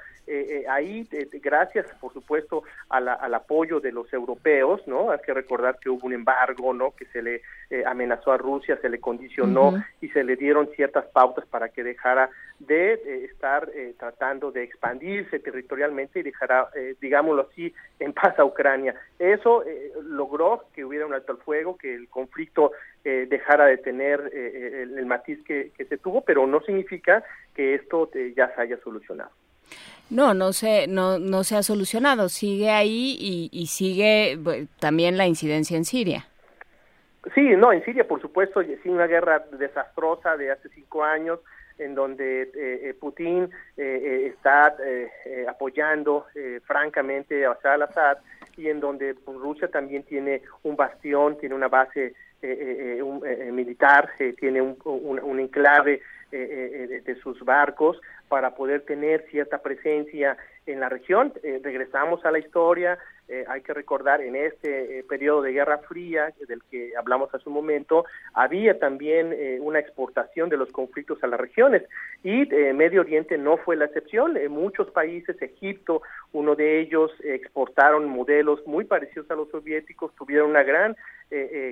[0.70, 1.06] ahí,
[1.42, 5.10] gracias, por supuesto, al apoyo de los europeos, ¿no?
[5.10, 6.92] Hay que recordar que hubo un embargo, ¿no?
[6.92, 7.42] Que se le
[7.84, 12.30] amenazó a Rusia, se le condicionó y se le dieron ciertas pautas para que dejara
[12.58, 18.38] de eh, estar eh, tratando de expandirse territorialmente y dejara, eh, digámoslo así, en paz
[18.38, 18.94] a Ucrania.
[19.18, 19.64] Eso
[20.02, 22.72] logró que hubiera un alto al fuego, que el conflicto
[23.04, 27.24] dejara de tener el, matiz que, se tuvo, pero no significa
[27.54, 29.30] que esto ya se haya solucionado.
[30.10, 34.38] No, no se, no, no se ha solucionado, sigue ahí y, y sigue
[34.78, 36.26] también la incidencia en Siria.
[37.34, 41.40] Sí, no, en Siria, por supuesto, sí, una guerra desastrosa de hace cinco años,
[41.78, 44.76] en donde eh, eh, Putin eh, está
[45.48, 46.26] apoyando
[46.64, 48.18] francamente a Bashar al-Assad
[48.56, 52.14] y en donde pues, Rusia también tiene un bastión, tiene una base
[53.52, 60.36] militar, tiene un, un, enclave de sus barcos para poder tener cierta presencia
[60.66, 61.32] en la región.
[61.42, 62.98] regresamos a la historia,
[63.28, 67.46] eh, hay que recordar, en este eh, periodo de Guerra Fría, del que hablamos hace
[67.48, 71.82] un momento, había también eh, una exportación de los conflictos a las regiones
[72.24, 74.38] y Medio Oriente no fue la excepción.
[74.48, 76.02] muchos países, Egipto,
[76.32, 80.96] uno de ellos, exportaron modelos muy parecidos a los soviéticos, tuvieron una gran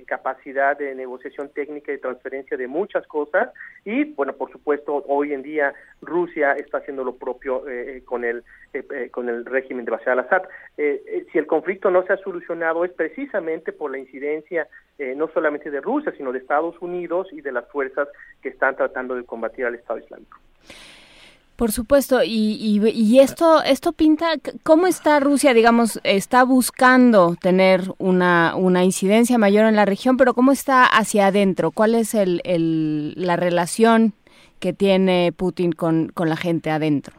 [0.06, 3.50] capacidad de negociación técnica y transferencia de muchas cosas
[3.84, 5.72] y, bueno, por supuesto, hoy en día
[6.02, 7.64] Rusia está haciendo lo propio
[8.04, 8.44] con el
[9.10, 10.42] con el régimen de Bashar al-Assad.
[10.76, 14.68] si el conflicto no se ha solucionado es precisamente por la incidencia
[14.98, 18.08] eh, no solamente de Rusia, sino de Estados Unidos y de las fuerzas
[18.40, 20.38] que están tratando de combatir al Estado Islámico.
[21.56, 24.26] Por supuesto, y, y, esto esto pinta,
[24.62, 30.34] ¿cómo está Rusia, digamos, está buscando tener una, una incidencia mayor en la región, pero
[30.34, 31.70] cómo está hacia adentro?
[31.70, 34.12] ¿Cuál es el, el, la relación
[34.60, 37.14] que tiene Putin con, con la gente adentro?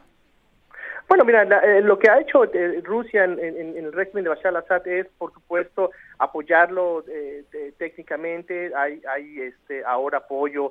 [1.08, 4.86] Bueno, mira, eh, lo que ha hecho eh, Rusia en, el régimen de Bashar al-Assad
[4.86, 7.42] es, por supuesto, apoyarlo eh,
[7.78, 8.70] técnicamente.
[8.76, 10.70] Hay, hay este, ahora apoyo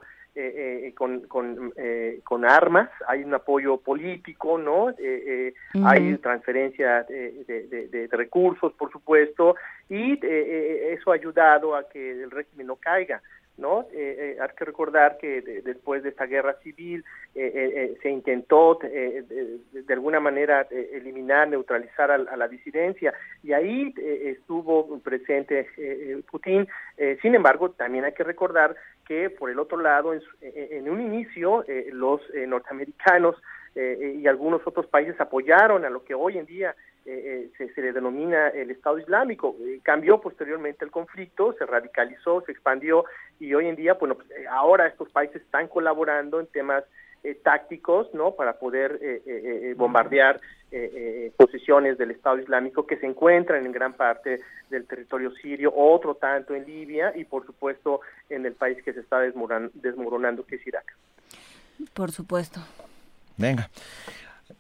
[0.95, 1.73] con, con,
[2.23, 4.93] con, armas, hay un apoyo político, ¿no?
[5.83, 9.55] Hay transferencia de, de, recursos, por supuesto,
[9.89, 13.21] y eso ha ayudado a que el régimen no caiga.
[13.57, 13.87] ¿no?
[13.91, 17.03] Eh, eh, hay que recordar que después de esta guerra civil
[17.33, 19.53] eh, se intentó de,
[19.89, 25.67] alguna manera eliminar, neutralizar a, la disidencia y ahí estuvo presente
[26.29, 26.67] Putin.
[27.21, 28.75] sin embargo, también hay que recordar
[29.07, 33.35] que por el otro lado, en, en un inicio, los norteamericanos
[33.75, 36.75] y algunos otros países apoyaron a lo que hoy en día
[37.09, 39.55] eh, eh, se, le denomina el Estado Islámico.
[39.61, 43.05] Eh, cambió posteriormente el conflicto, se radicalizó, se expandió
[43.39, 46.83] y hoy en día, bueno, pues, ahora estos países están colaborando en temas
[47.43, 48.31] tácticos, ¿no?
[48.31, 49.21] Para poder
[49.75, 50.39] bombardear
[51.35, 56.53] posiciones del Estado Islámico que se encuentran en gran parte del territorio sirio, otro tanto
[56.53, 60.95] en Libia y por supuesto en el país que se está desmoronando, que es Irak.
[61.93, 62.59] Por supuesto.
[63.37, 63.69] Venga.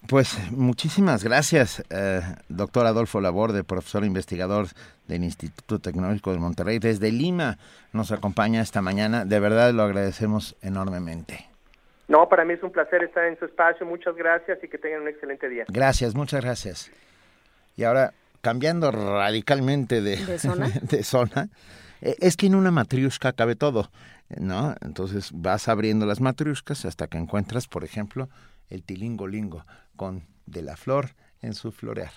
[0.07, 4.67] Pues muchísimas gracias, eh, doctor Adolfo Laborde, profesor investigador
[5.07, 6.79] del Instituto Tecnológico de Monterrey.
[6.79, 7.57] Desde Lima
[7.93, 9.25] nos acompaña esta mañana.
[9.25, 11.47] De verdad lo agradecemos enormemente.
[12.07, 13.85] No, para mí es un placer estar en su espacio.
[13.85, 15.65] Muchas gracias y que tengan un excelente día.
[15.67, 16.91] Gracias, muchas gracias.
[17.75, 20.17] Y ahora, cambiando radicalmente de,
[20.81, 21.49] ¿De zona,
[22.01, 23.91] eh, es que en una matriusca cabe todo,
[24.29, 24.75] ¿no?
[24.81, 28.29] Entonces vas abriendo las matriuscas hasta que encuentras, por ejemplo,
[28.69, 29.65] el tilingolingo
[29.95, 31.09] con De la Flor
[31.41, 32.11] en su florear.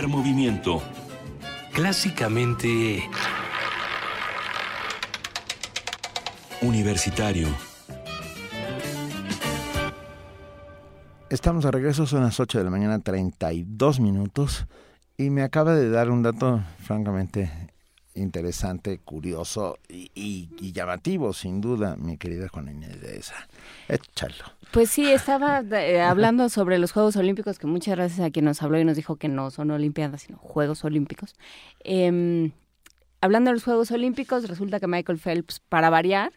[0.00, 0.82] Primer movimiento.
[1.74, 3.02] Clásicamente...
[6.62, 7.48] Universitario.
[11.28, 14.64] Estamos de regreso, son las 8 de la mañana, 32 minutos,
[15.18, 17.59] y me acaba de dar un dato francamente
[18.14, 23.48] interesante, curioso y, llamativo, sin duda, mi querida Juana Inés de esa.
[23.88, 24.44] Échalo.
[24.72, 28.62] Pues sí, estaba eh, hablando sobre los Juegos Olímpicos, que muchas gracias a quien nos
[28.62, 31.34] habló y nos dijo que no son Olimpiadas, sino Juegos Olímpicos.
[31.84, 32.52] Em,
[33.20, 36.32] hablando de los Juegos Olímpicos, resulta que Michael Phelps, para variar,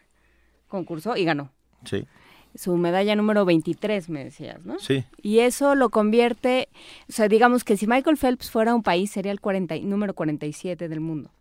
[0.68, 1.50] concursó y ganó.
[1.84, 2.06] Sí.
[2.54, 4.78] Su medalla número 23, me decías, ¿no?
[4.78, 5.04] Sí.
[5.20, 6.68] Y eso lo convierte,
[7.08, 10.88] o sea, digamos que si Michael Phelps fuera un país, sería el 40, número 47
[10.88, 11.32] del mundo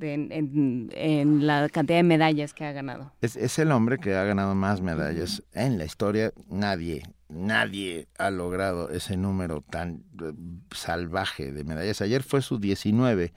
[0.00, 3.12] en, la cantidad de medallas que ha ganado.
[3.20, 6.32] Es, es el hombre que ha ganado más medallas en la historia.
[6.48, 10.32] Nadie, nadie ha logrado ese número tan eh,
[10.74, 12.00] salvaje de medallas.
[12.00, 13.32] Ayer fue su 19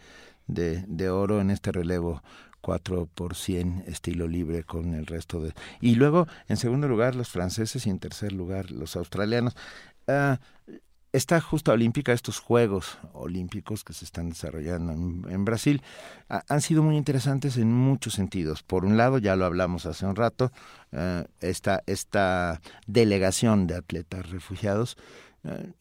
[0.48, 2.22] de, de oro en este relevo
[2.61, 5.53] 4 por 100 estilo libre con el resto de...
[5.81, 9.56] Y luego, en segundo lugar, los franceses y en tercer lugar, los australianos.
[10.07, 10.40] Ah,
[11.11, 14.91] esta justa olímpica, estos Juegos Olímpicos que se están desarrollando
[15.30, 15.81] en, Brasil,
[16.27, 18.64] han sido muy interesantes en muchos sentidos.
[18.64, 20.52] Por un lado, ya lo hablamos hace un rato,
[20.91, 24.98] eh, esta, esta delegación de atletas refugiados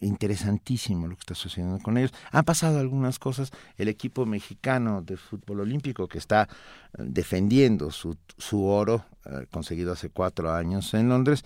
[0.00, 2.12] interesantísimo lo que está sucediendo con ellos.
[2.30, 3.50] Han pasado algunas cosas.
[3.76, 9.92] El equipo mexicano de fútbol olímpico que está eh, defendiendo su, su oro, eh, conseguido
[9.92, 11.44] hace cuatro años en Londres,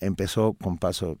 [0.00, 1.18] empezó con paso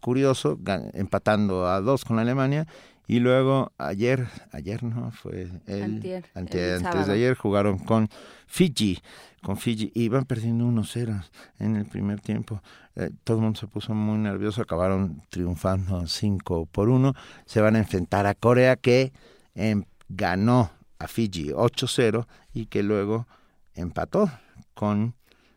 [0.00, 0.58] curioso,
[0.94, 2.68] empatando a dos con Alemania.
[3.12, 8.08] Y luego ayer, ayer no, fue el, antes de ayer, jugaron con
[8.46, 9.02] Fiji,
[9.42, 11.22] con Fiji, iban perdiendo 1-0
[11.58, 12.62] en el primer tiempo.
[12.96, 17.12] Eh, todo el mundo se puso muy nervioso, acabaron triunfando 5 por 1,
[17.44, 19.12] se van a enfrentar a Corea que
[19.54, 23.26] em, ganó a Fiji 8-0 y que luego
[23.74, 24.30] empató
[24.72, 25.14] con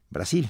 [0.09, 0.49] Brasil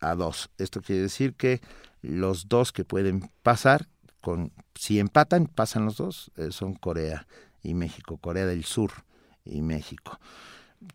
[0.00, 0.50] a 2.
[0.58, 1.62] Esto quiere decir que
[2.02, 3.88] los dos que pueden pasar,
[4.20, 7.26] con si empatan, pasan los dos, eh, son Corea
[7.62, 8.92] y México, Corea del Sur
[9.44, 10.18] y México.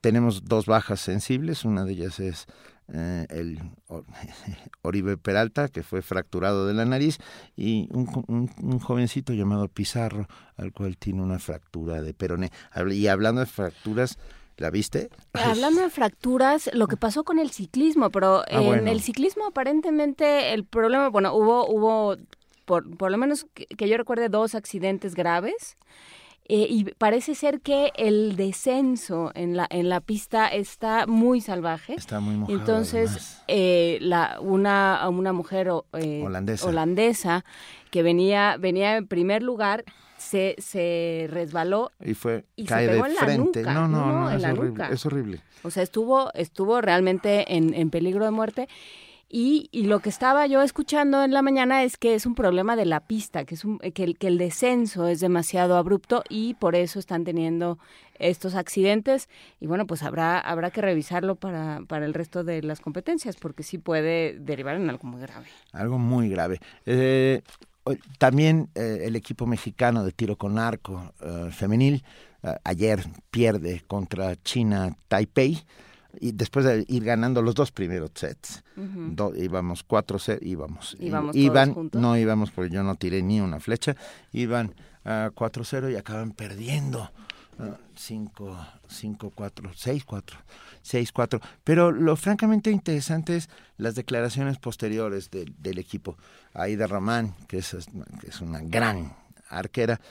[0.02, 2.48] Tenemos dos bajas sensibles, una de ellas es
[2.94, 3.60] eh, el
[4.82, 7.18] Oribe Peralta, que fue fracturado de la nariz,
[7.56, 10.28] y un, un, jovencito llamado Pizarro,
[10.58, 12.52] al cual tiene una fractura de peroné.
[12.92, 14.18] Y hablando de fracturas,
[14.58, 15.10] ¿la viste?
[15.34, 20.54] Hablando de fracturas, lo que pasó con el ciclismo, pero ah, en el ciclismo aparentemente
[20.54, 22.18] el problema, bueno, hubo, hubo
[22.66, 25.78] por, por lo menos que yo recuerde dos accidentes graves.
[26.48, 31.96] Eh, y parece ser que el descenso en la en la pista está muy salvaje.
[31.96, 32.60] Está muy mojado.
[32.60, 36.68] Entonces, eh, la una una mujer eh, holandesa.
[36.68, 37.46] holandesa
[37.90, 39.86] que venía venía en primer lugar
[40.18, 43.64] se, se resbaló y fue y cae se pegó de en frente.
[43.64, 44.90] La nuca, no, no, no, no, es horrible, nuca.
[44.90, 45.42] es horrible.
[45.64, 48.70] O sea, estuvo estuvo realmente en, en peligro de muerte
[49.28, 52.76] y, y, lo que estaba yo escuchando en la mañana es que es un problema
[52.76, 56.54] de la pista, que, es un, que, el, que el descenso es demasiado abrupto y
[56.54, 57.80] por eso están teniendo
[58.20, 59.28] estos accidentes.
[59.60, 63.64] Y bueno, pues habrá, habrá que revisarlo para, para el resto de las competencias, porque
[63.64, 65.48] sí puede derivar en algo muy grave.
[65.72, 66.60] Algo muy grave.
[66.86, 67.42] Eh,
[68.20, 72.04] también eh, el equipo mexicano de tiro con arco eh, femenil
[72.64, 75.64] ayer pierde contra China Taipei
[76.20, 78.64] y después de ir ganando los dos primeros sets,
[79.36, 80.96] íbamos cuatro sets, íbamos.
[81.00, 83.96] Iban, no íbamos porque yo no tiré ni una flecha,
[84.32, 84.74] iban
[85.04, 87.12] a 4-0 y acaban perdiendo.
[87.96, 90.38] 5, 5, 4, 6, 4,
[90.82, 91.40] 6, 4.
[91.64, 96.18] Pero lo francamente interesante es las declaraciones posteriores del equipo.
[96.54, 97.76] Aida Román, que es,
[98.20, 99.16] que es una gran
[99.50, 100.02] arquera,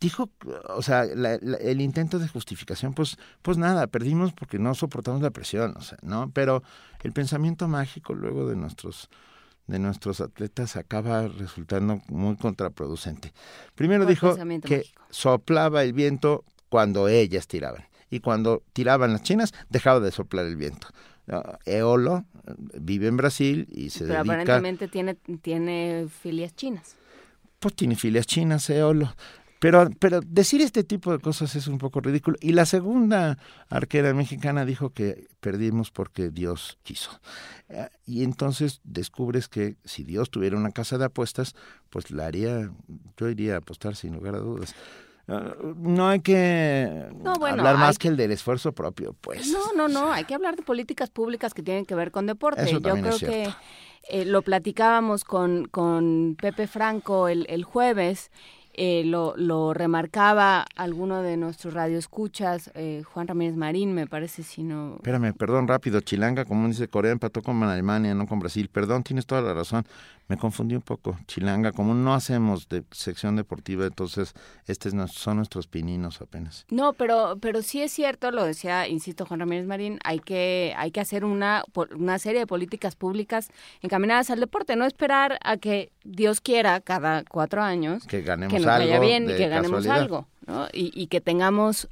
[0.00, 0.30] dijo,
[0.68, 5.74] o sea, el intento de justificación, pues, pues nada, perdimos porque no soportamos la presión,
[5.76, 6.30] o sea, ¿no?
[6.32, 6.62] Pero
[7.02, 9.08] el pensamiento mágico luego de nuestros
[9.66, 13.32] de nuestros atletas acaba resultando muy contraproducente.
[13.76, 20.00] Primero dijo que soplaba el viento cuando ellas tiraban y cuando tiraban las chinas dejaba
[20.00, 20.88] de soplar el viento.
[21.64, 22.24] Eolo
[22.80, 24.32] vive en Brasil y se Pero dedica...
[24.32, 26.96] aparentemente tiene, tiene filias chinas.
[27.60, 29.14] Pues tiene filias chinas, Eolo.
[29.60, 32.38] Pero, pero decir este tipo de cosas es un poco ridículo.
[32.40, 33.36] Y la segunda
[33.68, 37.20] arquera mexicana dijo que perdimos porque Dios quiso.
[37.68, 41.54] Eh, y entonces descubres que si Dios tuviera una casa de apuestas,
[41.90, 42.70] pues la haría,
[43.18, 44.74] yo iría a apostar sin lugar a dudas.
[45.28, 47.06] Ah, no hay que
[47.46, 49.52] hablar más que el del esfuerzo propio, pues.
[49.52, 52.62] No, no, no, hay que hablar de políticas públicas que tienen que ver con deporte.
[52.62, 53.50] Eso yo creo que
[54.08, 58.30] eh, lo platicábamos con, con Pepe Franco el, el jueves
[58.74, 64.62] eh, lo, lo, remarcaba alguno de nuestros radioescuchas, eh, Juan Ramírez Marín, me parece, si
[64.62, 64.96] no...
[64.96, 68.68] Espérame, perdón, rápido, Chilanga, como dice Corea, empató con Alemania, no con Brasil.
[68.72, 69.84] Perdón, tienes toda la razón,
[70.28, 71.18] me confundí un poco.
[71.26, 74.34] Chilanga, como no hacemos de sección deportiva, entonces
[74.66, 76.64] estos son nuestros pininos apenas.
[76.70, 80.92] No, pero, pero sí es cierto, lo decía, insisto, Juan Ramírez Marín, hay que, hay
[80.92, 81.64] que hacer una,
[81.96, 83.48] una serie de políticas públicas
[83.82, 88.78] encaminadas al deporte, no esperar a que Dios quiera cada cuatro años que ganemos nos
[88.78, 90.66] vaya bien y que ganemos algo, ¿no?
[90.72, 91.88] y, y que tengamos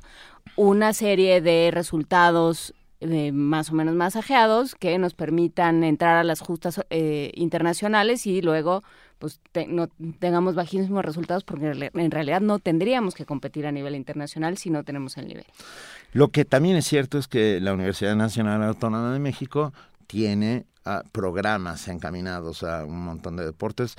[0.57, 6.41] una serie de resultados eh, más o menos masajeados que nos permitan entrar a las
[6.41, 8.83] justas eh, internacionales y luego
[9.21, 9.87] pues no
[10.19, 14.83] tengamos bajísimos resultados porque en realidad no tendríamos que competir a nivel internacional si no
[14.83, 15.45] tenemos el nivel.
[16.13, 19.73] Lo que también es cierto es que la Universidad Nacional Autónoma de México
[20.09, 23.95] tiene ah, programas encaminados a un montón de deportes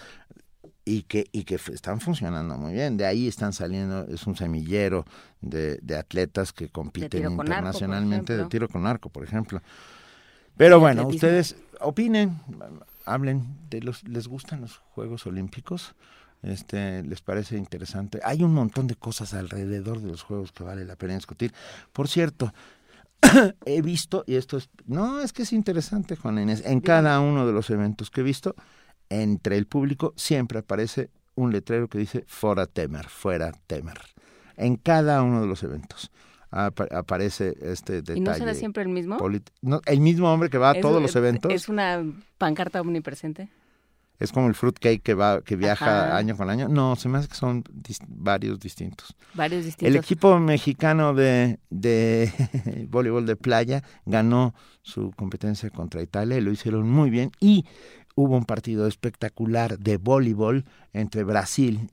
[0.89, 2.97] y que, y que están funcionando muy bien.
[2.97, 5.05] De ahí están saliendo, es un semillero
[5.39, 9.61] de, de atletas que compiten internacionalmente de tiro con arco, por ejemplo.
[10.57, 12.39] Pero bueno, ustedes opinen,
[13.05, 15.93] hablen de los, ¿les gustan los Juegos Olímpicos?
[16.41, 18.19] Este, les parece interesante.
[18.23, 21.53] Hay un montón de cosas alrededor de los juegos que vale la pena discutir.
[21.93, 22.51] Por cierto,
[23.65, 27.45] he visto, y esto es, no, es que es interesante, Juan Inés, en cada uno
[27.45, 28.55] de los eventos que he visto,
[29.09, 33.99] entre el público siempre aparece un letrero que dice Fora Temer, fuera Temer.
[34.57, 36.11] En cada uno de los eventos
[36.51, 38.19] aparece este detalle.
[38.19, 39.19] ¿Y no será siempre el mismo?
[39.85, 41.51] el mismo hombre que va a todos los eventos.
[41.51, 42.03] ¿Es una
[42.37, 43.49] pancarta omnipresente?
[44.19, 46.67] Es como el fruitcake que va que viaja año con año.
[46.67, 47.63] No, se me hace que son
[48.07, 49.15] varios distintos.
[49.33, 49.87] Varios distintos.
[49.87, 52.29] El equipo mexicano de, de
[52.89, 57.31] voleibol de playa ganó su competencia contra Italia y lo hicieron muy bien.
[57.39, 57.65] Y
[58.19, 61.87] hubo un partido espectacular de voleibol entre Brasil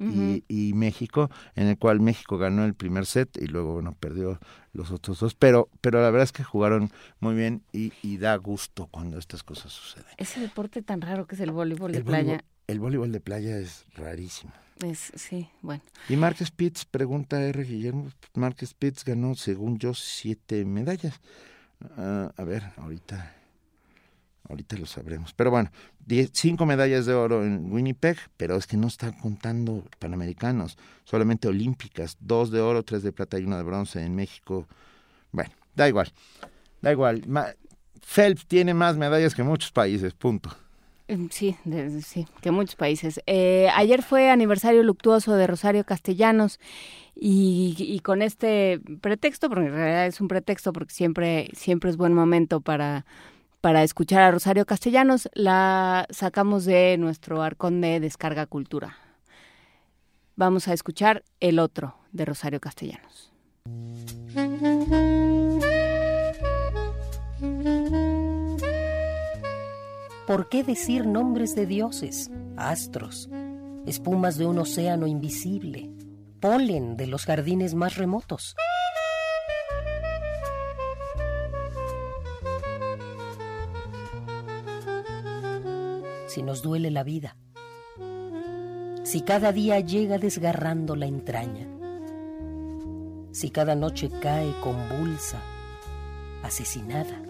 [0.49, 4.41] y, México, en el cual México ganó el primer set y luego bueno perdió
[4.73, 6.91] los otros dos, pero pero la verdad es que jugaron
[7.21, 10.13] muy bien y, da gusto cuando estas cosas suceden.
[10.17, 12.45] Ese deporte tan raro que es el voleibol de playa.
[12.67, 14.53] el voleibol de playa es rarísimo.
[14.83, 15.83] Es, sí, bueno.
[16.09, 17.63] Y Mark Spitz, pregunta R.
[17.63, 21.21] Guillermo, Mark Spitz ganó, según yo, siete medallas.
[21.97, 23.36] Ah, a ver, ahorita
[24.49, 25.33] Ahorita lo sabremos.
[25.33, 25.71] Pero bueno,
[26.33, 32.17] cinco medallas de oro en Winnipeg, pero es que no están contando panamericanos, solamente olímpicas,
[32.21, 34.67] dos de oro, tres de plata y una de bronce en México.
[35.33, 36.13] Bueno, da igual,
[36.81, 37.23] da igual.
[38.03, 40.51] Phelps tiene más medallas que muchos países, punto.
[41.09, 41.57] Em, sí,
[42.03, 43.21] sí, que muchos países.
[43.27, 46.59] Eh, ayer fue aniversario luctuoso de Rosario Castellanos
[47.15, 51.97] y, y, con este pretexto, porque en realidad es un pretexto porque siempre, siempre es
[51.97, 53.07] buen momento para
[53.67, 58.97] para escuchar a Rosario Castellanos, la sacamos de nuestro arcón de Descarga Cultura.
[60.37, 63.33] Vamos a escuchar El Otro de Rosario Castellanos.
[70.29, 73.29] ¿Por qué decir nombres de dioses, astros,
[73.85, 75.91] espumas de un océano invisible,
[76.39, 78.55] polen de los jardines más remotos?
[86.37, 87.35] Si nos duele la vida,
[89.05, 91.67] si cada día llega desgarrando la entraña,
[93.31, 95.41] si cada noche cae convulsa,
[96.43, 97.23] asesinada.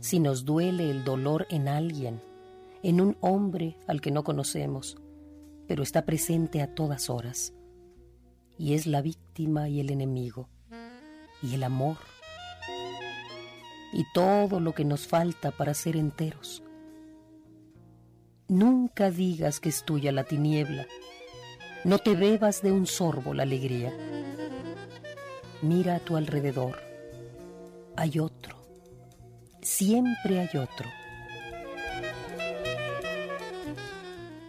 [0.00, 2.20] Si nos duele el dolor en alguien,
[2.82, 4.98] en un hombre al que no conocemos,
[5.68, 7.54] pero está presente a todas horas
[8.60, 10.46] y es la víctima y el enemigo,
[11.42, 11.96] y el amor,
[13.90, 16.62] y todo lo que nos falta para ser enteros.
[18.48, 20.86] Nunca digas que es tuya la tiniebla,
[21.84, 23.96] no te bebas de un sorbo la alegría.
[25.62, 26.82] Mira a tu alrededor,
[27.96, 28.58] hay otro,
[29.62, 30.90] siempre hay otro.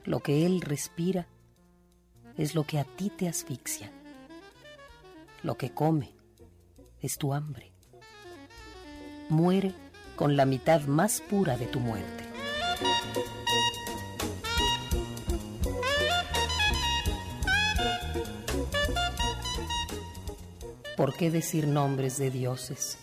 [0.03, 1.29] Lo que él respira
[2.38, 3.89] es lo que a ti te asfixia.
[5.43, 6.13] Lo que come
[6.99, 7.72] es tu hambre.
[9.30, 9.73] Muere
[10.15, 12.26] con la mitad más pura de tu muerte.
[20.95, 22.99] ¿Por qué decir nombres de dioses?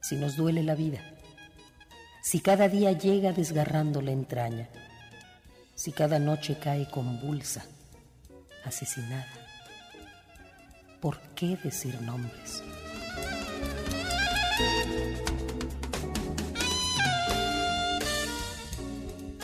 [0.00, 1.00] Si nos duele la vida,
[2.22, 4.68] si cada día llega desgarrando la entraña,
[5.74, 7.64] si cada noche cae convulsa,
[8.64, 9.41] asesinada.
[11.02, 12.62] ¿por qué decir nombres?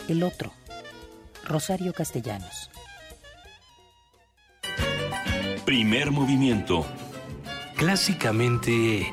[0.06, 0.52] El otro,
[1.44, 2.70] Rosario Castellanos.
[5.66, 6.86] Primer movimiento.
[7.76, 9.12] Clásicamente...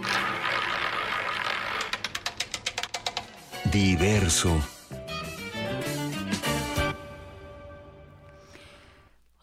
[3.72, 4.74] Diverso.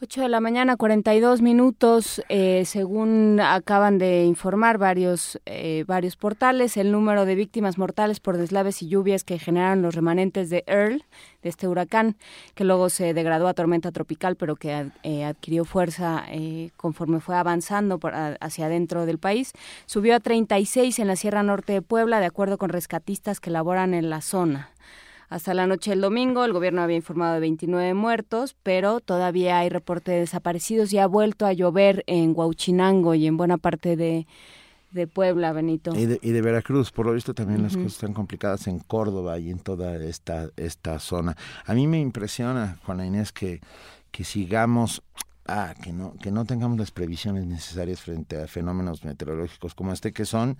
[0.02, 2.20] 8 de la mañana, 42 minutos.
[2.28, 8.36] Eh, según acaban de informar varios, eh, varios portales, el número de víctimas mortales por
[8.36, 11.04] deslaves y lluvias que generaron los remanentes de Earl,
[11.42, 12.16] de este huracán,
[12.56, 16.24] que luego se degradó a tormenta tropical, pero que eh, adquirió fuerza
[16.76, 18.00] conforme fue avanzando
[18.40, 19.52] hacia adentro del país,
[19.86, 23.94] subió a 36 en la Sierra Norte de Puebla, de acuerdo con rescatistas que laboran
[23.94, 24.72] en la zona.
[25.32, 29.70] Hasta la noche del domingo, el gobierno había informado de 29 muertos, pero todavía hay
[29.70, 34.26] reporte de desaparecidos y ha vuelto a llover en Huauchinango y en buena parte de,
[35.14, 35.94] Puebla, Benito.
[35.96, 39.60] Y de, Veracruz, por lo visto también las cosas están complicadas en Córdoba y en
[39.60, 41.34] toda esta, esta zona.
[41.64, 43.62] A mí me impresiona, Juana Inés, que,
[44.10, 45.02] que sigamos
[45.46, 50.12] ah, que no, que no tengamos las previsiones necesarias frente a fenómenos meteorológicos como este,
[50.12, 50.58] que son,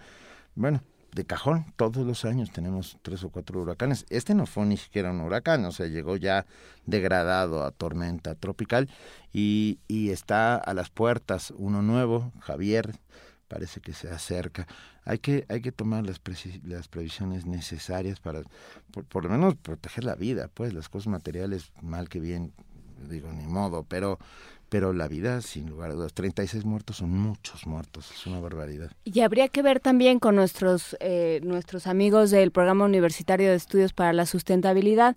[0.55, 0.81] bueno,
[1.15, 4.07] de cajón, todos los años tenemos tres o cuatro huracanes.
[4.09, 6.47] Este no fue ni siquiera un huracán, o sea, llegó ya
[6.87, 8.89] degradado a tormenta tropical
[9.33, 12.99] y, y está a las puertas uno nuevo, Javier,
[13.47, 14.67] parece que se acerca.
[15.05, 16.21] Hay que, hay que tomar las,
[16.65, 18.43] las previsiones necesarias para,
[18.91, 22.55] por, por, lo menos, proteger la vida, pues las cosas materiales, mal que bien,
[23.11, 24.19] digo, ni modo, pero
[24.73, 28.91] pero la vida, sin lugar a dudas, 36 muertos son muchos muertos, es una barbaridad.
[29.05, 33.93] Y habría que ver también con nuestros, eh, nuestros amigos del Programa Universitario de Estudios
[33.93, 35.15] para la Sustentabilidad,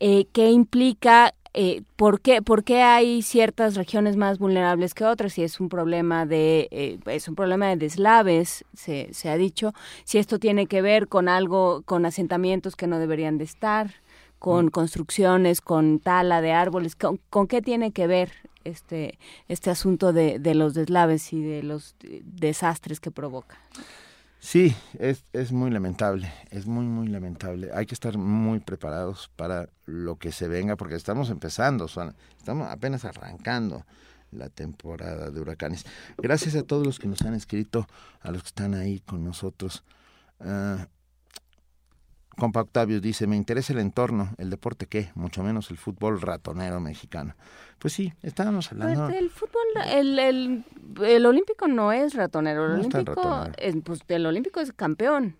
[0.00, 5.32] eh, qué implica eh, ¿por, qué, ¿por, qué, hay ciertas regiones más vulnerables que otras?
[5.32, 9.72] Si es un problema de eh, es un problema de deslaves, se, se, ha dicho.
[10.04, 13.94] Si esto tiene que ver con algo, con asentamientos que no deberían de estar,
[14.40, 14.70] con mm.
[14.70, 18.32] construcciones, con tala de árboles, ¿con, qué tiene que ver
[18.64, 19.18] este,
[19.48, 23.58] este asunto de, de los deslaves y de los desastres que provoca.
[24.38, 27.70] Sí, es, es muy lamentable, es muy, muy lamentable.
[27.74, 33.04] Hay que estar muy preparados para lo que se venga, porque estamos empezando, estamos apenas
[33.04, 33.84] arrancando
[34.30, 35.84] la temporada de huracanes.
[36.16, 37.86] Gracias a todos los que nos han escrito,
[38.20, 39.84] a los que están ahí con nosotros.
[40.38, 40.86] Uh,
[42.40, 46.80] Compa Octavio dice, me interesa el entorno, el deporte qué, mucho menos el fútbol ratonero
[46.80, 47.34] mexicano.
[47.78, 49.06] Pues sí, estábamos hablando...
[49.06, 50.64] Pues el fútbol, el, el,
[51.02, 55.36] el, olímpico no es ratonero, el olímpico, es, pues el olímpico es campeón.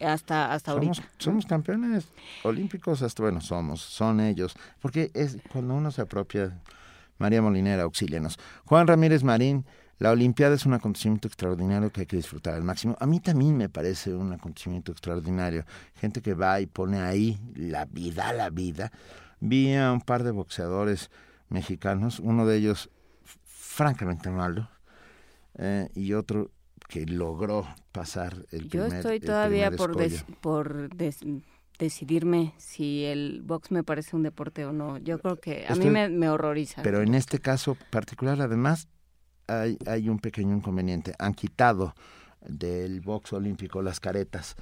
[0.00, 1.14] Hasta, hasta somos, ahorita.
[1.18, 2.08] Somos campeones
[2.42, 4.54] olímpicos, hasta bueno, somos, son ellos.
[4.80, 6.58] Porque es cuando uno se apropia,
[7.18, 8.38] María Molinera, auxílianos.
[8.64, 9.66] Juan Ramírez Marín,
[10.00, 12.96] la Olimpiada es un acontecimiento extraordinario que hay que disfrutar al máximo.
[13.00, 15.66] A mí también me parece un acontecimiento extraordinario.
[15.94, 18.90] Gente que va y pone ahí la vida, la vida.
[19.40, 21.10] Vi a un par de boxeadores
[21.50, 22.88] mexicanos, uno de ellos
[23.44, 24.70] francamente malo
[25.58, 26.50] eh, y otro
[26.88, 29.94] que logró pasar el Yo estoy todavía por,
[30.40, 30.88] por
[31.78, 34.96] decidirme si el box me parece un deporte o no.
[34.96, 36.80] Yo creo que a mí me, me horroriza.
[36.82, 38.88] Pero en este caso particular, además,
[39.50, 41.14] hay, un pequeño inconveniente.
[41.18, 41.94] Han quitado
[42.46, 44.56] del box olímpico las caretas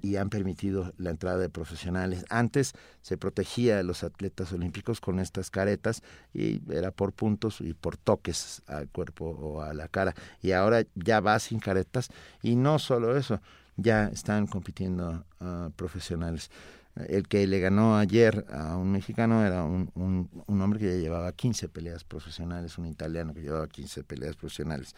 [0.00, 2.24] y han permitido la entrada de profesionales.
[2.30, 6.02] Antes se protegía a los atletas olímpicos con estas caretas
[6.32, 10.14] y era por puntos y por toques al cuerpo o a la cara.
[10.40, 12.08] Y ahora ya va sin caretas
[12.42, 13.40] y no solo eso,
[13.76, 16.50] ya están compitiendo uh, profesionales.
[16.94, 21.32] El que le ganó ayer a un mexicano era un, un, hombre que ya llevaba
[21.32, 24.94] 15 peleas profesionales, un italiano que llevaba 15 peleas profesionales.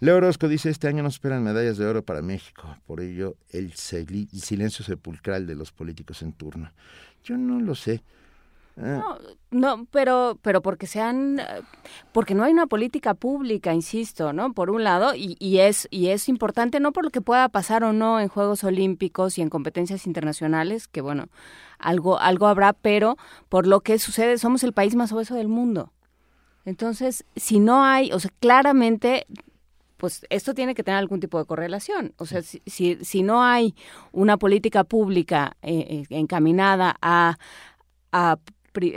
[0.00, 3.74] Leo Orozco dice, este año nos esperan medallas de oro para México, por ello el
[3.74, 6.72] silencio sepulcral de los políticos en turno.
[7.22, 8.02] Yo no lo sé.
[8.74, 9.18] No,
[9.50, 11.40] no, pero, pero porque sean,
[12.12, 14.54] porque no hay una política pública, insisto, ¿no?
[14.54, 17.84] Por un lado, y, y, es, y es importante no por lo que pueda pasar
[17.84, 21.28] o no en Juegos Olímpicos y en competencias internacionales, que bueno,
[21.78, 23.18] algo, algo habrá, pero
[23.50, 25.92] por lo que sucede, somos el país más obeso del mundo.
[26.64, 29.26] Entonces, si no hay, o sea, claramente
[30.02, 32.12] pues esto tiene que tener algún tipo de correlación.
[32.16, 33.76] O sea, si, si, no hay
[34.10, 37.38] una política pública eh, eh, encaminada a,
[38.10, 38.36] a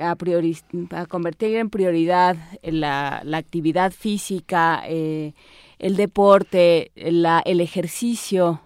[0.02, 5.34] a, convertir en prioridad la, la actividad física, eh,
[5.80, 8.62] el deporte, la, el ejercicio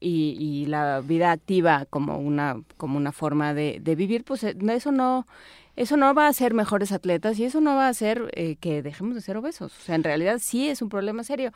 [0.00, 4.56] y, y, la vida activa como una, como una forma de, de, vivir, pues eh,
[4.68, 5.26] eso no,
[5.74, 8.82] eso no va a ser mejores atletas y eso no va a hacer eh, que
[8.82, 9.74] dejemos de ser obesos.
[9.76, 11.52] O sea, en realidad sí es un problema serio.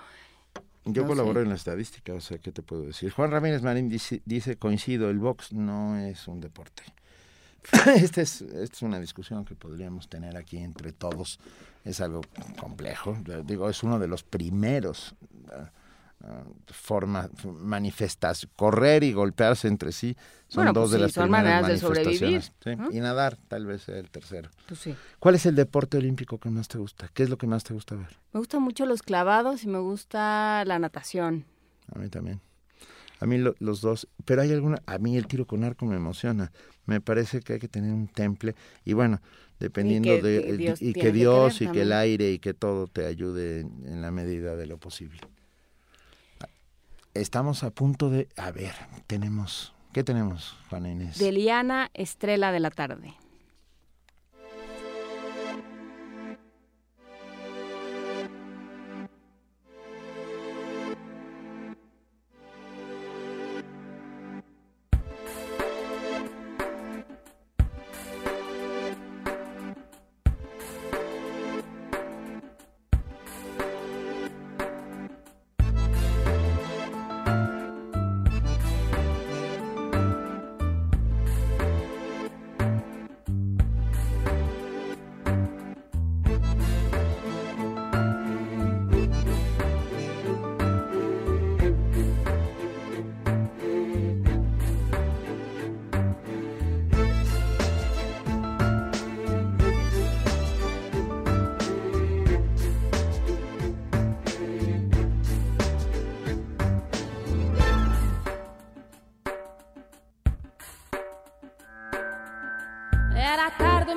[0.87, 3.11] Yo colaboro en la estadística, o sea, ¿qué te puedo decir?
[3.11, 6.83] Juan Ramírez Marín dice, dice, coincido, el box no es un deporte
[7.97, 11.39] esta es, es una discusión que podríamos tener aquí entre todos.
[11.85, 12.23] Es algo
[12.59, 13.17] complejo.
[13.45, 15.15] Digo, es uno de los primeros
[15.47, 16.27] uh,
[16.67, 20.17] formas, manifestas, correr y golpearse entre sí
[20.51, 22.43] son dos pues de las son primeras maneras de sobrevivir.
[22.43, 24.51] Sí, Y nadar, tal vez el tercero.
[24.67, 24.97] Pues sí.
[25.21, 27.09] ¿Cuál es el deporte olímpico que más te gusta?
[27.15, 28.19] ¿Qué es lo que más te gusta ver?
[28.33, 31.45] Me gustan mucho los clavados y me gusta la natación.
[31.95, 32.41] A mí también.
[33.21, 35.95] A mí lo, los dos, pero hay alguna, a mí el tiro con arco me
[35.95, 36.51] emociona.
[36.91, 39.21] Me parece que hay que tener un temple y bueno,
[39.61, 42.89] dependiendo Y que- de Dios y que Dios y que el aire y que todo
[42.89, 45.21] te ayude en, en la medida de lo posible.
[47.15, 48.75] Estamos a punto de, a ver,
[49.07, 51.17] tenemos, ¿qué tenemos, Juana Inés?
[51.19, 53.15] De Liana Estrella de la Tarde.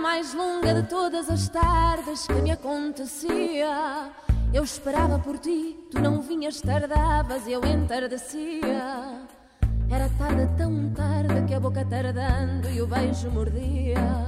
[0.04, 4.12] Mais longa de todas as tardes que me acontecia.
[4.54, 9.18] Eu esperava por ti, tu não vinhas, tardavas e eu entardecia.
[9.90, 14.26] Era tarde tão tarde que a boca tardando e o beijo mordia.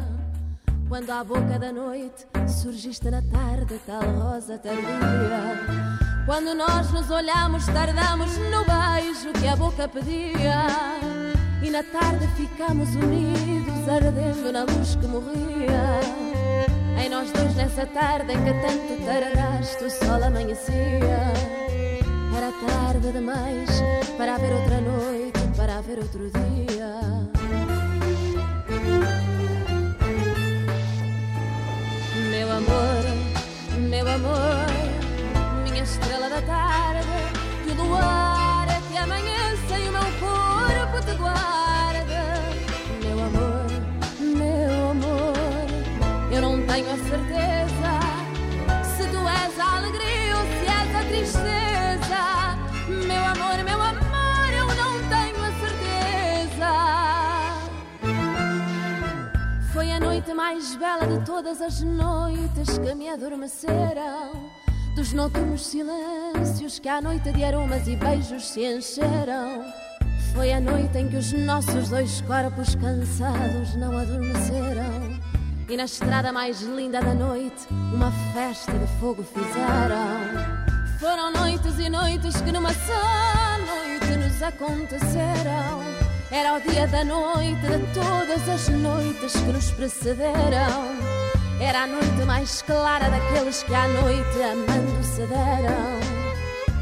[0.87, 5.59] Quando à boca da noite surgiste na tarde, tal rosa tardia.
[6.25, 10.67] Quando nós nos olhamos, tardamos no beijo que a boca pedia.
[11.61, 15.99] E na tarde ficamos unidos, ardendo na luz que morria.
[17.03, 21.33] Em nós dois, nessa tarde em que tanto tardaste, o sol amanhecia.
[22.35, 23.69] Era tarde demais
[24.17, 26.99] para haver outra noite, para haver outro dia.
[32.31, 34.65] Meu amor, meu amor,
[35.63, 37.07] minha estrela da tarde,
[37.63, 41.64] que o luar é que amanheça e o meu corpo te guarda.
[46.75, 47.93] Tenho a certeza
[48.97, 52.23] se tu és a alegria ou se és a tristeza.
[53.07, 56.71] Meu amor, meu amor, eu não tenho a certeza.
[59.71, 64.51] Foi a noite mais bela de todas as noites que me adormeceram.
[64.97, 69.63] Dos noturnos silêncios que à noite de aromas e beijos se encheram.
[70.33, 74.94] Foi a noite em que os nossos dois corpos cansados não adormeceram.
[75.67, 80.65] E na estrada mais linda da noite, uma festa de fogo fizeram.
[80.99, 85.81] Foram noites e noites que numa só noite nos aconteceram.
[86.29, 90.95] Era o dia da noite de todas as noites que nos precederam.
[91.59, 95.95] Era a noite mais clara daqueles que à noite amando se deram.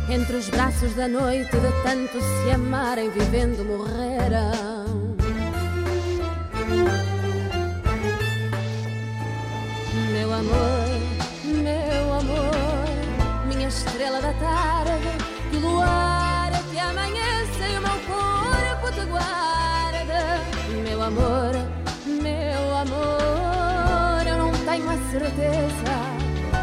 [0.10, 4.73] Entre os braços da noite, de tanto se amarem, vivendo morreram.
[10.54, 10.88] Amor,
[11.46, 15.10] meu amor, minha estrela da tarde,
[15.50, 20.42] que luar que amanheça e o meu corpo te guarda.
[20.88, 21.54] Meu amor,
[22.06, 25.94] meu amor, eu não tenho a certeza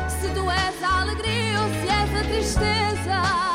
[0.09, 3.50] se tu és a alegria ou se és a tristeza.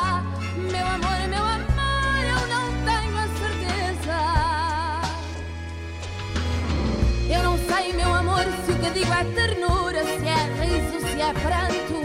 [8.90, 11.96] Digo é ternura, se é riso, se é pranto.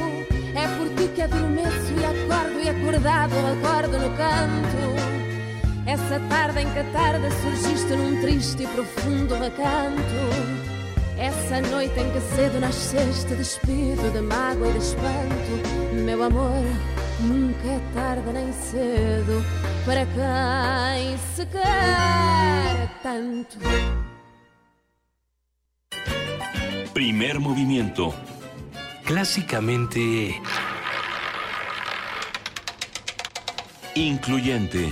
[0.56, 4.92] É por ti que adormeço e acordo e acordado acordo no canto.
[5.86, 10.62] Essa tarde em que a tarde surgiste num triste e profundo recanto.
[11.18, 15.96] Essa noite em que cedo nasceste despido de mágoa e de espanto.
[16.06, 16.66] Meu amor,
[17.20, 19.44] nunca é tarde nem cedo
[19.86, 24.11] para quem se quer tanto.
[26.94, 28.14] Primer movimiento.
[29.06, 30.42] Clásicamente...
[33.96, 34.92] Incluyente.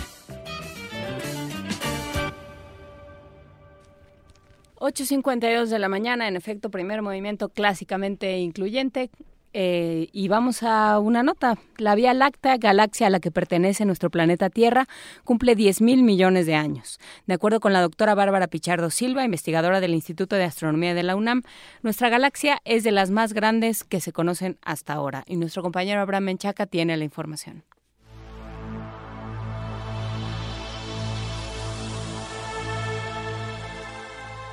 [4.78, 9.10] 8.52 de la mañana, en efecto, primer movimiento clásicamente incluyente.
[9.54, 11.58] Eh, y vamos a una nota.
[11.78, 14.88] La Vía Láctea, galaxia a la que pertenece nuestro planeta Tierra,
[15.24, 17.00] cumple 10 mil millones de años.
[17.26, 21.16] De acuerdo con la doctora Bárbara Pichardo Silva, investigadora del Instituto de Astronomía de la
[21.16, 21.42] UNAM,
[21.82, 25.24] nuestra galaxia es de las más grandes que se conocen hasta ahora.
[25.26, 27.64] Y nuestro compañero Abraham Menchaca tiene la información.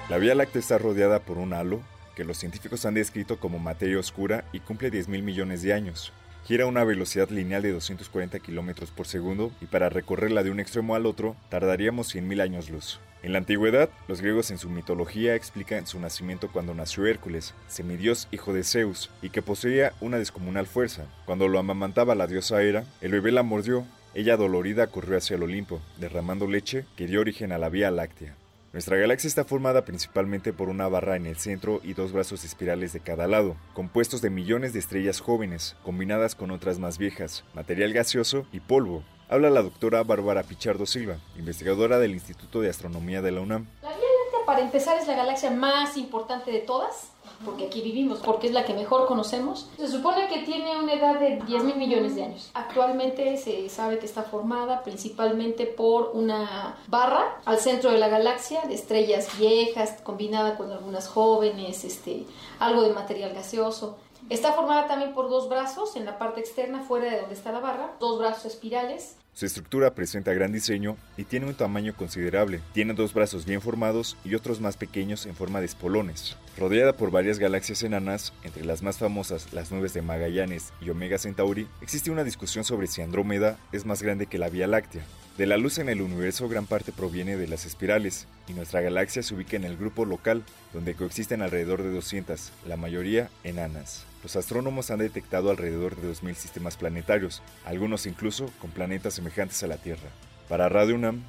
[0.08, 1.80] La Vía Láctea está rodeada por un halo
[2.16, 6.12] que los científicos han descrito como materia oscura y cumple 10 mil millones de años.
[6.46, 10.60] Gira a una velocidad lineal de 240 kilómetros por segundo y para recorrerla de un
[10.60, 13.00] extremo al otro tardaríamos 100.000 años luz.
[13.24, 18.28] En la antigüedad, los griegos en su mitología explican su nacimiento cuando nació Hércules, semidios
[18.30, 21.06] hijo de Zeus, y que poseía una descomunal fuerza.
[21.24, 23.84] Cuando lo amamantaba la diosa Hera, el bebé la mordió.
[24.14, 28.36] Ella dolorida corrió hacia el Olimpo, derramando leche que dio origen a la Vía Láctea.
[28.76, 32.92] Nuestra galaxia está formada principalmente por una barra en el centro y dos brazos espirales
[32.92, 37.94] de cada lado, compuestos de millones de estrellas jóvenes, combinadas con otras más viejas, material
[37.94, 39.02] gaseoso y polvo.
[39.30, 43.64] Habla la doctora Bárbara Pichardo Silva, investigadora del Instituto de Astronomía de la UNAM.
[43.80, 47.12] La Vía Láctea, para empezar, es la galaxia más importante de todas
[47.44, 49.68] porque aquí vivimos, porque es la que mejor conocemos.
[49.76, 52.50] Se supone que tiene una edad de 10 mil millones de años.
[52.54, 58.62] Actualmente se sabe que está formada principalmente por una barra al centro de la galaxia
[58.62, 62.24] de estrellas viejas combinada con algunas jóvenes, este,
[62.58, 63.96] algo de material gaseoso.
[64.28, 67.60] Está formada también por dos brazos en la parte externa, fuera de donde está la
[67.60, 72.62] barra, dos brazos espirales su estructura presenta gran diseño y tiene un tamaño considerable.
[72.72, 76.38] Tiene dos brazos bien formados y otros más pequeños en forma de espolones.
[76.56, 81.18] Rodeada por varias galaxias enanas, entre las más famosas las nubes de Magallanes y Omega
[81.18, 85.04] Centauri, existe una discusión sobre si Andrómeda es más grande que la Vía Láctea.
[85.38, 89.22] De la luz en el universo gran parte proviene de las espirales, y nuestra galaxia
[89.22, 90.42] se ubica en el grupo local,
[90.72, 94.06] donde coexisten alrededor de 200, la mayoría enanas.
[94.22, 99.66] Los astrónomos han detectado alrededor de 2.000 sistemas planetarios, algunos incluso con planetas semejantes a
[99.66, 100.08] la Tierra.
[100.48, 101.22] Para Radio UNAM,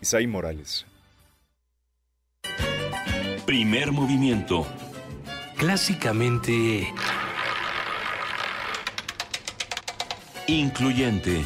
[0.00, 0.86] Isai Morales.
[3.44, 4.66] Primer movimiento.
[5.56, 6.92] Clásicamente...
[10.46, 11.44] Incluyente.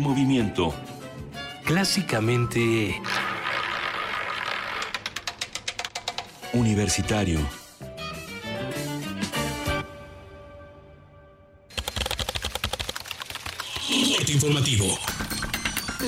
[0.00, 0.74] Primer movimiento.
[1.64, 3.00] Clásicamente...
[6.54, 7.38] Universitario.
[14.16, 14.86] Corte informativo.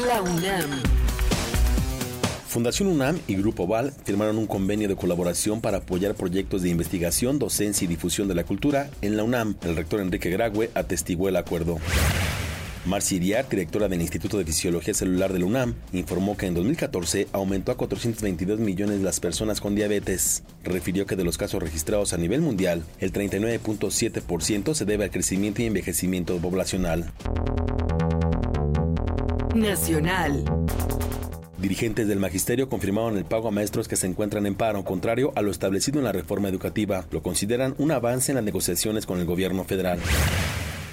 [0.07, 0.71] La UNAM.
[2.49, 7.39] Fundación UNAM y Grupo Val firmaron un convenio de colaboración para apoyar proyectos de investigación,
[7.39, 9.57] docencia y difusión de la cultura en la UNAM.
[9.63, 11.79] El rector Enrique Grague atestiguó el acuerdo.
[12.85, 17.29] Marci Diar, directora del Instituto de Fisiología Celular de la UNAM, informó que en 2014
[17.33, 20.43] aumentó a 422 millones las personas con diabetes.
[20.65, 25.63] Refirió que de los casos registrados a nivel mundial, el 39.7% se debe al crecimiento
[25.63, 27.13] y envejecimiento poblacional.
[29.55, 30.45] Nacional.
[31.59, 35.43] Dirigentes del magisterio confirmaron el pago a maestros que se encuentran en paro, contrario a
[35.43, 37.07] lo establecido en la reforma educativa.
[37.13, 40.01] Lo consideran un avance en las negociaciones con el gobierno federal.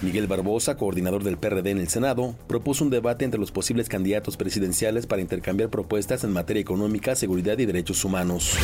[0.02, 4.38] Miguel Barbosa, coordinador del PRD en el Senado, propuso un debate entre los posibles candidatos
[4.38, 8.56] presidenciales para intercambiar propuestas en materia económica, seguridad y derechos humanos.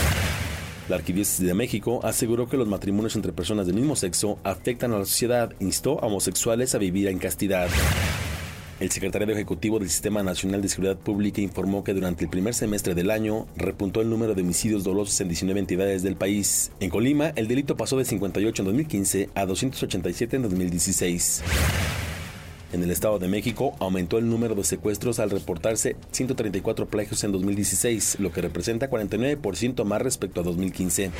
[0.88, 5.00] La Arquidiócesis de México aseguró que los matrimonios entre personas del mismo sexo afectan a
[5.00, 7.68] la sociedad, instó a homosexuales a vivir en castidad.
[8.78, 12.94] El secretario ejecutivo del Sistema Nacional de Seguridad Pública informó que durante el primer semestre
[12.94, 16.74] del año repuntó el número de homicidios dolosos en 19 entidades del país.
[16.82, 21.44] En Colima, el delito pasó de 58 en 2015 a 287 en 2016.
[22.74, 27.32] En el Estado de México aumentó el número de secuestros al reportarse 134 plagios en
[27.32, 31.12] 2016, lo que representa 49% más respecto a 2015.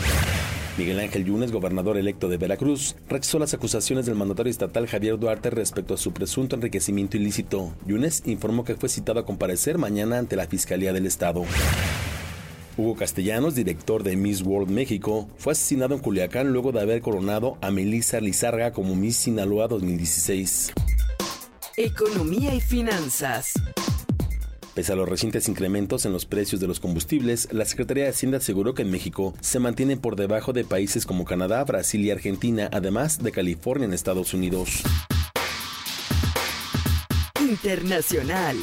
[0.78, 5.50] Miguel Ángel Yunes, gobernador electo de Veracruz, rechazó las acusaciones del mandatario estatal Javier Duarte
[5.50, 7.74] respecto a su presunto enriquecimiento ilícito.
[7.86, 11.44] Yunes informó que fue citado a comparecer mañana ante la Fiscalía del Estado.
[12.78, 17.58] Hugo Castellanos, director de Miss World México, fue asesinado en Culiacán luego de haber coronado
[17.62, 20.74] a Melissa Lizarga como Miss Sinaloa 2016.
[21.78, 23.54] Economía y finanzas.
[24.76, 28.40] Pese a los recientes incrementos en los precios de los combustibles, la Secretaría de Hacienda
[28.40, 32.70] aseguró que en México se mantienen por debajo de países como Canadá, Brasil y Argentina,
[32.74, 34.84] además de California en Estados Unidos.
[37.40, 38.58] Internacional.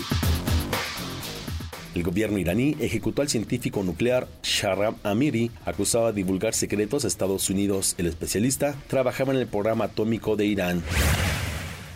[1.95, 7.49] El gobierno iraní ejecutó al científico nuclear Shahram Amiri, acusado de divulgar secretos a Estados
[7.49, 7.95] Unidos.
[7.97, 10.83] El especialista trabajaba en el programa atómico de Irán.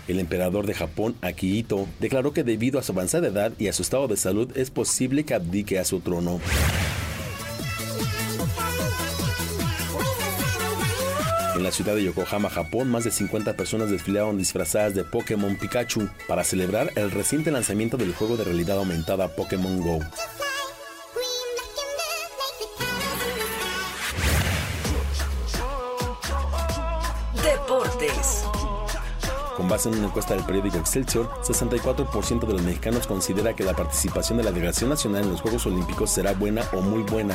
[0.09, 3.83] El emperador de Japón, Akihito, declaró que debido a su avanzada edad y a su
[3.83, 6.41] estado de salud es posible que abdique a su trono.
[11.57, 16.07] En la ciudad de Yokohama, Japón, más de 50 personas desfilaron disfrazadas de Pokémon Pikachu
[16.29, 19.99] para celebrar el reciente lanzamiento del juego de realidad aumentada Pokémon Go.
[27.43, 28.45] Deportes.
[29.57, 33.73] Con base en una encuesta del periódico Excelsior, 64% de los mexicanos considera que la
[33.73, 37.35] participación de la delegación nacional en los Juegos Olímpicos será buena o muy buena.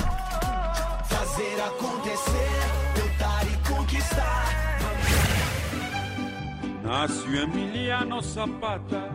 [6.84, 9.10] Nació Emiliano Zapata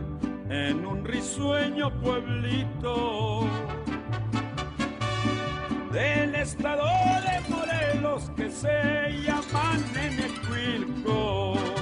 [0.49, 3.47] en un risueño pueblito
[5.93, 11.76] del estado de Morelos que se llama Nenecuilco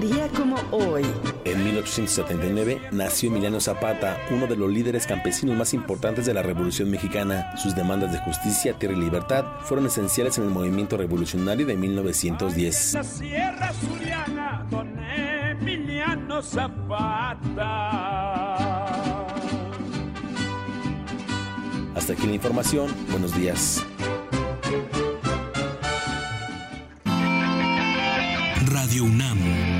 [0.00, 1.02] Un día como hoy.
[1.44, 6.90] En 1879 nació Emiliano Zapata, uno de los líderes campesinos más importantes de la Revolución
[6.90, 7.54] Mexicana.
[7.58, 12.94] Sus demandas de justicia, tierra y libertad fueron esenciales en el movimiento revolucionario de 1910.
[12.94, 17.90] La Sierra Zuliana, don Emiliano Zapata.
[21.94, 22.88] Hasta aquí la información.
[23.10, 23.84] Buenos días.
[28.72, 29.79] Radio UNAM.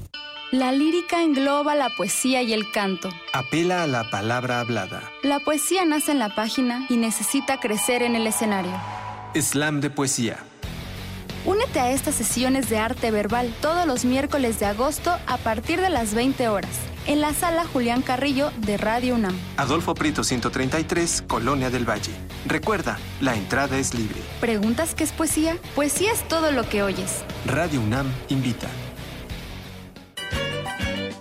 [0.51, 3.09] La lírica engloba la poesía y el canto.
[3.31, 5.01] Apela a la palabra hablada.
[5.23, 8.73] La poesía nace en la página y necesita crecer en el escenario.
[9.33, 10.39] Slam de poesía.
[11.45, 15.89] Únete a estas sesiones de arte verbal todos los miércoles de agosto a partir de
[15.89, 19.35] las 20 horas en la sala Julián Carrillo de Radio UNAM.
[19.55, 22.11] Adolfo Prito 133, Colonia del Valle.
[22.45, 24.21] Recuerda, la entrada es libre.
[24.41, 25.57] ¿Preguntas qué es poesía?
[25.75, 27.23] Poesía es todo lo que oyes.
[27.45, 28.67] Radio UNAM invita.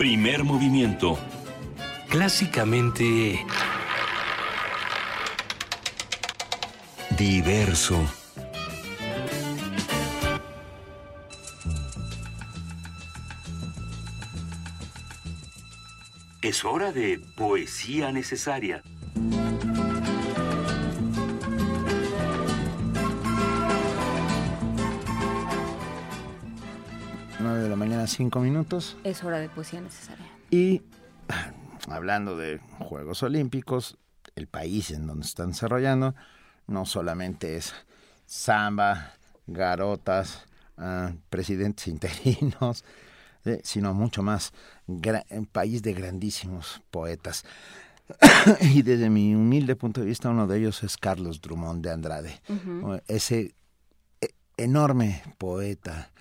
[0.00, 1.18] Primer movimiento.
[2.08, 3.44] Clásicamente...
[7.18, 8.02] Diverso.
[16.40, 18.82] Es hora de poesía necesaria.
[28.18, 28.96] 9 de la mañana, 5 minutos.
[29.04, 30.26] Es hora de poesía necesaria.
[30.50, 30.82] Y
[31.88, 33.96] hablando de Juegos Olímpicos,
[34.36, 36.14] el país en donde están desarrollando
[36.66, 37.74] no solamente es
[38.26, 39.14] samba,
[39.46, 40.46] garotas,
[40.76, 42.84] ah, presidentes interinos,
[43.44, 44.52] eh, sino mucho más.
[44.86, 47.44] Un país de grandísimos poetas.
[48.60, 52.40] y desde mi humilde punto de vista, uno de ellos es Carlos Drummond de Andrade.
[52.48, 53.00] Ujú.
[53.06, 53.54] Ese
[54.20, 56.19] e- enorme poeta eh,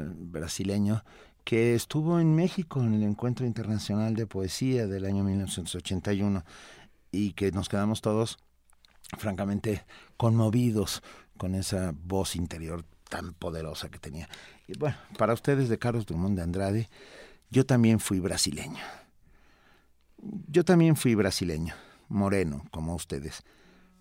[0.00, 1.04] brasileño
[1.44, 6.44] que estuvo en México en el Encuentro Internacional de Poesía del año 1981
[7.10, 8.38] y que nos quedamos todos
[9.18, 9.84] francamente
[10.16, 11.02] conmovidos
[11.36, 14.28] con esa voz interior tan poderosa que tenía.
[14.66, 16.88] Y bueno, para ustedes de Carlos Drummond de Andrade,
[17.50, 18.82] yo también fui brasileño.
[20.46, 21.74] Yo también fui brasileño,
[22.08, 23.42] moreno, como ustedes.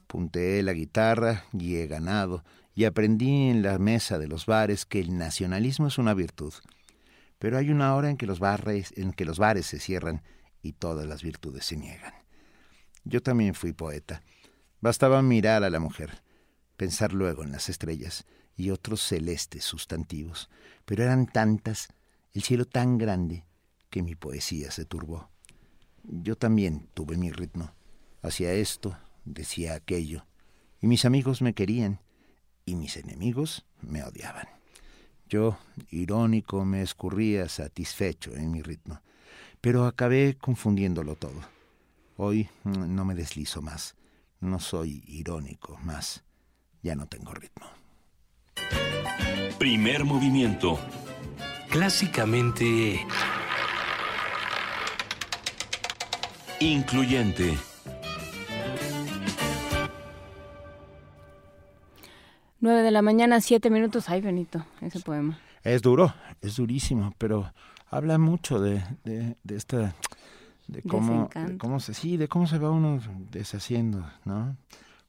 [0.07, 2.43] Punteé la guitarra, guié ganado
[2.73, 6.53] y aprendí en la mesa de los bares que el nacionalismo es una virtud.
[7.39, 10.23] Pero hay una hora en que los bares, en que los bares se cierran
[10.61, 12.13] y todas las virtudes se niegan.
[13.03, 14.21] Yo también fui poeta.
[14.79, 16.23] Bastaba mirar a la mujer,
[16.77, 18.25] pensar luego en las estrellas
[18.55, 20.49] y otros celestes sustantivos,
[20.85, 21.89] pero eran tantas,
[22.33, 23.45] el cielo tan grande,
[23.89, 25.29] que mi poesía se turbó.
[26.03, 27.73] Yo también tuve mi ritmo.
[28.21, 30.25] Hacía esto, decía aquello,
[30.79, 31.99] y mis amigos me querían,
[32.71, 34.47] y mis enemigos me odiaban.
[35.27, 35.57] Yo,
[35.89, 39.01] irónico, me escurría satisfecho en mi ritmo,
[39.59, 41.41] pero acabé confundiéndolo todo.
[42.17, 43.95] Hoy mm, no me deslizo más,
[44.39, 46.23] no soy irónico más,
[46.81, 47.67] ya no tengo ritmo.
[49.59, 50.79] Primer movimiento.
[51.69, 53.05] Clásicamente...
[56.59, 57.57] Incluyente.
[62.63, 64.07] Nueve de la mañana, siete minutos.
[64.07, 65.39] Ay, Benito, ese poema.
[65.63, 67.51] Es duro, es durísimo, pero
[67.89, 69.95] habla mucho de, de, de esta
[70.67, 72.99] de cómo, de cómo se, sí, de cómo se va uno
[73.31, 74.55] deshaciendo, ¿no?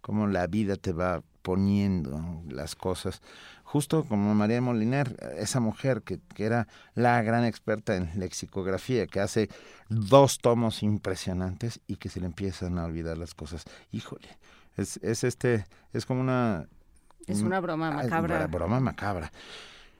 [0.01, 3.21] Cómo la vida te va poniendo las cosas.
[3.65, 9.21] Justo como María Moliner, esa mujer que, que, era la gran experta en lexicografía, que
[9.21, 9.51] hace
[9.91, 13.65] dos tomos impresionantes y que se le empiezan a olvidar las cosas.
[13.91, 14.29] Híjole,
[14.79, 16.67] es, es este, es como una...
[17.27, 18.37] Es una broma macabra.
[18.37, 19.33] Una broma macabra.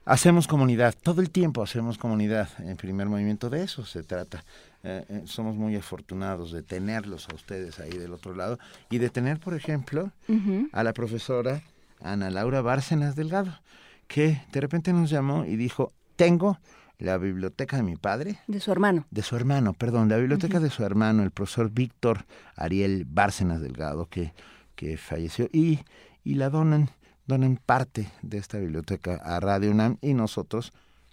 [0.05, 2.49] Hacemos comunidad, todo el tiempo hacemos comunidad.
[2.59, 4.45] En primer movimiento de eso se trata.
[4.83, 8.59] Eh, eh, somos muy afortunados de tenerlos a ustedes ahí del otro lado
[8.91, 10.69] y de tener, por ejemplo, uh -huh.
[10.73, 11.63] a la profesora
[12.01, 13.61] Ana Laura Bárcenas Delgado,
[14.09, 16.59] que de repente nos llamó y dijo, tengo
[16.99, 18.41] la biblioteca de mi padre.
[18.49, 19.07] De su hermano.
[19.13, 20.65] De su hermano, perdón, la biblioteca uh -huh.
[20.65, 22.25] de su hermano, el profesor Víctor
[22.57, 24.33] Ariel Bárcenas Delgado, que,
[24.75, 25.79] que falleció, y,
[26.25, 26.91] y la donan,
[27.33, 30.71] donan parte de esta biblioteca a Radio UNAM y nosotros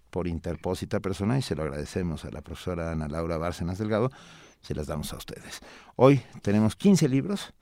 [0.10, 4.12] por interpósita persona y se lo agradecemos a la profesora Ana Laura Bárcenas Delgado,
[4.62, 5.62] se las damos a ustedes.
[5.96, 7.54] Hoy tenemos 15 libros,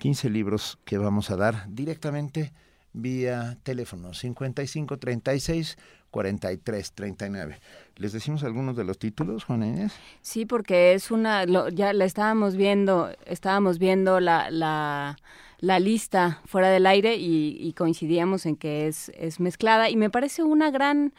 [0.00, 2.52] 15 libros que vamos a dar directamente
[2.92, 5.76] vía teléfono 55 36
[6.10, 7.60] 43 39.
[7.96, 9.92] ¿Les decimos algunos de los títulos, Juana Inés?
[10.20, 15.16] Sí, porque es una, ya la estábamos viendo, estábamos viendo la, la,
[15.64, 20.10] la lista fuera del aire y, y coincidíamos en que es, es mezclada y me
[20.10, 21.12] parece una gran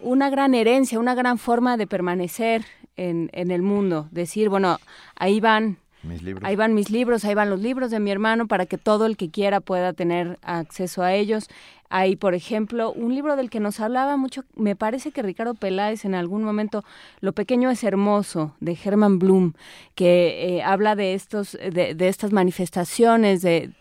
[0.00, 2.64] una gran herencia, una gran forma de permanecer
[2.96, 4.06] en, en el mundo.
[4.12, 4.78] Decir, bueno,
[5.16, 6.48] ahí van mis libros.
[6.48, 9.16] Ahí van mis libros, ahí van los libros de mi hermano para que todo el
[9.16, 11.48] que quiera pueda tener acceso a ellos.
[11.90, 16.04] Hay, por ejemplo, un libro del que nos hablaba mucho, me parece que Ricardo Peláez
[16.04, 16.84] en algún momento,
[17.20, 19.54] Lo pequeño es hermoso, de Herman Bloom,
[19.94, 23.72] que eh, habla de, estos, de, de estas manifestaciones de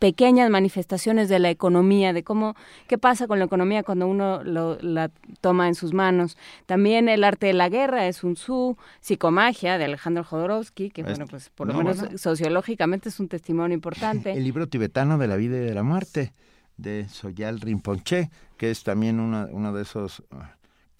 [0.00, 2.56] pequeñas manifestaciones de la economía, de cómo,
[2.88, 5.10] qué pasa con la economía cuando uno lo, la
[5.42, 6.38] toma en sus manos.
[6.66, 11.26] También El arte de la guerra es un su, Psicomagia de Alejandro Jodorowsky, que bueno,
[11.26, 14.32] pues por lo no, menos sociológicamente es un testimonio importante.
[14.32, 16.32] El libro tibetano de la vida y de la muerte
[16.80, 20.22] de Soyal Rinpoche, que es también una, uno de esos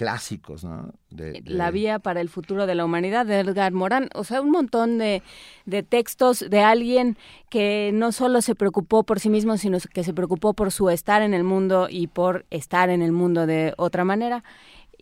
[0.01, 0.95] clásicos, ¿no?
[1.11, 1.43] De, de...
[1.45, 4.97] La vía para el futuro de la humanidad de Edgar Morán, o sea, un montón
[4.97, 5.23] de,
[5.67, 7.19] de, textos de alguien
[7.51, 11.21] que no solo se preocupó por sí mismo, sino que se preocupó por su estar
[11.21, 14.43] en el mundo y por estar en el mundo de otra manera.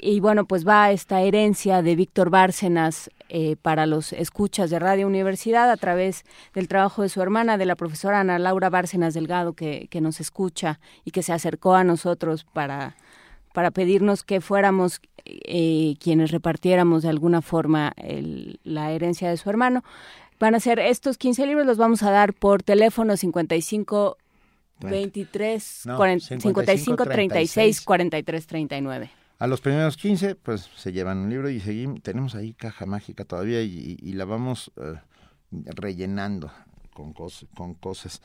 [0.00, 5.08] Y bueno, pues va esta herencia de Víctor Bárcenas eh, para los escuchas de Radio
[5.08, 9.54] Universidad a través del trabajo de su hermana, de la profesora Ana Laura Bárcenas Delgado,
[9.54, 12.94] que, que nos escucha y que se acercó a nosotros para
[13.58, 19.50] para pedirnos que fuéramos eh, quienes repartiéramos de alguna forma el, la herencia de su
[19.50, 19.82] hermano.
[20.38, 24.16] Van a ser estos 15 libros, los vamos a dar por teléfono 55
[24.80, 29.10] 23 no, 40, 55 36 43 39.
[29.38, 33.24] A los primeros 15, pues se llevan un libro y seguimos, tenemos ahí caja mágica
[33.24, 34.96] todavía y, la vamos uh,
[35.50, 36.50] rellenando
[36.92, 38.20] con, con cosas.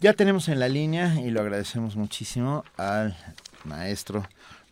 [0.00, 3.16] Ya tenemos en la línea, y lo agradecemos muchísimo, al
[3.64, 4.24] maestro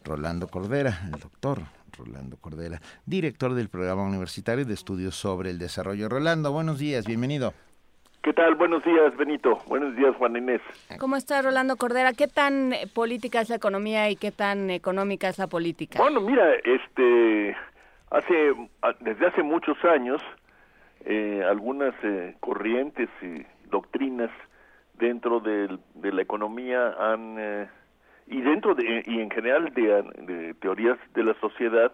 [0.03, 1.63] Rolando Cordera, el doctor
[1.97, 6.09] Rolando Cordera, director del programa universitario de estudios sobre el desarrollo.
[6.09, 7.55] Rolando, buenos días, bienvenido.
[8.23, 8.55] ¿Qué tal?
[8.55, 9.59] Buenos días, Benito.
[9.67, 10.61] Buenos días, Juan Inés.
[11.01, 12.13] ¿Cómo está Rolando Cordera?
[12.13, 15.99] ¿Qué tan política es la economía y qué tan económica es la política?
[15.99, 17.57] Bueno, mira, este,
[18.11, 18.55] hace,
[19.01, 20.23] desde hace muchos años,
[21.05, 24.31] eh, algunas eh, corrientes y doctrinas
[24.99, 27.69] dentro de, de la economía han eh,
[28.29, 31.93] y dentro de y en general de, de teorías de la sociedad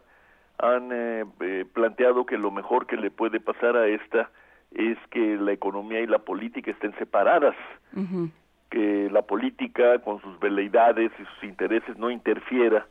[0.58, 4.30] han eh, eh, planteado que lo mejor que le puede pasar a esta
[4.72, 7.54] es que la economía y la política estén separadas,
[7.94, 8.30] uh -huh.
[8.70, 12.86] que la política con sus veleidades y sus intereses no interfiera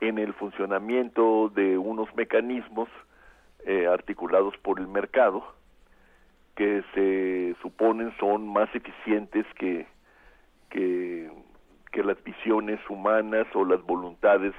[0.00, 2.88] en el funcionamiento de unos mecanismos
[3.66, 5.44] eh, articulados por el mercado
[6.56, 9.86] que se suponen son más eficientes que,
[10.70, 11.30] que
[11.90, 14.54] que las visiones humanas o las voluntades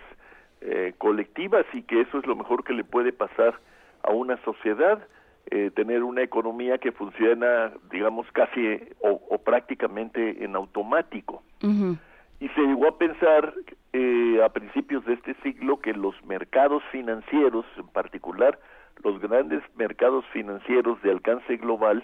[0.62, 3.56] eh, colectivas y que eso es lo mejor que le puede pasar
[4.04, 5.06] a una sociedad,
[5.50, 11.44] eh, tener una economía que funciona, digamos, casi o, o prácticamente en automático.
[11.64, 11.98] Uh -huh.
[12.40, 13.54] Y se llegó a pensar
[13.94, 18.60] eh, a principios de este siglo que los mercados financieros, en particular
[19.04, 22.04] los grandes mercados financieros de alcance global,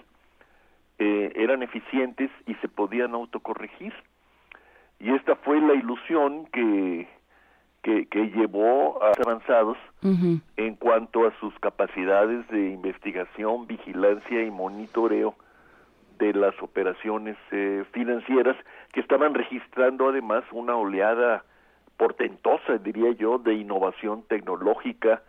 [0.98, 3.92] eh, eran eficientes y se podían autocorregir
[5.00, 7.08] y esta fue la ilusión que
[7.82, 10.40] que, que llevó a avanzados uh -huh.
[10.56, 15.34] en cuanto a sus capacidades de investigación, vigilancia y monitoreo
[16.18, 18.56] de las operaciones eh, financieras
[18.92, 21.44] que estaban registrando además una oleada
[21.96, 25.22] portentosa, diría yo, de innovación tecnológica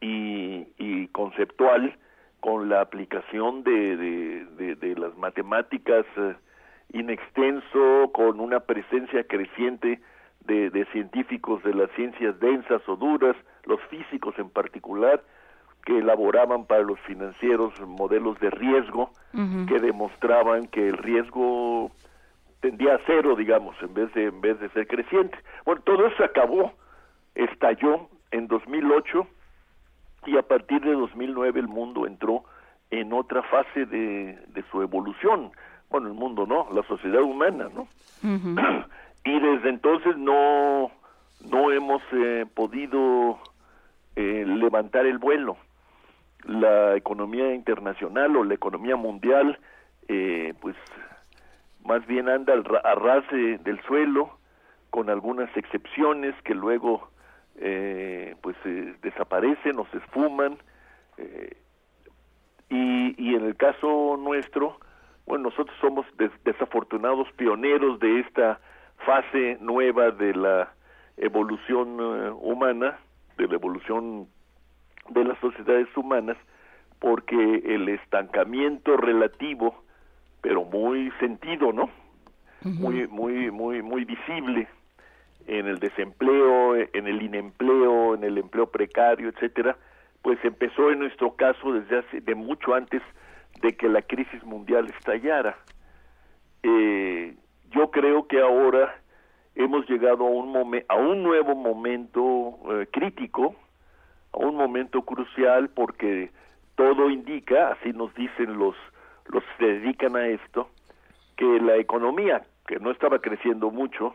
[0.00, 1.96] y, y conceptual
[2.40, 6.34] con la aplicación de, de, de, de las matemáticas eh,
[6.92, 10.00] in extenso, con una presencia creciente
[10.48, 15.22] de, de científicos de las ciencias densas o duras, los físicos en particular,
[15.84, 19.10] que elaboraban para los financieros modelos de riesgo
[19.68, 21.90] que demostraban que el riesgo
[22.60, 25.38] tendía a cero, digamos, en vez de en vez de ser creciente.
[25.64, 26.72] Bueno, todo eso acabó,
[27.34, 29.26] estalló en 2008
[30.26, 32.44] y a partir de 2009 el mundo entró
[32.90, 35.52] en otra fase de, de su evolución.
[35.90, 37.88] Bueno, el mundo no, la sociedad humana, ¿no?
[39.28, 40.90] y desde entonces no
[41.52, 43.38] no hemos eh, podido
[44.16, 45.56] eh, levantar el vuelo.
[46.44, 49.58] La economía internacional o la economía mundial,
[50.08, 50.74] eh, pues
[51.84, 54.30] más bien anda al ra- a ras de- del suelo,
[54.90, 57.10] con algunas excepciones que luego
[57.60, 60.58] eh, pues eh, desaparecen o se esfuman.
[61.18, 61.56] eh,
[62.70, 64.78] y, y en el caso nuestro,
[65.26, 68.60] bueno, nosotros somos des- desafortunados pioneros de esta
[69.04, 70.72] fase nueva de la
[71.16, 72.98] evolución eh, humana,
[73.36, 74.28] de la evolución
[75.10, 76.36] de las sociedades humanas,
[76.98, 79.82] porque el estancamiento relativo,
[80.40, 81.90] pero muy sentido, ¿no?
[82.62, 84.66] Muy, muy, muy, muy visible
[85.46, 89.76] en el desempleo, en el inempleo, en el empleo precario, etcétera,
[90.22, 93.00] pues empezó en nuestro caso desde hace de mucho antes
[93.62, 95.56] de que la crisis mundial estallara.
[96.62, 97.34] Eh,
[97.70, 98.94] yo creo que ahora
[99.54, 103.54] hemos llegado a un momen- a un nuevo momento eh, crítico,
[104.32, 106.30] a un momento crucial porque
[106.76, 108.74] todo indica, así nos dicen los
[109.30, 110.70] los que se dedican a esto,
[111.36, 114.14] que la economía que no estaba creciendo mucho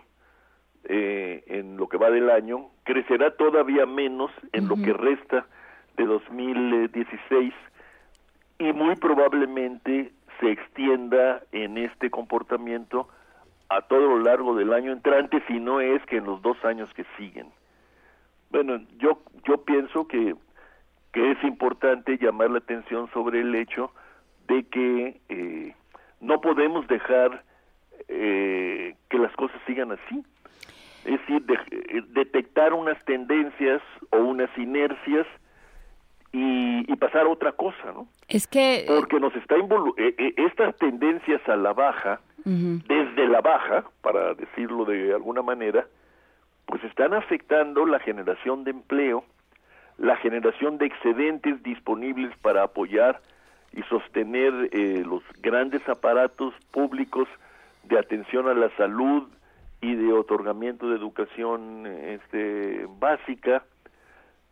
[0.85, 5.45] eh, en lo que va del año crecerá todavía menos en lo que resta
[5.97, 7.53] de 2016
[8.59, 13.07] y muy probablemente se extienda en este comportamiento
[13.75, 16.89] a todo lo largo del año entrante, si no es que en los dos años
[16.93, 17.47] que siguen.
[18.51, 20.35] Bueno, yo yo pienso que
[21.11, 23.91] que es importante llamar la atención sobre el hecho
[24.47, 25.75] de que eh,
[26.21, 27.43] no podemos dejar
[28.07, 30.23] eh, que las cosas sigan así.
[31.05, 33.81] Es decir, de- eh, detectar unas tendencias
[34.11, 35.27] o unas inercias
[36.31, 38.07] y, y pasar a otra cosa, ¿no?
[38.27, 38.85] Es que...
[38.87, 44.83] Porque nos está involu eh, estas tendencias a la baja, Desde la baja, para decirlo
[44.83, 45.87] de alguna manera,
[46.65, 49.23] pues están afectando la generación de empleo,
[49.97, 53.21] la generación de excedentes disponibles para apoyar
[53.71, 57.27] y sostener eh, los grandes aparatos públicos
[57.83, 59.27] de atención a la salud
[59.81, 63.63] y de otorgamiento de educación este, básica,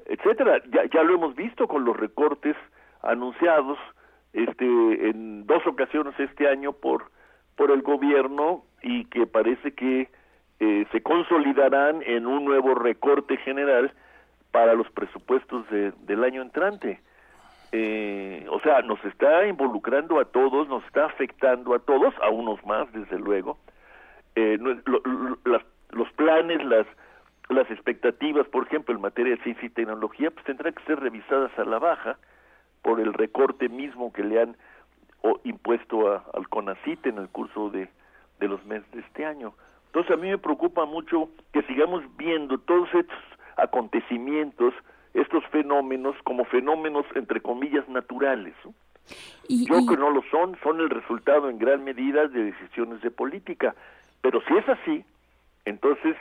[0.05, 0.61] etcétera.
[0.71, 2.55] Ya, ya lo hemos visto con los recortes
[3.01, 3.77] anunciados
[4.33, 7.05] este, en dos ocasiones este año por,
[7.55, 10.09] por el gobierno y que parece que
[10.59, 13.91] eh, se consolidarán en un nuevo recorte general
[14.51, 16.99] para los presupuestos de- del año entrante.
[17.71, 22.63] Eh, o sea, nos está involucrando a todos, nos está afectando a todos, a unos
[22.65, 23.57] más, desde luego.
[24.35, 24.57] Eh,
[25.91, 26.85] los planes, las,
[27.49, 31.57] las expectativas, por ejemplo, en materia de ciencia y tecnología, pues tendrán que ser revisadas
[31.57, 32.17] a la baja
[32.81, 34.57] por el recorte mismo que le han
[35.21, 37.89] o, impuesto a- al CONACIT en el curso de,
[38.39, 39.53] de los meses de este año.
[39.87, 43.17] Entonces a mí me preocupa mucho que sigamos viendo todos estos
[43.57, 44.73] acontecimientos,
[45.13, 48.53] estos fenómenos como fenómenos entre comillas naturales.
[48.63, 48.73] ¿no?
[49.65, 53.75] Yo que no lo son, son el resultado en gran medida de decisiones de política.
[54.21, 55.03] Pero si es así,
[55.65, 56.15] entonces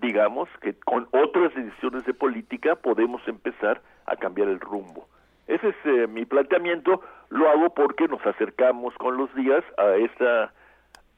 [0.00, 5.08] digamos que con otras decisiones de política podemos empezar a cambiar el rumbo.
[5.46, 10.52] Ese es eh, mi planteamiento, lo hago porque nos acercamos con los días a esta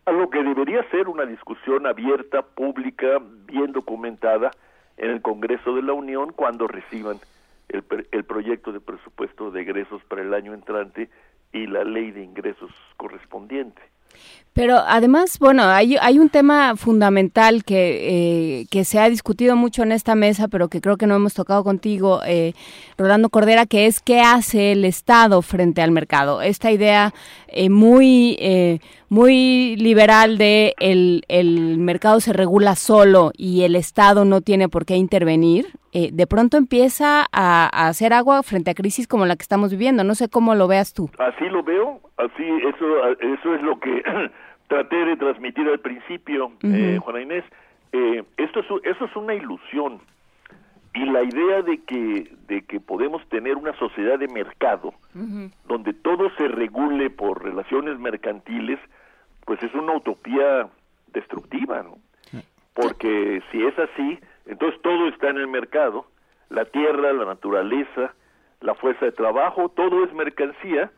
[0.07, 4.53] a lo que debería ser una discusión abierta, pública, bien documentada
[4.97, 7.19] en el Congreso de la Unión cuando reciban
[7.69, 11.11] el, el proyecto de presupuesto de egresos para el año entrante
[11.53, 13.83] y la ley de ingresos correspondiente.
[14.57, 19.83] Pero además, bueno, hay, hay un tema fundamental que, eh, que se ha discutido mucho
[19.83, 22.55] en esta mesa, pero que creo que no hemos tocado contigo, eh,
[22.97, 26.41] Rolando Cordera, que es qué hace el Estado frente al mercado.
[26.41, 27.13] Esta idea
[27.49, 34.25] eh, muy, eh, muy liberal de el, el mercado se regula solo y el Estado
[34.25, 38.75] no tiene por qué intervenir, eh, de pronto empieza a, a hacer agua frente a
[38.75, 40.05] crisis como la que estamos viviendo.
[40.05, 41.09] No sé cómo lo veas tú.
[41.19, 44.03] Así lo veo, así eso eso es lo que
[44.69, 47.05] traté de transmitir al principio, eh, Ujú.
[47.05, 47.45] Juana Inés.
[47.93, 50.01] Eh, esto es eso es una ilusión.
[50.95, 54.93] y la idea de que de que podemos tener una sociedad de mercado
[55.69, 58.79] donde todo se regule por relaciones mercantiles
[59.47, 60.69] pues es una utopía
[61.13, 61.99] destructiva no
[62.75, 66.07] porque si es así entonces todo está en el mercado
[66.51, 68.15] la tierra la naturaleza
[68.61, 70.91] la fuerza de trabajo todo es mercancía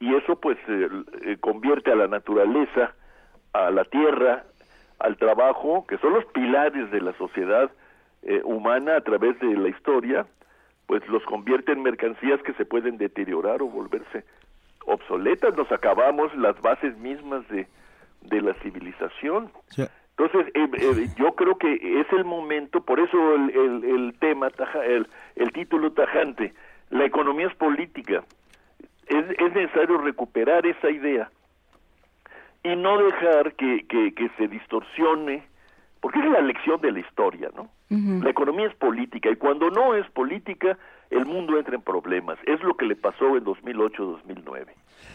[0.00, 0.88] y eso pues eh,
[1.22, 2.92] eh, convierte a la naturaleza
[3.52, 4.44] a la tierra
[4.98, 7.70] al trabajo que son los pilares de la sociedad
[8.28, 10.26] eh, humana a través de la historia,
[10.88, 14.24] pues los convierte en mercancías que se pueden deteriorar o volverse
[14.86, 15.56] obsoletas.
[15.56, 17.68] Nos acabamos las bases mismas de,
[18.22, 19.50] de la civilización.
[20.18, 24.48] Entonces, eh, eh, yo creo que es el momento, por eso el, el, el tema,
[24.86, 26.54] el, el título tajante,
[26.88, 28.24] la economía es política.
[29.06, 31.30] Es, es necesario recuperar esa idea
[32.64, 35.44] y no dejar que, que, que se distorsione
[36.00, 37.68] porque es la lección de la historia, ¿no?
[37.88, 40.76] La economía es política y cuando no es política,
[41.10, 42.38] el mundo entra en problemas.
[42.44, 44.66] Es lo que le pasó en 2008-2009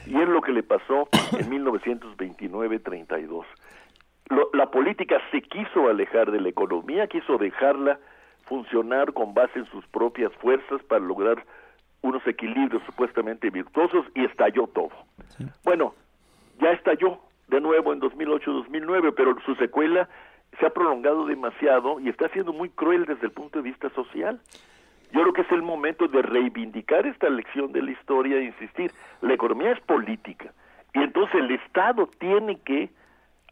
[0.07, 3.45] y es lo que le pasó en 1929-32.
[4.53, 7.99] La política se quiso alejar de la economía, quiso dejarla
[8.43, 11.43] funcionar con base en sus propias fuerzas para lograr
[12.01, 14.91] unos equilibrios supuestamente virtuosos y estalló todo.
[15.63, 15.93] Bueno,
[16.59, 20.07] ya estalló de nuevo en 2008-2009, pero su secuela
[20.59, 24.39] se ha prolongado demasiado y está siendo muy cruel desde el punto de vista social.
[25.13, 28.91] Yo creo que es el momento de reivindicar esta lección de la historia e insistir,
[29.21, 30.51] la economía es política
[30.93, 32.89] y entonces el Estado tiene que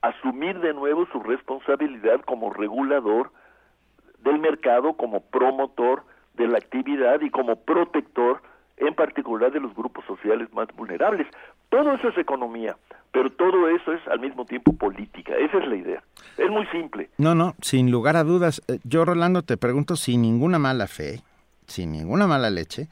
[0.02, 3.32] asumir de nuevo su responsabilidad como regulador
[4.24, 6.04] del mercado, como promotor
[6.36, 8.42] de la actividad y como protector
[8.78, 11.28] en particular de los grupos sociales más vulnerables.
[11.70, 12.78] Todo eso es economía,
[13.12, 15.36] pero todo eso es al mismo tiempo política.
[15.36, 16.04] Esa es la idea.
[16.38, 17.10] Es muy simple.
[17.18, 18.62] No, no, sin lugar a dudas.
[18.68, 21.20] Eh, yo, Rolando, te pregunto sin ninguna mala fe,
[21.70, 22.90] sin ninguna mala leche,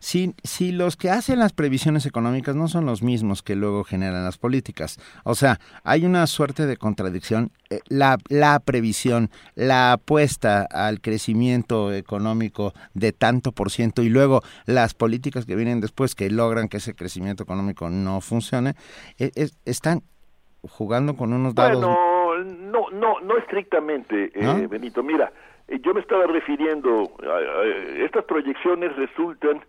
[0.00, 4.24] si, si los que hacen las previsiones económicas no son los mismos que luego generan
[4.24, 4.98] las políticas.
[5.24, 7.52] O sea, hay una suerte de contradicción.
[7.68, 14.42] Eh, la, la previsión, la apuesta al crecimiento económico de tanto por ciento y luego
[14.64, 18.74] las políticas que vienen después que logran que ese crecimiento económico no funcione,
[19.18, 20.02] e, están
[20.62, 21.76] jugando con unos dados.
[21.76, 25.02] Bueno, no, no, no estrictamente, eh, Benito.
[25.02, 25.30] Mira,
[25.78, 27.64] yo me estaba refiriendo, a,
[28.04, 29.62] estas proyecciones resultan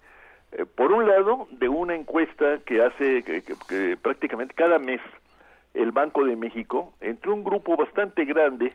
[0.51, 4.99] eh, por un lado, de una encuesta que hace que, prácticamente cada mes
[5.73, 8.73] el Banco de México, entre un grupo bastante grande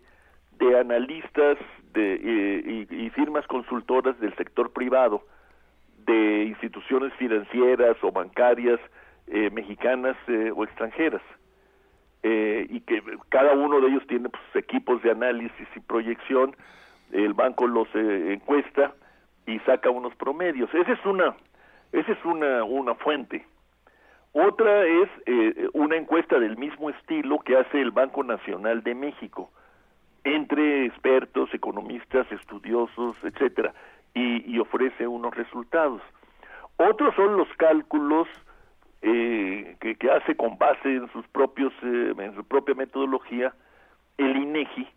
[0.59, 1.59] de analistas
[1.93, 5.23] de, eh, y, firmas consultoras del sector privado,
[6.07, 8.81] de instituciones financieras o bancarias
[9.27, 10.17] eh, mexicanas
[10.55, 11.23] o extranjeras,
[12.69, 16.57] y que cada uno de ellos tiene pues, equipos de análisis y proyección,
[17.13, 18.95] el banco los encuesta
[19.47, 20.73] y saca unos promedios.
[20.75, 21.35] Esa es una
[21.93, 23.45] esa es una, una fuente.
[24.33, 29.51] Otra es eh, una encuesta del mismo estilo que hace el Banco Nacional de México
[30.25, 33.73] entre expertos, economistas, estudiosos, etcétera,
[34.13, 36.03] y, ofrece unos resultados.
[36.79, 38.27] Otros son los cálculos
[39.03, 43.55] eh, que, que, hace con base en sus propios eh, en su propia metodología
[44.19, 44.89] el INEGI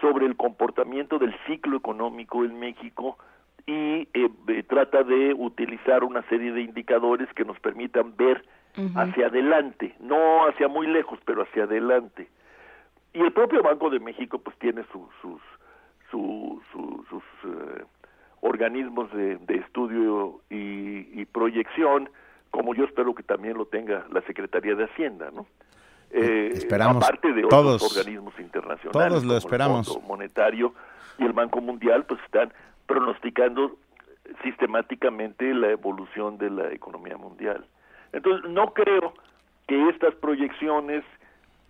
[0.00, 3.18] sobre el comportamiento del ciclo económico en México
[3.66, 8.44] y eh, trata de utilizar una serie de indicadores que nos permitan ver
[8.94, 12.28] hacia adelante, no hacia muy lejos, pero hacia adelante.
[13.14, 15.10] Y el propio Banco de México pues tiene sus
[16.10, 17.84] sus eh,
[18.40, 22.08] organismos de, estudio y, proyección,
[22.50, 25.46] como yo espero que también lo tenga la Secretaría de Hacienda, ¿no?
[26.10, 29.88] Eh, esperamos aparte de otros organismos internacionales, todos lo esperamos.
[29.88, 30.74] el Fondo Monetario
[31.18, 32.52] y el Banco Mundial, pues están
[32.86, 33.76] pronosticando
[34.42, 37.64] sistemáticamente la evolución de la economía mundial.
[38.12, 39.14] Entonces, no creo
[39.66, 41.04] que estas proyecciones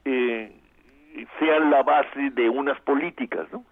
[0.04, 0.52] eh,
[1.38, 3.64] sean la base de unas políticas, ¿no?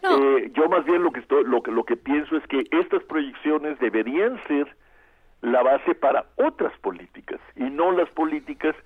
[0.00, 3.02] Eh, yo más bien lo que estoy, lo que lo que pienso es que estas
[3.04, 4.74] proyecciones deberían ser
[5.42, 8.76] la base para otras políticas y no las políticas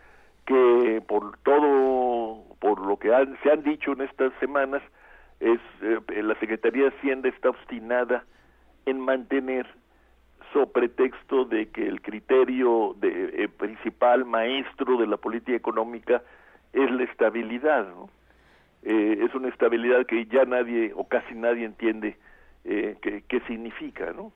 [0.46, 3.08] que por todo por lo que
[3.42, 4.82] se han dicho en estas semanas
[5.40, 8.24] es eh, la Secretaría de Hacienda está obstinada
[8.86, 9.66] en mantener
[10.52, 16.22] so pretexto de que el criterio de, eh, principal maestro de la política económica
[16.72, 17.88] es la estabilidad
[18.82, 22.16] eh, es una estabilidad que ya nadie o casi nadie entiende
[22.64, 24.32] qué, significa no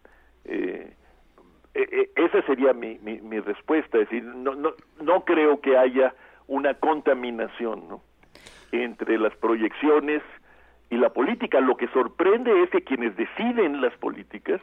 [2.16, 6.14] esa sería mi, mi, mi, respuesta es decir no, no no creo que haya
[6.46, 8.02] una contaminación no
[8.72, 10.22] entre las proyecciones
[10.90, 11.60] y la política.
[11.60, 14.60] Lo que sorprende es que quienes deciden las políticas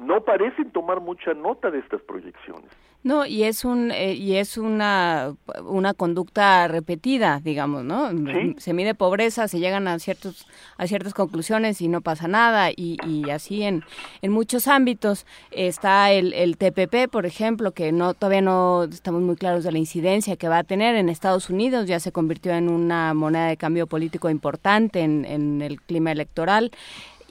[0.00, 2.70] no parecen tomar mucha nota de estas proyecciones.
[3.02, 8.10] No, y es un eh, y es una una conducta repetida, digamos, ¿no?
[8.58, 10.46] Se mide pobreza, se llegan a ciertos
[10.76, 13.84] a ciertas conclusiones y no pasa nada y, y así en,
[14.20, 19.36] en muchos ámbitos está el, el TPP, por ejemplo, que no todavía no estamos muy
[19.36, 22.68] claros de la incidencia que va a tener en Estados Unidos, ya se convirtió en
[22.68, 26.70] una moneda de cambio político importante en, en el clima electoral.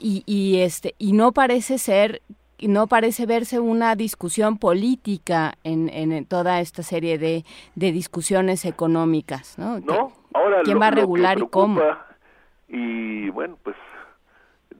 [0.02, 2.22] Y, y, este y no parece ser
[2.68, 9.58] no parece verse una discusión política en, en toda esta serie de, de discusiones económicas,
[9.58, 9.80] ¿no?
[9.80, 11.80] No, ahora ¿Quién va a regular y cómo?
[12.68, 13.76] Y bueno, pues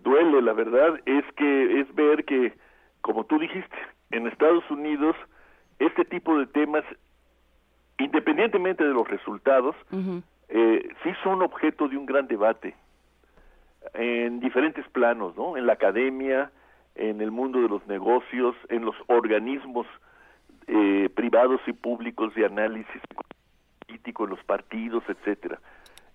[0.02, 2.52] duele, la verdad, es que es ver que,
[3.00, 3.76] como tú dijiste,
[4.10, 5.16] en Estados Unidos
[5.78, 6.84] este tipo de temas,
[7.98, 9.74] independientemente de los resultados,
[10.48, 12.74] eh, sí son objeto de un gran debate
[13.94, 15.56] en diferentes planos, ¿no?
[15.56, 16.50] En la academia,
[17.00, 19.86] en el mundo de los negocios, en los organismos
[20.66, 23.00] eh, privados y públicos de análisis
[23.86, 25.58] político, en los partidos, etcétera.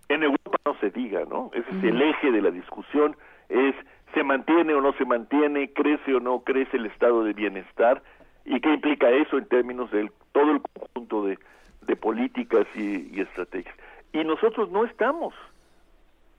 [0.09, 1.49] En Europa no se diga, ¿no?
[1.53, 3.17] Ese es el eje de la discusión,
[3.49, 3.73] es
[4.13, 8.03] se mantiene o no se mantiene, crece o no crece el estado de bienestar
[8.45, 11.39] y qué implica eso en términos de todo el conjunto de,
[11.81, 13.75] de políticas y, y estrategias.
[14.13, 15.33] Y nosotros no estamos,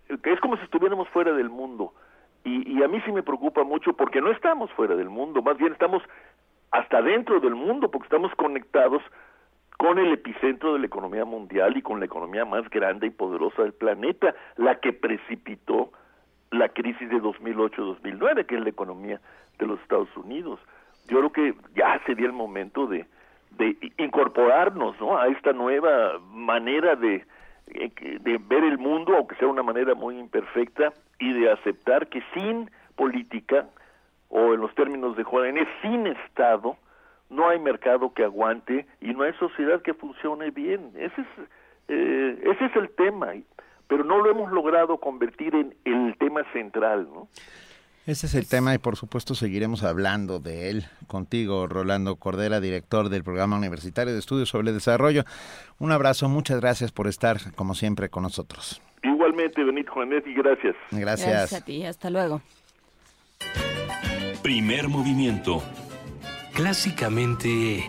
[0.08, 1.92] es como si estuviéramos fuera del mundo.
[2.46, 5.56] Y, y, a mí sí me preocupa mucho porque no estamos fuera del mundo, más
[5.58, 6.00] bien estamos
[6.70, 9.02] hasta dentro del mundo porque estamos conectados
[9.78, 13.62] con el epicentro de la economía mundial y con la economía más grande y poderosa
[13.62, 15.90] del planeta, la que precipitó
[16.52, 19.20] la crisis de 2008-2009, que es la economía
[19.58, 20.60] de los Estados Unidos.
[21.08, 23.06] Yo creo que ya sería el momento de,
[23.58, 25.18] de incorporarnos ¿no?
[25.18, 27.24] a esta nueva manera de,
[27.66, 32.70] de ver el mundo, aunque sea una manera muy imperfecta, y de aceptar que sin
[32.96, 33.66] política,
[34.28, 36.76] o en los términos de Juárez, sin Estado,
[37.30, 40.92] no hay mercado que aguante y no hay sociedad que funcione bien.
[40.96, 41.26] Ese es,
[41.88, 43.32] eh, ese es el tema,
[43.88, 47.28] pero no lo hemos logrado convertir en el tema central, ¿no?
[48.06, 53.08] Ese es el tema y por supuesto seguiremos hablando de él contigo, Rolando Cordera, director
[53.08, 55.24] del Programa Universitario de Estudios sobre el Desarrollo.
[55.80, 58.80] Un abrazo, muchas gracias por estar como siempre con nosotros.
[59.36, 60.74] Igualmente, Benito Juanet, y gracias.
[60.90, 61.28] Gracias.
[61.28, 62.40] Gracias a ti, hasta luego.
[64.42, 65.62] Primer movimiento.
[66.54, 67.84] Clásicamente...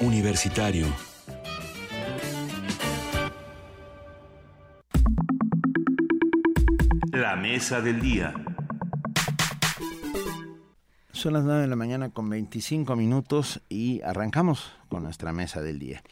[0.00, 0.86] Universitario.
[7.12, 8.34] La mesa del día.
[11.12, 15.78] Son las 9 de la mañana con 25 minutos y arrancamos con nuestra mesa del
[15.78, 16.02] día.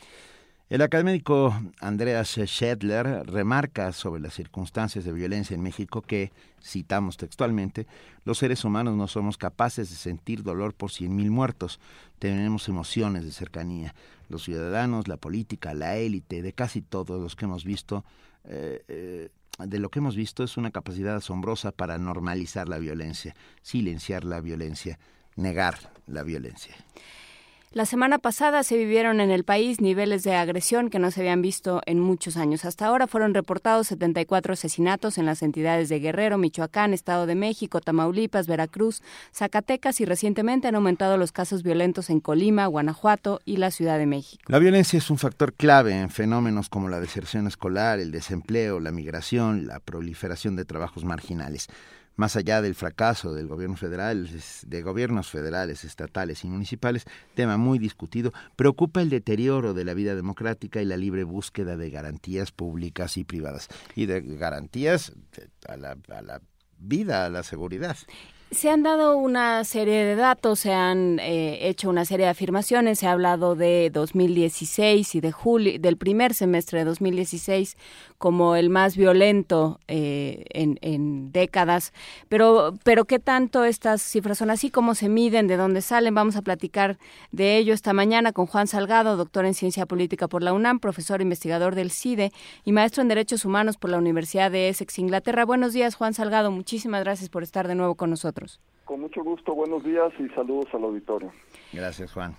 [0.72, 6.32] El académico Andreas Schedler remarca sobre las circunstancias de violencia en México que,
[6.64, 7.86] citamos textualmente,
[8.24, 11.78] los seres humanos no somos capaces de sentir dolor por cien mil muertos,
[12.18, 13.94] tenemos emociones de cercanía.
[14.30, 18.02] Los ciudadanos, la política, la élite, de casi todos los que hemos visto,
[18.44, 19.28] eh, eh,
[19.58, 24.40] de lo que hemos visto es una capacidad asombrosa para normalizar la violencia, silenciar la
[24.40, 24.98] violencia,
[25.36, 26.74] negar la violencia.
[27.74, 31.40] La semana pasada se vivieron en el país niveles de agresión que no se habían
[31.40, 32.66] visto en muchos años.
[32.66, 37.80] Hasta ahora fueron reportados 74 asesinatos en las entidades de Guerrero, Michoacán, Estado de México,
[37.80, 39.02] Tamaulipas, Veracruz,
[39.32, 44.04] Zacatecas y recientemente han aumentado los casos violentos en Colima, Guanajuato y la Ciudad de
[44.04, 44.42] México.
[44.48, 48.92] La violencia es un factor clave en fenómenos como la deserción escolar, el desempleo, la
[48.92, 51.70] migración, la proliferación de trabajos marginales
[52.16, 54.28] más allá del fracaso del gobierno federal,
[54.66, 60.14] de gobiernos federales, estatales y municipales, tema muy discutido, preocupa el deterioro de la vida
[60.14, 65.12] democrática y la libre búsqueda de garantías públicas y privadas y de garantías
[65.66, 66.40] a la, a la
[66.78, 67.96] vida, a la seguridad.
[68.52, 72.98] Se han dado una serie de datos, se han eh, hecho una serie de afirmaciones,
[72.98, 77.78] se ha hablado de 2016 y de julio, del primer semestre de 2016
[78.18, 81.92] como el más violento eh, en, en, décadas,
[82.28, 84.70] pero, pero ¿qué tanto estas cifras son así?
[84.70, 85.48] ¿Cómo se miden?
[85.48, 86.14] ¿De dónde salen?
[86.14, 86.98] Vamos a platicar
[87.32, 91.20] de ello esta mañana con Juan Salgado, doctor en Ciencia Política por la UNAM, profesor
[91.22, 92.32] investigador del CIDE
[92.64, 95.44] y maestro en Derechos Humanos por la Universidad de Essex, Inglaterra.
[95.44, 96.52] Buenos días, Juan Salgado.
[96.52, 98.41] Muchísimas gracias por estar de nuevo con nosotros.
[98.84, 101.30] Con mucho gusto, buenos días y saludos al auditorio.
[101.72, 102.34] Gracias, Juan.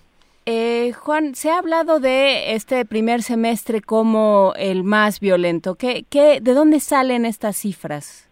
[0.46, 5.74] Eh, Juan, se ha hablado de este primer semestre como el más violento.
[5.74, 8.28] ¿Qué, qué, ¿De dónde salen estas cifras?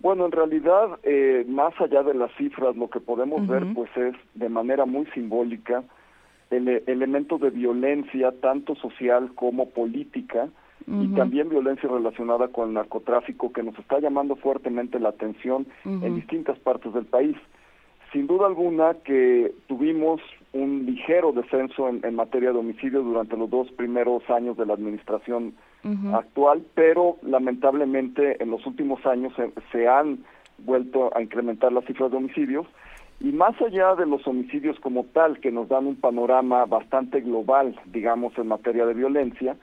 [0.00, 3.48] Bueno, en realidad, eh, más allá de las cifras, lo que podemos uh -huh.
[3.48, 5.82] ver pues es de manera muy simbólica
[6.50, 10.48] el elementos de violencia, tanto social como política,
[10.86, 16.14] y también violencia relacionada con el narcotráfico que nos está llamando fuertemente la atención en
[16.14, 17.36] distintas partes del país.
[18.12, 20.20] Sin duda alguna que tuvimos
[20.52, 25.54] un ligero descenso en, materia de homicidios durante los dos primeros años de la administración
[26.14, 29.32] actual, pero lamentablemente en los últimos años
[29.70, 30.24] se, han
[30.58, 32.66] vuelto a incrementar las cifras de homicidios.
[33.20, 37.78] Y más allá de los homicidios como tal, que nos dan un panorama bastante global,
[37.86, 39.56] digamos, en materia de violencia,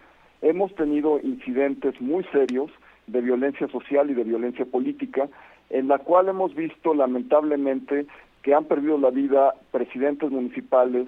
[0.44, 2.70] hemos tenido incidentes muy serios
[3.08, 5.30] de violencia social y de violencia política,
[5.70, 8.06] en la cual hemos visto lamentablemente
[8.44, 11.08] que han perdido la vida presidentes municipales,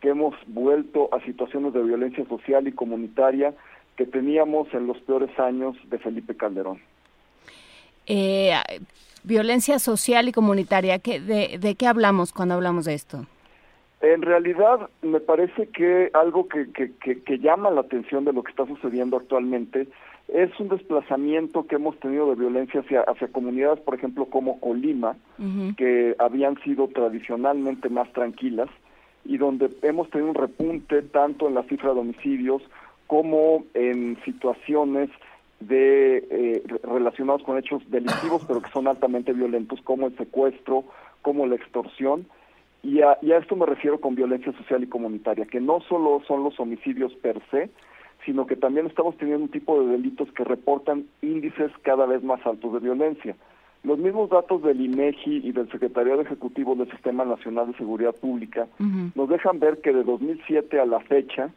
[0.00, 3.54] que hemos vuelto a situaciones de violencia social y comunitaria
[3.96, 6.78] que teníamos en los peores años de Felipe Calderón.
[8.06, 8.52] Eh,
[9.22, 13.26] violencia social y comunitaria, ¿qué, de, qué hablamos cuando hablamos de esto?
[14.04, 18.66] En realidad, me parece que algo que, que, llama la atención de lo que está
[18.66, 19.88] sucediendo actualmente
[20.28, 25.16] es un desplazamiento que hemos tenido de violencia hacia, hacia comunidades, por ejemplo, como Colima,
[25.78, 28.68] que habían sido tradicionalmente más tranquilas
[29.24, 32.62] y donde hemos tenido un repunte tanto en la cifra de homicidios
[33.06, 35.08] como en situaciones
[35.60, 40.84] de eh, relacionados con hechos delictivos, pero que son altamente violentos, como el secuestro,
[41.22, 42.26] como la extorsión.
[42.84, 46.22] Y a, y a esto me refiero con violencia social y comunitaria, que no solo
[46.28, 47.70] son los homicidios per se,
[48.26, 52.44] sino que también estamos teniendo un tipo de delitos que reportan índices cada vez más
[52.46, 53.36] altos de violencia.
[53.84, 58.66] Los mismos datos del INEGI y del Secretariado Ejecutivo del Sistema Nacional de Seguridad Pública
[59.14, 61.50] nos dejan ver que de 2007 a la fecha,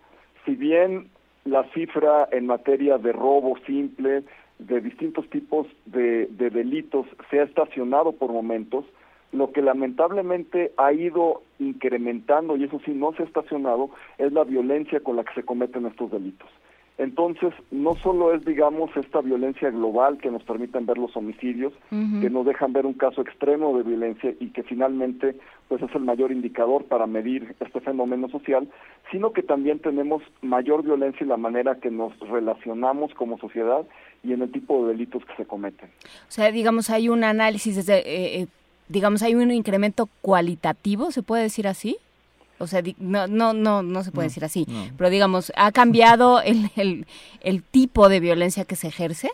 [0.46, 1.08] si bien
[1.46, 4.24] la cifra en materia de robo simple,
[4.60, 8.84] de distintos tipos de, de delitos se ha estacionado por momentos,
[9.32, 14.44] lo que lamentablemente ha ido incrementando, y eso sí no se ha estacionado, es la
[14.44, 16.50] violencia con la que se cometen estos delitos.
[16.98, 22.30] Entonces, no solo es, digamos, esta violencia global que nos permiten ver los homicidios, que
[22.30, 25.36] nos dejan ver un caso extremo de violencia y que finalmente
[25.68, 28.68] pues es el mayor indicador para medir este fenómeno social,
[29.12, 33.86] sino que también tenemos mayor violencia en la manera que nos relacionamos como sociedad
[34.24, 35.90] y en el tipo de delitos que se cometen.
[35.90, 38.48] O sea, digamos, hay un análisis desde, eh, eh,
[38.90, 41.98] digamos, hay un incremento cualitativo, ¿se puede decir así?
[42.60, 44.66] O sea, no, no, no, no se puede decir así,
[44.98, 47.06] pero digamos, ¿ha cambiado el, el,
[47.42, 49.30] el tipo de violencia que se ejerce?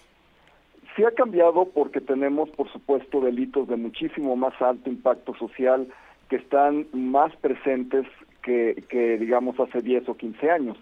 [0.95, 5.87] Sí ha cambiado porque tenemos, por supuesto, delitos de muchísimo más alto impacto social
[6.29, 8.05] que están más presentes
[8.43, 10.77] que, que digamos, hace 10 o 15 años.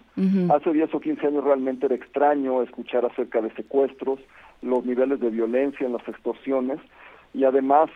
[0.50, 4.18] Hace 10 o 15 años realmente era extraño escuchar acerca de secuestros,
[4.60, 6.78] los niveles de violencia en las extorsiones,
[7.34, 7.90] y además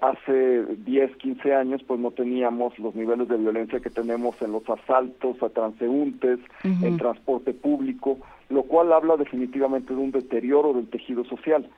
[0.00, 4.68] hace 10, 15 años pues no teníamos los niveles de violencia que tenemos en los
[4.68, 8.18] asaltos a transeúntes, en transporte público,
[8.48, 11.68] lo cual habla definitivamente de un deterioro del tejido social.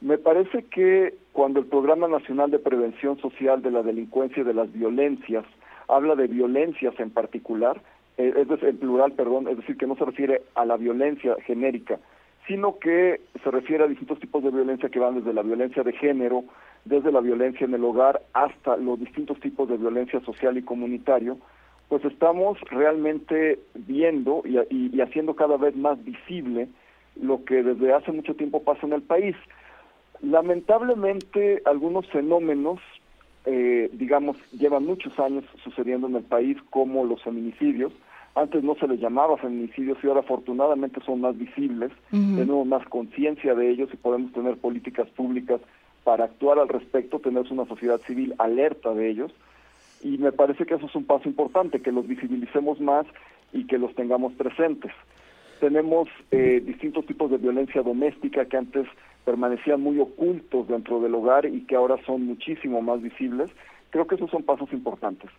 [0.00, 4.54] Me parece que cuando el Programa Nacional de Prevención Social de la Delincuencia y de
[4.54, 5.44] las Violencias
[5.88, 7.80] habla de violencias en particular,
[8.16, 11.36] eh, es decir, en plural, perdón, es decir, que no se refiere a la violencia
[11.44, 11.98] genérica,
[12.48, 15.92] sino que se refiere a distintos tipos de violencia que van desde la violencia de
[15.92, 16.44] género,
[16.86, 21.36] desde la violencia en el hogar hasta los distintos tipos de violencia social y comunitario,
[21.88, 26.68] pues estamos realmente viendo y, haciendo cada vez más visible
[27.20, 29.36] lo que desde hace mucho tiempo pasa en el país.
[30.22, 32.80] Lamentablemente algunos fenómenos,
[33.44, 37.92] eh, digamos, llevan muchos años sucediendo en el país, como los feminicidios,
[38.40, 43.54] antes no se les llamaba feminicidios y ahora afortunadamente son más visibles, tenemos más conciencia
[43.54, 45.60] de ellos y podemos tener políticas públicas
[46.04, 49.32] para actuar al respecto, tener una sociedad civil alerta de ellos
[50.02, 53.06] y me parece que eso es un paso importante, que los visibilicemos más
[53.52, 54.92] y que los tengamos presentes.
[55.60, 58.86] Tenemos eh, distintos tipos de violencia doméstica que antes
[59.24, 63.50] permanecían muy ocultos dentro del hogar y que ahora son muchísimo más visibles.
[63.90, 65.30] Creo que esos son pasos importantes.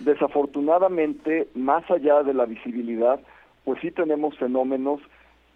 [0.00, 3.20] Desafortunadamente, más allá de la visibilidad,
[3.64, 5.00] pues sí tenemos fenómenos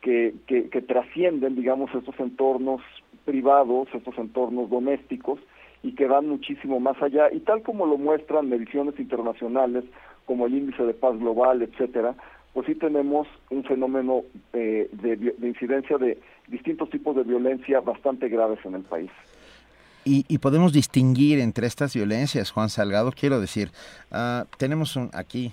[0.01, 2.81] que, que, trascienden, digamos, estos entornos
[3.25, 5.41] privados, estos entornos domésticos,
[5.83, 7.31] y que van muchísimo más allá.
[7.33, 9.85] Y tal como lo muestran mediciones internacionales,
[10.25, 12.15] como el índice de paz global, etcétera,
[12.55, 16.19] pues sí tenemos un fenómeno eh, de, de incidencia de
[16.49, 19.11] distintos tipos de violencia bastante graves en el país.
[20.11, 23.71] Y, podemos distinguir entre estas violencias, Juan Salgado, quiero decir,
[24.11, 25.53] ah, tenemos un, aquí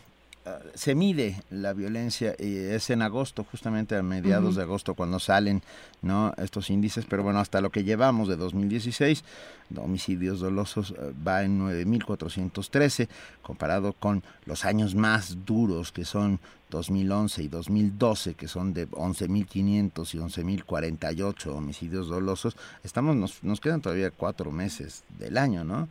[0.76, 5.64] se mide la violencia y es en agosto, justamente a mediados de agosto cuando salen
[6.02, 9.24] no estos índices, pero bueno, hasta lo que llevamos de 2016,
[9.70, 13.10] de homicidios dolosos eh, va en 9413
[13.42, 16.40] comparado con los años más duros que son
[16.76, 22.58] 2011 y 2012 que son de 11500 y 11048 homicidios dolosos.
[22.84, 25.88] Estamos nos, nos quedan todavía cuatro meses del año, ¿no?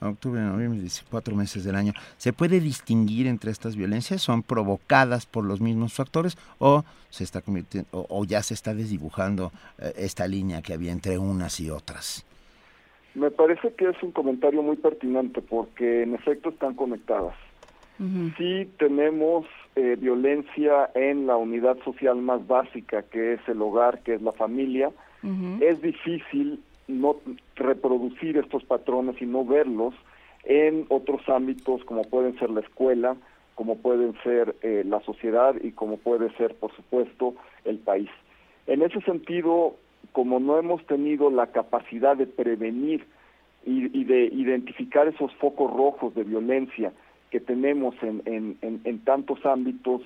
[0.00, 1.92] octubre, noviembre, cuatro meses del año.
[2.18, 4.20] ¿Se puede distinguir entre estas violencias?
[4.20, 8.74] ¿Son provocadas por los mismos factores o se está convirtiendo o, o ya se está
[8.74, 12.26] desdibujando eh, esta línea que había entre unas y otras?
[13.14, 17.34] Me parece que es un comentario muy pertinente porque en efecto están conectadas.
[18.36, 19.46] Sí tenemos
[19.76, 24.32] eh, violencia en la unidad social más básica, que es el hogar, que es la
[24.32, 24.90] familia.
[25.60, 27.16] Es difícil no
[27.56, 29.92] reproducir estos patrones y no verlos
[30.44, 33.16] en otros ámbitos como pueden ser la escuela,
[33.54, 38.08] como pueden ser eh, la sociedad y como puede ser, por supuesto, el país.
[38.66, 39.74] En ese sentido,
[40.12, 43.04] como no hemos tenido la capacidad de prevenir
[43.66, 46.92] y, y de identificar esos focos rojos de violencia
[47.30, 50.02] que tenemos en, en, en, en tantos ámbitos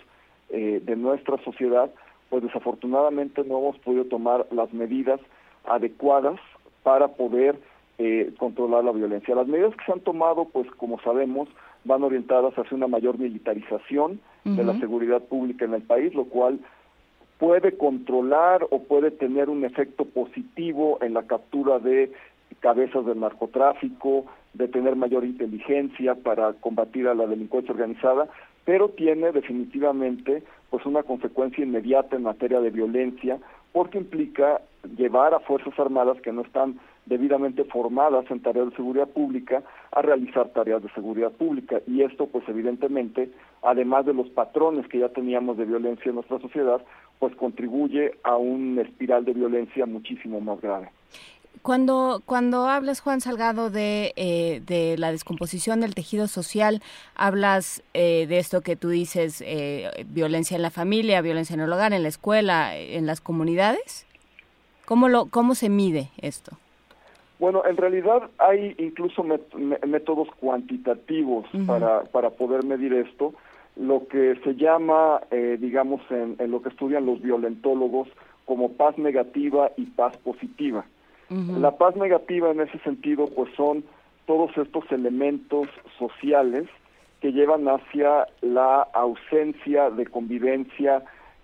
[0.50, 1.90] eh, de nuestra sociedad,
[2.28, 5.20] pues desafortunadamente no hemos podido tomar las medidas
[5.64, 6.40] adecuadas
[6.82, 7.56] para poder
[7.98, 9.34] eh, controlar la violencia.
[9.34, 11.48] Las medidas que se han tomado, pues como sabemos,
[11.84, 16.60] van orientadas hacia una mayor militarización de la seguridad pública en el país, lo cual
[17.38, 22.12] puede controlar o puede tener un efecto positivo en la captura de
[22.60, 28.28] cabezas del narcotráfico, de tener mayor inteligencia para combatir a la delincuencia organizada,
[28.64, 33.38] pero tiene definitivamente pues una consecuencia inmediata en materia de violencia
[33.72, 34.60] porque implica
[34.96, 39.62] llevar a fuerzas armadas que no están debidamente formadas en tareas de seguridad pública
[39.92, 43.30] a realizar tareas de seguridad pública y esto pues evidentemente
[43.62, 46.80] además de los patrones que ya teníamos de violencia en nuestra sociedad
[47.18, 50.90] pues contribuye a una espiral de violencia muchísimo más grave.
[51.62, 56.80] Cuando, cuando hablas, Juan Salgado, de, eh, de la descomposición del tejido social,
[57.14, 61.70] hablas eh, de esto que tú dices, eh, violencia en la familia, violencia en el
[61.70, 64.06] hogar, en la escuela, en las comunidades.
[64.86, 66.56] ¿Cómo, lo, cómo se mide esto?
[67.38, 73.34] Bueno, en realidad hay incluso métodos cuantitativos para, para poder medir esto,
[73.76, 78.08] lo que se llama, eh, digamos, en, en lo que estudian los violentólogos
[78.44, 80.84] como paz negativa y paz positiva.
[81.60, 83.84] La paz negativa en ese sentido, pues son
[84.26, 85.68] todos estos elementos
[85.98, 86.66] sociales
[87.20, 91.02] que llevan hacia la ausencia de convivencia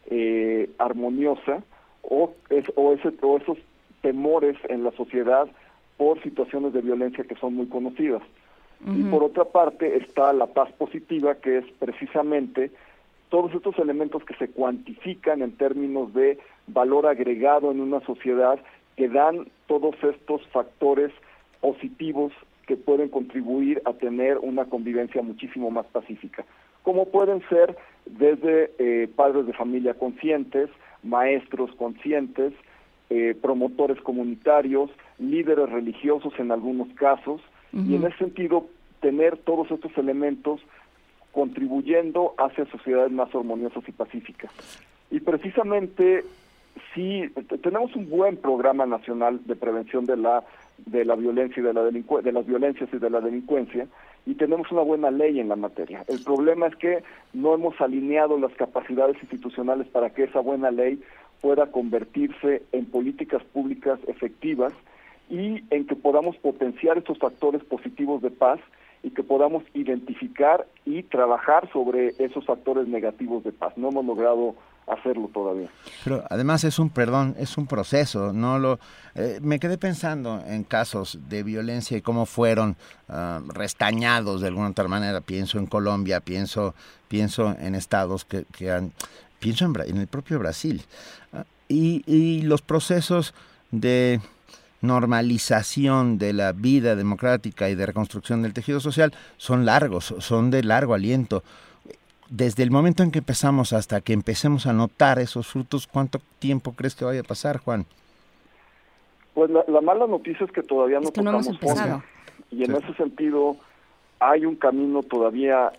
[0.08, 1.62] eh, armoniosa
[2.02, 3.58] o, es- o, ese- o esos
[4.02, 5.48] temores en la sociedad
[5.96, 8.22] por situaciones de violencia que son muy conocidas.
[8.86, 12.70] Y por otra parte está la paz positiva, que es precisamente
[13.30, 18.58] todos estos elementos que se cuantifican en términos de valor agregado en una sociedad
[18.96, 21.12] que dan todos estos factores
[21.60, 22.32] positivos
[22.66, 26.44] que pueden contribuir a tener una convivencia muchísimo más pacífica,
[26.82, 27.76] como pueden ser
[28.06, 30.70] desde eh, padres de familia conscientes,
[31.02, 32.52] maestros conscientes,
[33.10, 37.40] eh, promotores comunitarios, líderes religiosos en algunos casos,
[37.72, 38.68] y en ese sentido
[39.00, 40.62] tener todos estos elementos
[41.32, 44.50] contribuyendo hacia sociedades más armoniosas y pacíficas.
[45.10, 46.24] Y precisamente
[46.94, 47.30] sí
[47.62, 50.44] tenemos un buen programa nacional de prevención de la
[50.78, 53.86] de la violencia y de la delincue- de las violencias y de la delincuencia
[54.26, 56.04] y tenemos una buena ley en la materia.
[56.08, 61.00] El problema es que no hemos alineado las capacidades institucionales para que esa buena ley
[61.40, 64.72] pueda convertirse en políticas públicas efectivas
[65.30, 68.60] y en que podamos potenciar estos factores positivos de paz
[69.02, 73.76] y que podamos identificar y trabajar sobre esos factores negativos de paz.
[73.78, 74.56] No hemos logrado
[74.86, 75.68] hacerlo todavía.
[76.04, 78.78] Pero además es un, perdón, es un proceso, no lo...
[79.14, 82.76] eh, me quedé pensando en casos de violencia y cómo fueron
[83.08, 85.20] ah, restañados de alguna otra manera.
[85.20, 86.74] Pienso en Colombia, pienso,
[87.08, 88.92] pienso en estados que, que han...
[89.38, 90.82] Pienso en, en el propio Brasil.
[91.32, 93.34] Ah, y, y los procesos
[93.70, 94.20] de
[94.82, 100.62] normalización de la vida democrática y de reconstrucción del tejido social son largos, son de
[100.62, 101.42] largo aliento
[102.30, 106.72] desde el momento en que empezamos hasta que empecemos a notar esos frutos, ¿cuánto tiempo
[106.72, 107.86] crees que vaya a pasar, Juan?
[109.34, 112.02] Pues la, la mala noticia es que todavía no que no hemos tocamos fondo.
[112.50, 113.56] Y en ese sentido
[114.18, 115.72] hay un camino todavía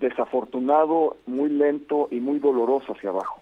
[0.00, 3.40] desafortunado, muy lento y muy doloroso hacia abajo.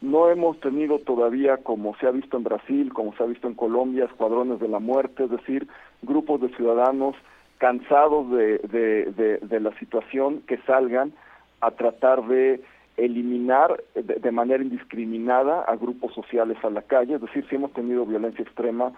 [0.00, 3.54] No hemos tenido todavía, como se ha visto en Brasil, como se ha visto en
[3.54, 5.66] Colombia, escuadrones de la muerte, es decir,
[6.02, 7.16] grupos de ciudadanos
[7.58, 11.12] cansados de, de, de- de la situación que salgan
[11.60, 12.60] a tratar de
[12.96, 18.04] eliminar de, manera indiscriminada a grupos sociales a la calle, es decir, si hemos tenido
[18.04, 18.92] violencia extrema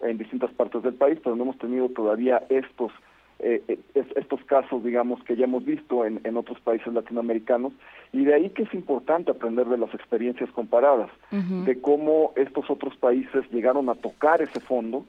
[0.00, 2.92] en distintas partes del país, pero no hemos tenido todavía estos
[3.38, 3.78] eh, eh,
[4.14, 7.74] estos casos, digamos, que ya hemos visto en, en, otros países latinoamericanos,
[8.10, 12.96] y de ahí que es importante aprender de las experiencias comparadas, de cómo estos otros
[12.96, 15.04] países llegaron a tocar ese fondo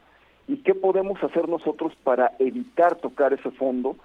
[0.48, 3.95] y qué podemos hacer nosotros para evitar tocar ese fondo,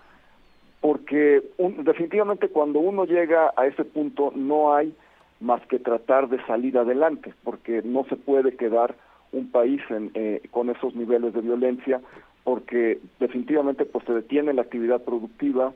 [0.83, 1.43] porque
[1.79, 4.93] definitivamente cuando uno llega a ese punto no hay
[5.41, 8.95] más que tratar de salir adelante, porque no se puede quedar
[9.33, 12.01] un país en, eh, con esos niveles de violencia
[12.45, 15.73] porque definitivamente pues se detiene la actividad productiva,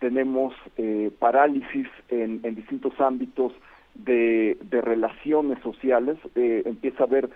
[0.00, 3.52] tenemos eh, parálisis en, distintos ámbitos
[3.94, 7.30] de, de relaciones sociales, eh, empieza a haber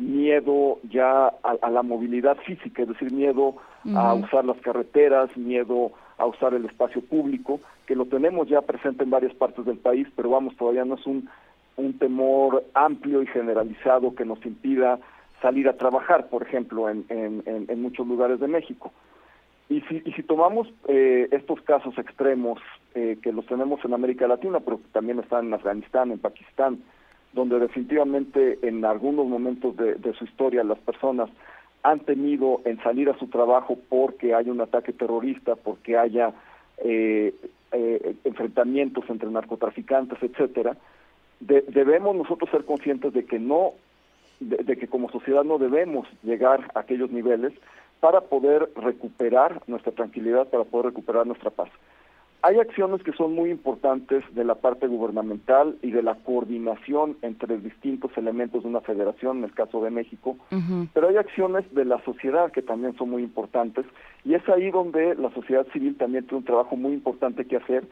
[0.00, 3.56] miedo ya a, la movilidad física, es decir, miedo
[3.94, 9.04] a usar las carreteras, miedo a usar el espacio público, que lo tenemos ya presente
[9.04, 11.28] en varias partes del país, pero vamos, todavía no es un,
[11.76, 14.98] un temor amplio y generalizado que nos impida
[15.40, 18.92] salir a trabajar, por ejemplo, en, en, en muchos lugares de México.
[19.70, 22.60] Y si, y si tomamos eh, estos casos extremos
[22.96, 26.80] eh, que los tenemos en América Latina, pero también están en Afganistán, en Pakistán,
[27.32, 31.30] donde definitivamente en algunos momentos de, su historia las personas
[31.82, 36.32] han temido en salir a su trabajo porque hay un ataque terrorista, porque haya
[36.78, 37.34] eh,
[37.72, 40.76] eh, enfrentamientos entre narcotraficantes, etcétera,
[41.40, 43.72] debemos nosotros ser conscientes de que no
[44.40, 47.52] de, que como sociedad no debemos llegar a aquellos niveles
[48.00, 51.68] para poder recuperar nuestra tranquilidad, para poder recuperar nuestra paz.
[52.42, 57.58] Hay acciones que son muy importantes de la parte gubernamental y de la coordinación entre
[57.58, 60.36] distintos elementos de una federación, en el caso de México,
[60.94, 63.84] pero hay acciones de la sociedad que también son muy importantes
[64.24, 67.86] y es ahí donde la sociedad civil también tiene un trabajo muy importante que hacer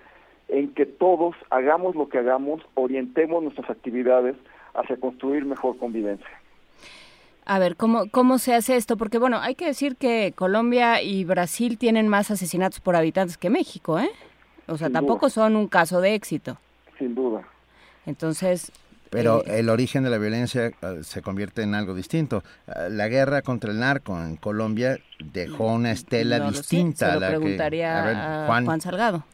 [0.48, 4.34] en que todos hagamos lo que hagamos, orientemos nuestras actividades
[4.74, 6.26] hacia construir mejor convivencia.
[7.44, 8.96] A ver, ¿cómo, ¿cómo se hace esto?
[8.96, 13.48] Porque, bueno, hay que decir que Colombia y Brasil tienen más asesinatos por habitantes que
[13.48, 14.10] México, ¿eh?
[14.68, 16.58] O sea, tampoco son un caso de éxito.
[16.98, 17.42] Sin duda.
[18.06, 18.72] Entonces...
[19.10, 20.72] Pero eh, el origen de la violencia eh,
[21.02, 22.42] se convierte en algo distinto.
[22.66, 24.98] Eh, la guerra contra el narco en Colombia
[25.32, 27.14] dejó una estela distinta.
[27.14, 29.24] a la preguntaría a, Juan Salgado.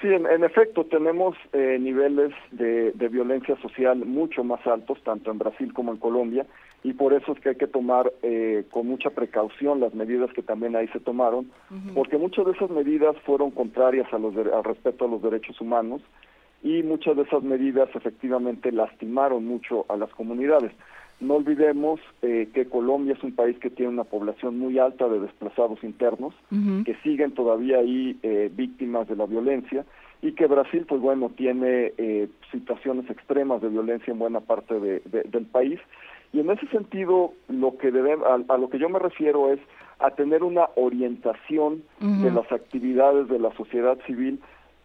[0.00, 5.72] Sí, en, efecto, tenemos eh, niveles de, violencia social mucho más altos, tanto en Brasil
[5.72, 6.44] como en Colombia,
[6.82, 10.42] y por eso es que hay que tomar eh, con mucha precaución las medidas que
[10.42, 11.50] también ahí se tomaron,
[11.94, 16.00] porque muchas de esas medidas fueron contrarias a los al respeto a los derechos humanos
[16.62, 20.72] y muchas de esas medidas efectivamente lastimaron mucho a las comunidades.
[21.18, 25.18] No olvidemos eh, que Colombia es un país que tiene una población muy alta de
[25.18, 26.34] desplazados internos,
[26.84, 29.86] que siguen todavía ahí eh, víctimas de la violencia,
[30.20, 35.46] y que Brasil, pues bueno, tiene eh, situaciones extremas de violencia en buena parte del
[35.46, 35.80] país.
[36.32, 39.60] Y en ese sentido, lo que a, a, lo que yo me refiero es
[39.98, 44.40] a tener una orientación de las actividades de la sociedad civil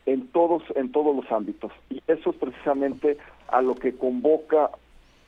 [0.05, 3.17] en todos en todos los ámbitos y eso es precisamente
[3.49, 4.71] a lo que convoca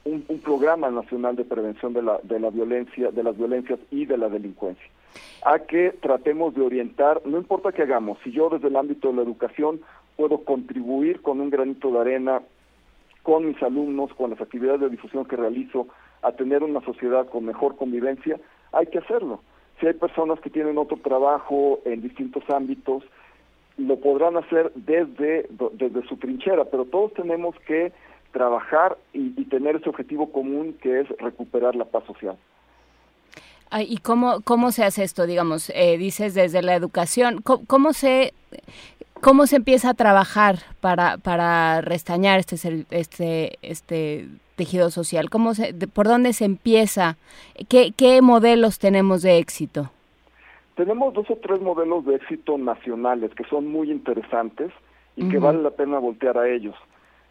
[0.06, 4.18] un, programa nacional de prevención de la, de la violencia, de las violencias y de
[4.18, 4.84] la delincuencia.
[5.46, 9.16] A que tratemos de orientar, no importa qué hagamos, si yo desde el ámbito de
[9.16, 9.80] la educación
[10.18, 12.42] puedo contribuir con un granito de arena
[13.22, 15.88] con mis alumnos, con las actividades de difusión que realizo,
[16.24, 18.40] a tener una sociedad con mejor convivencia,
[18.72, 19.42] hay que hacerlo.
[19.80, 23.04] Si hay personas que tienen otro trabajo en distintos ámbitos,
[23.78, 27.92] lo podrán hacer desde, desde su trinchera, pero todos tenemos que
[28.32, 32.38] trabajar y, tener ese objetivo común que es recuperar la paz social.
[33.80, 35.26] ¿Y cómo, cómo se hace esto?
[35.26, 38.34] Digamos, eh, dices desde la educación, ¿cómo, se,
[39.20, 45.30] ¿cómo se empieza a trabajar para, para restañar este, este, este tejido social?
[45.30, 47.18] ¿Cómo se, ¿Por dónde se empieza?
[47.70, 49.92] ¿Qué, ¿Qué modelos tenemos de éxito?
[50.76, 54.72] Tenemos dos o tres modelos de éxito nacionales que son muy interesantes
[55.16, 56.76] y que vale la pena voltear a ellos.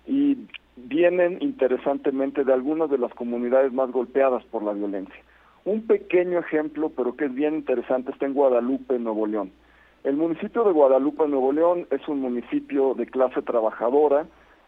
[0.07, 0.37] Y
[0.77, 5.21] vienen interesantemente de algunas de las comunidades más golpeadas por la violencia.
[5.65, 9.53] Un pequeño ejemplo, pero que es bien interesante, está en Guadalupe, Nuevo León.
[10.05, 14.27] El municipio de Guadalupe, Nuevo León, es un municipio de clase trabajadora,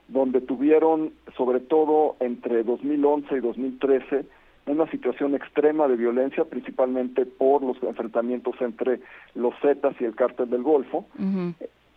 [0.08, 4.24] donde tuvieron, sobre todo entre 2011 y 2013,
[4.66, 9.00] una situación extrema de violencia, principalmente por los enfrentamientos entre
[9.34, 11.06] los Zetas y el Cártel del Golfo.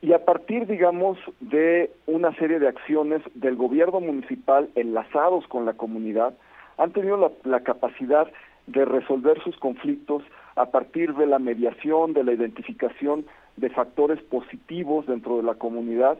[0.02, 5.74] Y a partir, digamos, de una serie de acciones del gobierno municipal enlazados con la
[5.74, 6.36] comunidad,
[6.78, 8.28] han tenido la, capacidad
[8.68, 10.24] de resolver sus conflictos
[10.56, 16.20] a partir de la mediación, de la identificación de factores positivos dentro de la comunidad.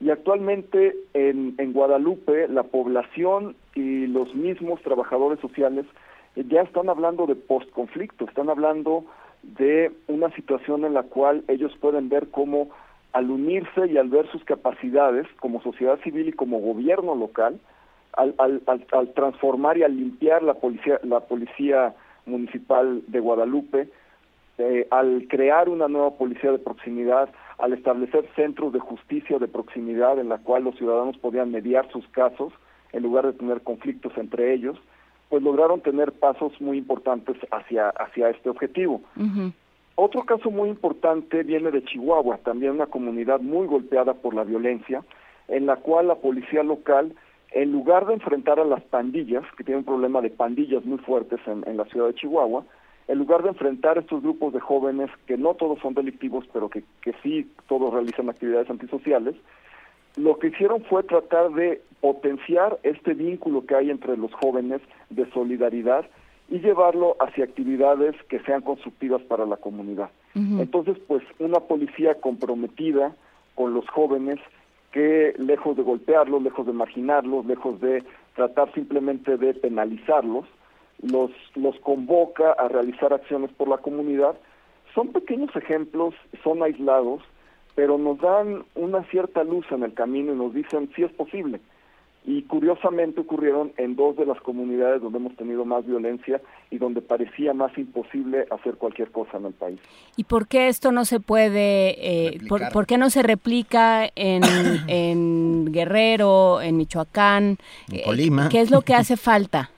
[0.00, 5.86] Y actualmente en, en Guadalupe la población y los mismos trabajadores sociales
[6.36, 9.04] ya están hablando de postconflicto, están hablando
[9.42, 12.68] de una situación en la cual ellos pueden ver cómo
[13.12, 17.58] al unirse y al ver sus capacidades como sociedad civil y como gobierno local,
[18.12, 21.94] al, al, al, transformar y al limpiar la policía, la policía
[22.26, 23.88] municipal de Guadalupe,
[24.58, 27.28] eh, al crear una nueva policía de proximidad,
[27.58, 32.06] al establecer centros de justicia de proximidad en la cual los ciudadanos podían mediar sus
[32.08, 32.52] casos
[32.92, 34.76] en lugar de tener conflictos entre ellos,
[35.28, 39.02] pues lograron tener pasos muy importantes hacia, hacia este objetivo.
[39.94, 45.02] Otro caso muy importante viene de Chihuahua, también una comunidad muy golpeada por la violencia,
[45.48, 47.14] en la cual la policía local,
[47.50, 51.40] en lugar de enfrentar a las pandillas, que tienen un problema de pandillas muy fuertes
[51.46, 52.64] en, en la ciudad de Chihuahua,
[53.08, 56.84] en lugar de enfrentar estos grupos de jóvenes, que no todos son delictivos, pero que,
[57.02, 59.34] que sí todos realizan actividades antisociales,
[60.16, 64.80] lo que hicieron fue tratar de potenciar este vínculo que hay entre los jóvenes
[65.10, 66.06] de solidaridad
[66.50, 70.10] y llevarlo hacia actividades que sean constructivas para la comunidad.
[70.34, 73.12] Entonces, pues una policía comprometida
[73.56, 74.38] con los jóvenes
[74.92, 78.04] que lejos de golpearlos, lejos de marginarlos, lejos de
[78.36, 80.46] tratar simplemente de penalizarlos,
[81.02, 84.36] los, los convoca a realizar acciones por la comunidad.
[84.94, 87.22] Son pequeños ejemplos, son aislados,
[87.74, 91.60] pero nos dan una cierta luz en el camino y nos dicen si es posible.
[92.26, 97.00] Y curiosamente ocurrieron en dos de las comunidades donde hemos tenido más violencia y donde
[97.00, 99.78] parecía más imposible hacer cualquier cosa en el país.
[100.16, 104.42] ¿Y por qué esto no se puede, eh, por, qué no se replica en,
[104.88, 107.56] en Guerrero, en Michoacán?
[107.90, 108.48] En Colima.
[108.50, 109.70] ¿Qué es lo que hace falta?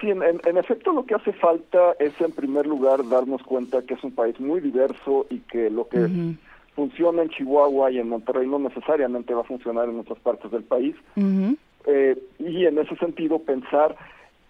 [0.00, 3.94] Sí, en, en, efecto lo que hace falta es en primer lugar darnos cuenta que
[3.94, 6.08] es un país muy diverso y que lo que
[6.74, 10.64] funciona en Chihuahua y en Monterrey no necesariamente va a funcionar en otras partes del
[10.64, 10.96] país.
[11.86, 13.96] eh, y en ese sentido pensar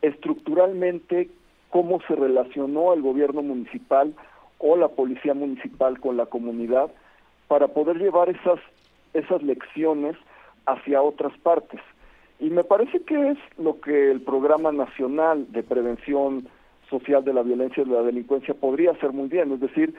[0.03, 1.29] estructuralmente
[1.71, 4.15] cómo se relacionó el gobierno municipal
[4.59, 6.91] o la policía municipal con la comunidad
[7.49, 8.61] para poder llevar esas,
[9.15, 10.17] esas lecciones
[10.67, 11.81] hacia otras partes.
[12.41, 16.49] Y me parece que es lo que el Programa Nacional de Prevención
[16.89, 19.95] Social de la Violencia y de la Delincuencia podría hacer muy bien, es decir,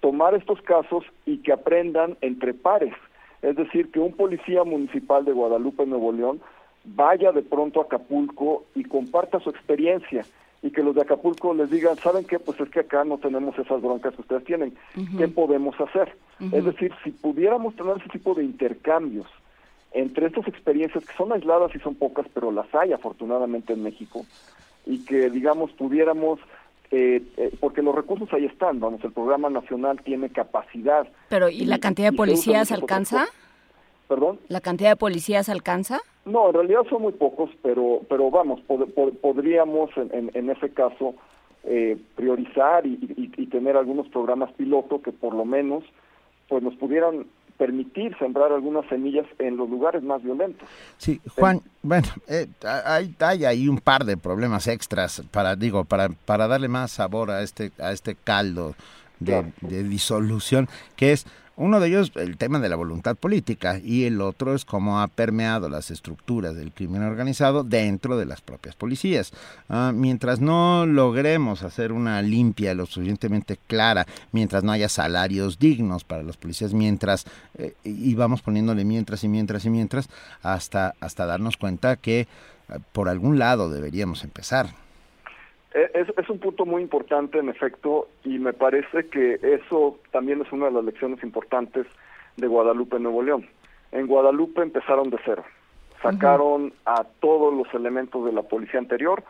[0.00, 2.94] tomar estos casos y que aprendan entre pares.
[3.42, 6.40] Es decir, que un policía municipal de Guadalupe, Nuevo León,
[6.84, 10.24] vaya de pronto a Acapulco y comparta su experiencia
[10.62, 12.38] y que los de Acapulco les digan, ¿saben qué?
[12.38, 14.74] Pues es que acá no tenemos esas broncas que ustedes tienen.
[15.18, 16.16] ¿Qué podemos hacer?
[16.52, 19.26] Es decir, si pudiéramos tener ese tipo de intercambios
[19.94, 24.26] entre estas experiencias que son aisladas y son pocas, pero las hay afortunadamente en México,
[24.84, 26.40] y que, digamos, pudiéramos
[26.90, 31.08] eh, eh, porque los recursos ahí están, vamos, el programa nacional tiene capacidad.
[31.28, 33.26] Pero ¿y, la cantidad de policías alcanza?
[34.06, 34.38] ¿Perdón?
[34.48, 36.00] ¿La cantidad de policías alcanza?
[36.24, 38.60] No, en realidad son muy pocos, pero pero vamos,
[39.22, 41.14] podríamos en, en, ese caso
[41.64, 45.84] eh, priorizar y, y, tener algunos programas piloto que por lo menos
[46.48, 47.26] pues nos pudieran
[47.58, 50.68] permitir sembrar algunas semillas en los lugares más violentos.
[50.98, 52.48] Sí, Juan, bueno, eh,
[52.84, 57.30] hay, hay ahí un par de problemas extras para, digo, para, para darle más sabor
[57.30, 58.74] a este, a este caldo
[59.20, 61.26] de, de disolución, que es
[61.56, 65.08] uno de ellos, el tema de la voluntad política, y el otro es cómo ha
[65.08, 69.32] permeado las estructuras del crimen organizado dentro de las propias policías.
[69.68, 76.04] Ah, mientras no logremos hacer una limpia lo suficientemente clara, mientras no haya salarios dignos
[76.04, 77.24] para los policías, mientras,
[77.56, 80.08] eh, y vamos poniéndole mientras y mientras y mientras,
[80.42, 82.26] hasta, hasta darnos cuenta que eh,
[82.92, 84.83] por algún lado deberíamos empezar.
[85.74, 90.40] Eh, es, es, un punto muy importante, en efecto, y me parece que eso también
[90.40, 91.86] es una de las lecciones importantes
[92.36, 93.48] de Guadalupe, Nuevo León.
[93.92, 95.44] En Guadalupe empezaron de cero.
[96.00, 99.24] Sacaron a todos los elementos de la policía anterior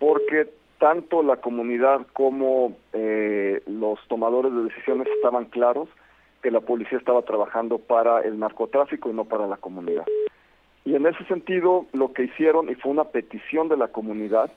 [0.00, 5.88] porque tanto la comunidad como eh, los tomadores de decisiones estaban claros
[6.42, 10.04] que la policía estaba trabajando para el narcotráfico y no para la comunidad.
[10.84, 14.50] Y en ese sentido, lo que hicieron, y fue una petición de la comunidad,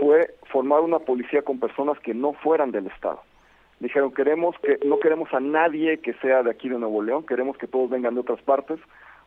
[0.00, 3.20] fue formar una policía con personas que no fueran del Estado.
[3.80, 7.56] Dijeron, queremos que no queremos a nadie que sea de aquí de Nuevo León, queremos
[7.58, 8.78] que todos vengan de otras partes,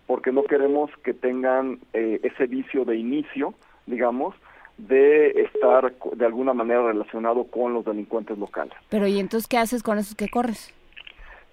[0.07, 3.53] porque no queremos que tengan eh, ese vicio de inicio,
[3.85, 4.33] digamos,
[4.77, 8.73] de estar de alguna manera relacionado con los delincuentes locales.
[8.89, 10.73] Pero ¿y entonces qué haces con esos que corres?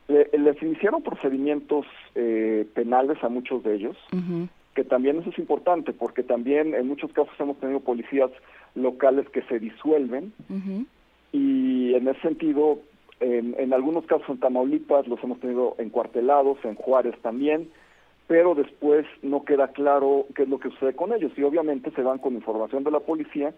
[0.09, 3.97] les iniciaron procedimientos eh, penales a muchos de ellos,
[4.75, 8.31] que también eso es importante, porque también en muchos casos hemos tenido policías
[8.75, 10.33] locales que se disuelven
[11.33, 12.79] y en ese sentido,
[13.21, 17.69] en, en algunos casos en Tamaulipas los hemos tenido encuartelados, en Juárez también,
[18.27, 22.03] pero después no queda claro qué es lo que sucede con ellos y obviamente se
[22.03, 23.53] van con información de la policía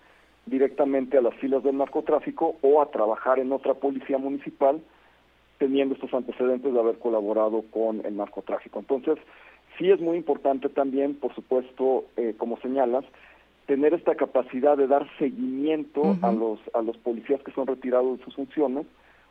[0.47, 4.81] directamente a las filas del narcotráfico o a trabajar en otra policía municipal
[5.59, 8.81] teniendo estos antecedentes de haber colaborado con el narcotráfico.
[8.81, 9.17] Entonces,
[9.79, 13.05] sí es muy importante también, por supuesto, eh, como señalas,
[13.67, 18.25] tener esta capacidad de dar seguimiento a los a los policías que son retirados de
[18.25, 18.87] sus funciones,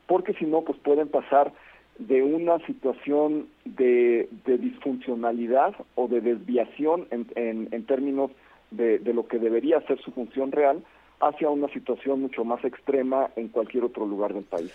[0.08, 1.54] porque si no, pues pueden pasar
[2.00, 8.32] de una situación de, de disfuncionalidad o de desviación en, en, en términos
[8.72, 10.84] de, de lo que debería ser su función real
[11.20, 14.74] hacia una situación mucho más extrema en cualquier otro lugar del país.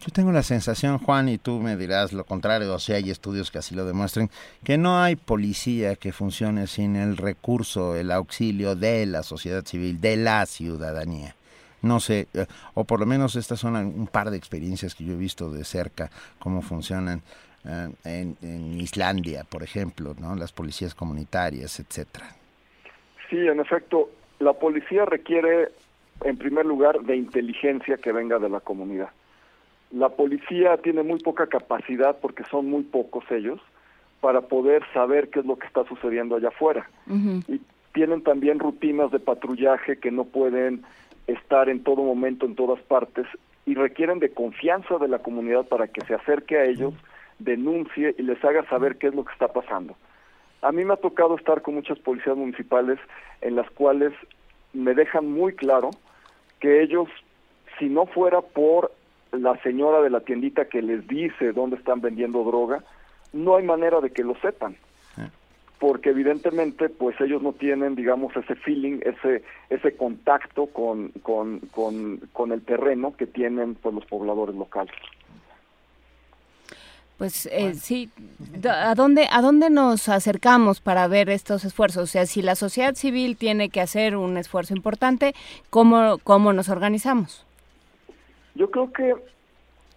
[0.00, 3.50] Yo tengo la sensación, Juan, y tú me dirás lo contrario, o sea, hay estudios
[3.50, 4.30] que así lo demuestren,
[4.62, 10.00] que no hay policía que funcione sin el recurso, el auxilio de la sociedad civil,
[10.00, 11.34] de la ciudadanía.
[11.82, 15.14] No sé, eh, o por lo menos estas son un par de experiencias que yo
[15.14, 17.22] he visto de cerca, cómo funcionan
[17.64, 20.36] eh, en, en Islandia, por ejemplo, ¿no?
[20.36, 22.36] Las policías comunitarias, etcétera.
[23.28, 25.70] Sí, en efecto, la policía requiere,
[26.22, 29.10] en primer lugar, de inteligencia que venga de la comunidad.
[29.90, 33.60] La policía tiene muy poca capacidad, porque son muy pocos ellos,
[34.20, 36.88] para poder saber qué es lo que está sucediendo allá afuera.
[37.06, 37.60] Y
[37.92, 40.84] tienen también rutinas de patrullaje que no pueden
[41.26, 43.26] estar en todo momento en todas partes
[43.66, 46.94] y requieren de confianza de la comunidad para que se acerque a ellos,
[47.38, 49.94] denuncie y les haga saber qué es lo que está pasando.
[50.62, 52.98] A mí me ha tocado estar con muchas policías municipales
[53.42, 54.12] en las cuales
[54.72, 55.90] me dejan muy claro
[56.60, 57.08] que ellos,
[57.78, 58.90] si no fuera por
[59.32, 62.82] la señora de la tiendita que les dice dónde están vendiendo droga,
[63.32, 64.76] no hay manera de que lo sepan.
[65.78, 72.18] Porque evidentemente, pues ellos no tienen, digamos, ese feeling, ese ese contacto con, con, con,
[72.32, 74.94] con el terreno que tienen pues los pobladores locales.
[77.18, 78.10] Pues eh, sí,
[78.68, 82.04] ¿a dónde, ¿a dónde nos acercamos para ver estos esfuerzos?
[82.04, 85.34] O sea, si la sociedad civil tiene que hacer un esfuerzo importante,
[85.68, 87.44] ¿cómo, cómo nos organizamos?
[88.58, 89.14] Yo creo que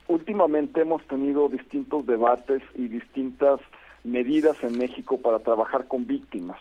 [0.07, 3.59] últimamente hemos tenido distintos debates y distintas
[4.05, 6.59] medidas en México para trabajar con víctimas.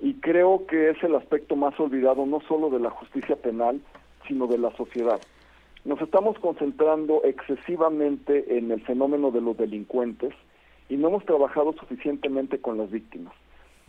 [0.00, 3.80] Y creo que es el aspecto más olvidado no solo de la justicia penal,
[4.28, 5.20] sino de la sociedad
[5.84, 10.32] nos estamos concentrando excesivamente en el fenómeno de los delincuentes
[10.88, 13.34] y no hemos trabajado suficientemente con las víctimas.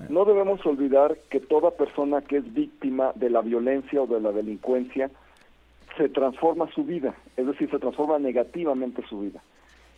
[0.09, 4.31] No debemos olvidar que toda persona que es víctima de la violencia o de la
[4.31, 5.11] delincuencia
[5.97, 9.41] se transforma su vida, es decir, se transforma negativamente su vida.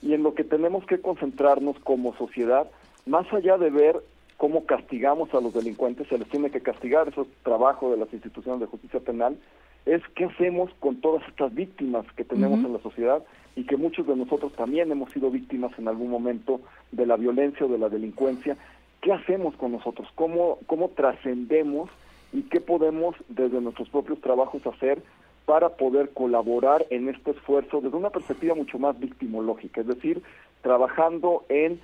[0.01, 2.69] Y en lo que tenemos que concentrarnos como sociedad,
[3.05, 4.01] más allá de ver
[4.37, 8.11] cómo castigamos a los delincuentes, se les tiene que castigar, eso es trabajo de las
[8.13, 9.37] instituciones de justicia penal,
[9.85, 13.23] es qué hacemos con todas estas víctimas que tenemos en la sociedad
[13.55, 16.59] y que muchos de nosotros también hemos sido víctimas en algún momento
[16.91, 18.57] de la violencia o de la delincuencia.
[19.01, 20.07] ¿Qué hacemos con nosotros?
[20.15, 21.89] ¿Cómo, cómo trascendemos
[22.33, 25.01] y qué podemos desde nuestros propios trabajos hacer
[25.45, 30.21] para poder colaborar en este esfuerzo desde una perspectiva mucho más victimológica, es decir,
[30.61, 31.79] trabajando en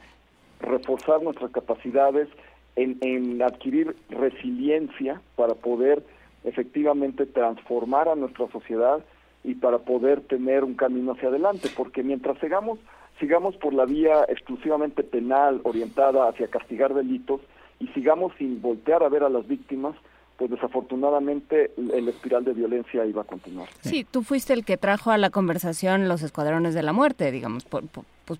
[0.60, 2.28] reforzar nuestras capacidades,
[2.76, 6.04] en, en adquirir resiliencia para poder
[6.44, 9.04] efectivamente transformar a nuestra sociedad
[9.44, 12.80] y para poder tener un camino hacia adelante, porque mientras sigamos,
[13.20, 17.42] sigamos por la vía exclusivamente penal orientada hacia castigar delitos
[17.80, 19.96] y sigamos sin voltear a ver a las víctimas,
[20.42, 23.70] pues desafortunadamente el espiral de violencia iba a continuar.
[23.82, 27.64] Sí, tú fuiste el que trajo a la conversación los escuadrones de la muerte, digamos,
[27.66, 28.40] pues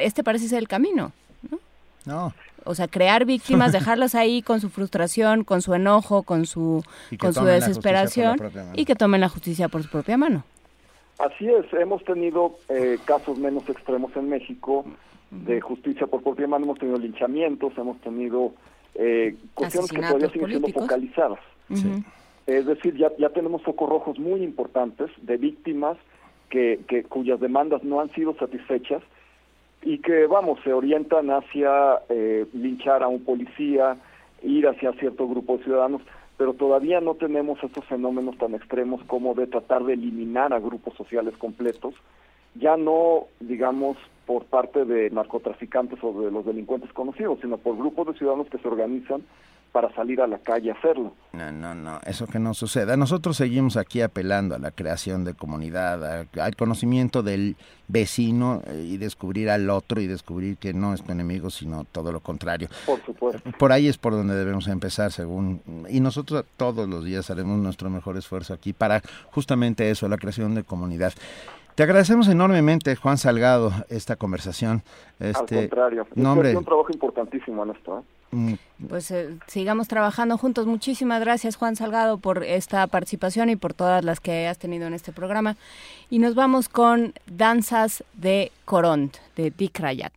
[0.00, 1.12] este parece ser el camino.
[1.48, 1.58] ¿no?
[2.06, 2.34] No.
[2.64, 6.82] O sea, crear víctimas, dejarlas ahí con su frustración, con su enojo, con su,
[7.20, 8.40] con su desesperación
[8.74, 10.42] y que tomen la justicia por su propia mano.
[11.20, 14.84] Así es, hemos tenido eh, casos menos extremos en México
[15.30, 18.54] de justicia por propia mano, hemos tenido linchamientos, hemos tenido
[18.94, 21.40] eh, cuestiones que todavía siguen siendo focalizadas.
[22.46, 25.96] Es decir, ya, ya tenemos focos rojos muy importantes de víctimas
[26.50, 29.02] que, que cuyas demandas no han sido satisfechas
[29.82, 33.96] y que, vamos, se orientan hacia eh, linchar a un policía,
[34.42, 36.02] ir hacia cierto grupo de ciudadanos,
[36.36, 40.94] pero todavía no tenemos estos fenómenos tan extremos como de tratar de eliminar a grupos
[40.94, 41.94] sociales completos,
[42.54, 48.08] ya no, digamos, por parte de narcotraficantes o de los delincuentes conocidos, sino por grupos
[48.08, 49.22] de ciudadanos que se organizan
[49.72, 51.14] para salir a la calle a hacerlo.
[51.32, 52.94] No, no, no, eso que no suceda.
[52.98, 57.56] Nosotros seguimos aquí apelando a la creación de comunidad, a- al conocimiento del
[57.88, 62.12] vecino eh, y descubrir al otro y descubrir que no es tu enemigo, sino todo
[62.12, 62.68] lo contrario.
[62.84, 63.50] Por supuesto.
[63.58, 65.62] Por ahí es por donde debemos empezar, según.
[65.88, 69.00] Y nosotros todos los días haremos nuestro mejor esfuerzo aquí para
[69.30, 71.14] justamente eso, la creación de comunidad.
[71.74, 74.82] Te agradecemos enormemente, Juan Salgado, esta conversación.
[75.18, 77.98] Este, Al contrario, no, es hombre, un trabajo importantísimo en esto.
[77.98, 78.36] ¿eh?
[78.36, 78.54] mm,
[78.88, 80.66] Pues eh, sigamos trabajando juntos.
[80.66, 84.92] Muchísimas gracias, Juan Salgado, por esta participación y por todas las que has tenido en
[84.92, 85.56] este programa.
[86.10, 90.12] Y nos vamos con Danzas de Coront, de Dick Rayat.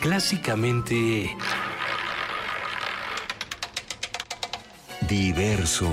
[0.00, 1.30] Clásicamente
[5.08, 5.90] Diverso.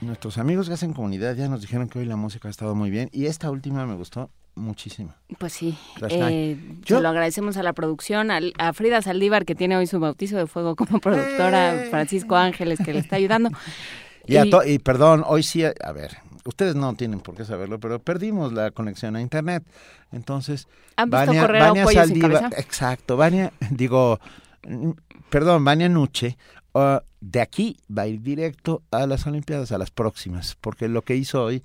[0.00, 2.90] Nuestros amigos que hacen comunidad ya nos dijeron que hoy la música ha estado muy
[2.90, 5.14] bien y esta última me gustó muchísimo.
[5.38, 5.76] Pues sí,
[6.10, 6.56] eh,
[6.86, 10.46] se lo agradecemos a la producción, a Frida Saldívar que tiene hoy su bautizo de
[10.46, 13.50] fuego como productora, Francisco Ángeles que le está ayudando.
[14.28, 16.16] Y, a Y- to- y perdón, hoy sí, a ver,
[16.46, 19.64] ustedes no tienen por qué saberlo, pero perdimos la conexión a internet.
[20.12, 24.18] Entonces, ¿Han visto correr a un pollo sin exacto, Vania, digo,
[25.30, 26.36] perdón, Vania Nuche,
[26.74, 31.02] ah, de aquí va a ir directo a las Olimpiadas, a las próximas, porque lo
[31.02, 31.62] que hizo hoy,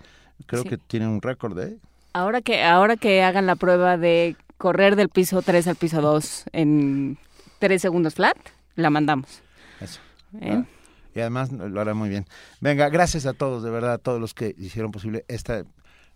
[0.47, 0.69] creo Sí.
[0.69, 1.77] que tiene un récord, ¿eh?
[2.13, 6.45] Ahora que, ahora que hagan la prueba de correr del piso 3 al piso 2
[6.51, 7.17] en
[7.59, 8.37] 3 segundos flat,
[8.75, 9.41] la mandamos.
[9.79, 9.99] Eso.
[10.41, 10.57] ¿Eh?
[10.57, 10.65] Ah,
[11.15, 12.25] Y además lo hará muy bien.
[12.59, 15.63] Venga, gracias a todos, de verdad, a todos los que hicieron posible esta...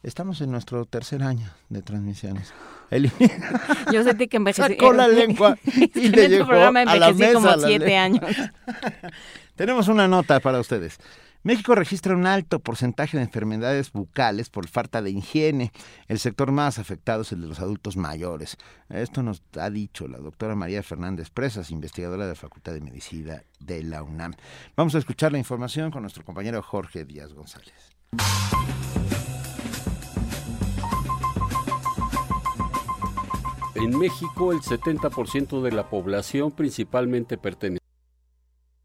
[0.03, 2.53] Estamos en nuestro tercer año de transmisiones.
[2.91, 3.11] El-
[3.91, 4.74] Yo sentí que envejecí.
[4.74, 8.22] Sacó la lengua y le este llegó programa a la mesa como siete años.
[9.56, 10.99] Tenemos una nota para ustedes.
[11.45, 15.72] México registra un alto porcentaje de enfermedades bucales por falta de higiene.
[16.07, 18.57] El sector más afectado es el de los adultos mayores.
[18.90, 23.43] Esto nos ha dicho la doctora María Fernández Presas, investigadora de la Facultad de Medicina
[23.59, 24.33] de la UNAM.
[24.75, 27.75] Vamos a escuchar la información con nuestro compañero Jorge Díaz González.
[33.75, 37.85] En México, el 70% de la población, principalmente perteneciente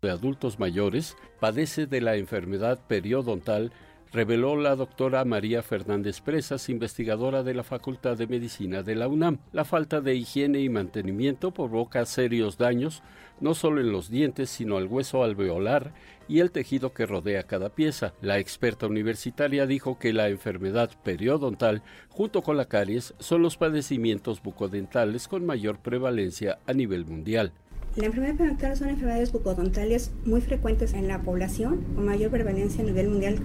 [0.03, 3.71] de adultos mayores, padece de la enfermedad periodontal
[4.13, 9.39] reveló la doctora María Fernández Presas, investigadora de la Facultad de Medicina de la UNAM.
[9.53, 13.03] La falta de higiene y mantenimiento provoca serios daños
[13.41, 15.93] no solo en los dientes, sino al hueso alveolar
[16.29, 18.15] y el tejido que rodea cada pieza.
[18.23, 24.43] La experta universitaria dijo que la enfermedad periodontal, junto con la caries, son los padecimientos
[24.43, 27.53] bucodentales con mayor prevalencia a nivel mundial.
[27.97, 32.87] La enfermedad periodontal son enfermedades bucodontales muy frecuentes en la población, con mayor prevalencia a
[32.87, 33.39] nivel mundial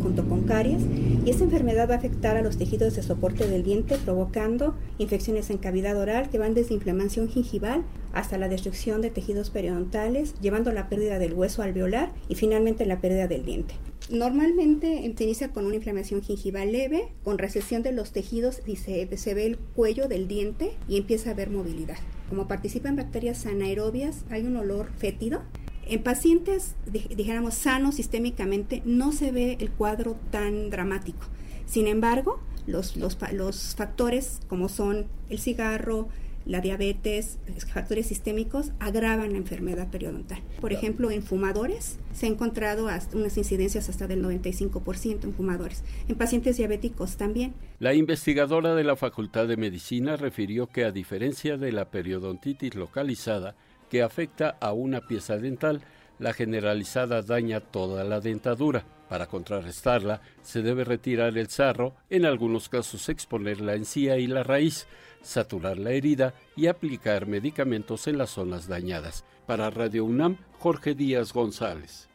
[0.00, 0.82] junto con caries
[1.26, 5.50] y esta enfermedad va a afectar a los tejidos de soporte del diente provocando infecciones
[5.50, 10.70] en cavidad oral que van desde inflamación gingival hasta la destrucción de tejidos periodontales, llevando
[10.70, 13.74] a la pérdida del hueso alveolar y finalmente la pérdida del diente.
[14.08, 19.16] Normalmente se inicia con una inflamación gingival leve, con recesión de los tejidos y se,
[19.16, 21.98] se ve el cuello del diente y empieza a haber movilidad.
[22.28, 25.42] Como participan bacterias anaerobias, hay un olor fétido.
[25.86, 31.26] En pacientes, dijéramos, sanos sistémicamente, no se ve el cuadro tan dramático.
[31.66, 36.08] Sin embargo, los, los, los factores como son el cigarro,
[36.48, 37.38] la diabetes,
[37.72, 40.42] factores sistémicos agravan la enfermedad periodontal.
[40.60, 45.84] Por ejemplo, en fumadores se ha encontrado hasta unas incidencias hasta del 95% en fumadores.
[46.08, 47.54] En pacientes diabéticos también.
[47.78, 53.54] La investigadora de la Facultad de Medicina refirió que a diferencia de la periodontitis localizada,
[53.90, 55.82] que afecta a una pieza dental,
[56.18, 58.84] la generalizada daña toda la dentadura.
[59.08, 64.42] Para contrarrestarla, se debe retirar el sarro, en algunos casos exponer la encía y la
[64.42, 64.86] raíz,
[65.22, 69.24] saturar la herida y aplicar medicamentos en las zonas dañadas.
[69.46, 72.08] Para Radio UNAM, Jorge Díaz González.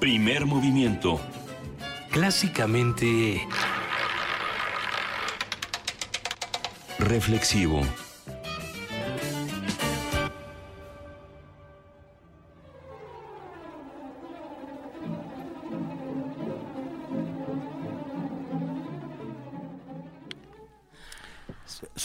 [0.00, 1.20] Primer movimiento.
[2.10, 3.40] Clásicamente...
[6.98, 7.82] Reflexivo.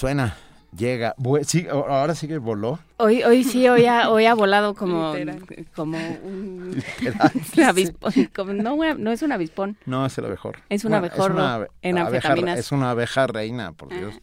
[0.04, 0.36] Suena,
[0.78, 2.78] llega, sí, ahora sí que voló.
[2.98, 5.16] Hoy, hoy sí, hoy ha, hoy ha volado como,
[5.74, 6.76] como un,
[7.66, 8.58] avispón.
[8.58, 9.78] no, no, es un avispón.
[9.86, 10.58] No, es el abejor.
[10.68, 12.60] Es un abejor en anfetaminas.
[12.60, 14.16] es una abeja reina, por Dios.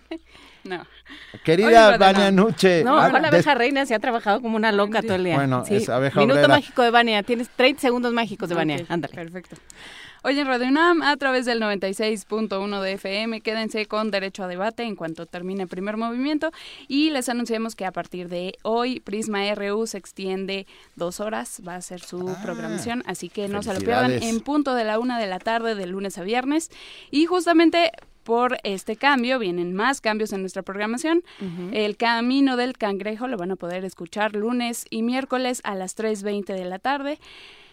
[0.64, 0.86] no.
[1.44, 2.82] Querida Vania Nuche.
[2.82, 5.36] No, la abeja reina se ha trabajado como una loca todo el día.
[5.36, 7.22] Bueno, es abeja Minuto mágico de Vania.
[7.24, 8.86] Tienes 30 segundos mágicos de Vania.
[8.88, 9.14] Ándale.
[9.14, 9.56] Perfecto.
[10.22, 14.82] Hoy en Radio UNAM, a través del 96.1 de FM, quédense con derecho a debate
[14.82, 16.52] en cuanto termine el primer movimiento.
[16.88, 21.76] Y les anunciamos que a partir de hoy Prisma RU se extiende dos horas, va
[21.76, 24.98] a ser su ah, programación, así que no se lo pierdan en punto de la
[24.98, 26.70] una de la tarde de lunes a viernes.
[27.10, 27.90] Y justamente
[28.22, 31.24] por este cambio, vienen más cambios en nuestra programación.
[31.72, 36.44] El Camino del Cangrejo lo van a poder escuchar lunes y miércoles a las 3.20
[36.54, 37.18] de la tarde.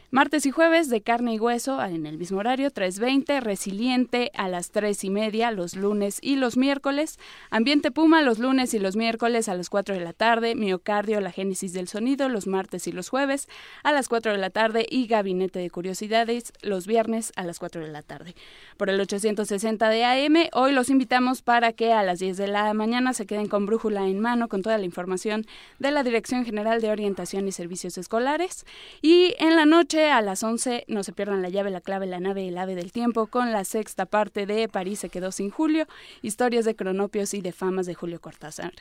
[0.09, 4.71] Martes y jueves de carne y hueso en el mismo horario, 3.20, resiliente a las
[4.71, 7.19] 3 y media los lunes y los miércoles,
[7.49, 11.33] ambiente puma los lunes y los miércoles a las 4 de la tarde, miocardio, la
[11.33, 13.49] génesis del sonido los martes y los jueves
[13.83, 14.85] a las 4 de la tarde.
[14.89, 18.33] Y gabinete de curiosidades los viernes a las 4 de la tarde.
[18.77, 22.73] Por el 860 de AM, hoy los invitamos para que a las 10 de la
[22.73, 25.45] mañana se queden con brújula en mano con toda la información
[25.79, 28.65] de la Dirección General de Orientación y Servicios Escolares.
[29.01, 32.19] Y en la noche a las 11 no se pierdan la llave, la clave, la
[32.19, 35.87] nave, el ave del tiempo con la sexta parte de París se quedó sin Julio,
[36.21, 38.73] historias de cronopios y de famas de Julio Cortázar.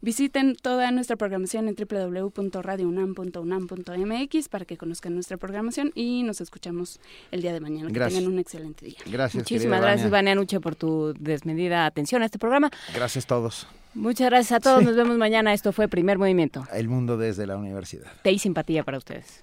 [0.00, 7.00] Visiten toda nuestra programación en www.radiounam.unam.mx para que conozcan nuestra programación y nos escuchamos
[7.30, 7.90] el día de mañana.
[7.90, 8.98] Que tengan un excelente día.
[9.06, 9.42] Gracias.
[9.42, 12.70] Muchísimas gracias, Vania Nuche, por tu desmedida atención a este programa.
[12.94, 13.66] Gracias a todos.
[13.94, 14.84] Muchas gracias a todos.
[14.84, 15.52] Nos vemos mañana.
[15.52, 16.64] Esto fue Primer Movimiento.
[16.72, 18.06] El mundo desde la universidad.
[18.22, 19.42] Te y simpatía para ustedes.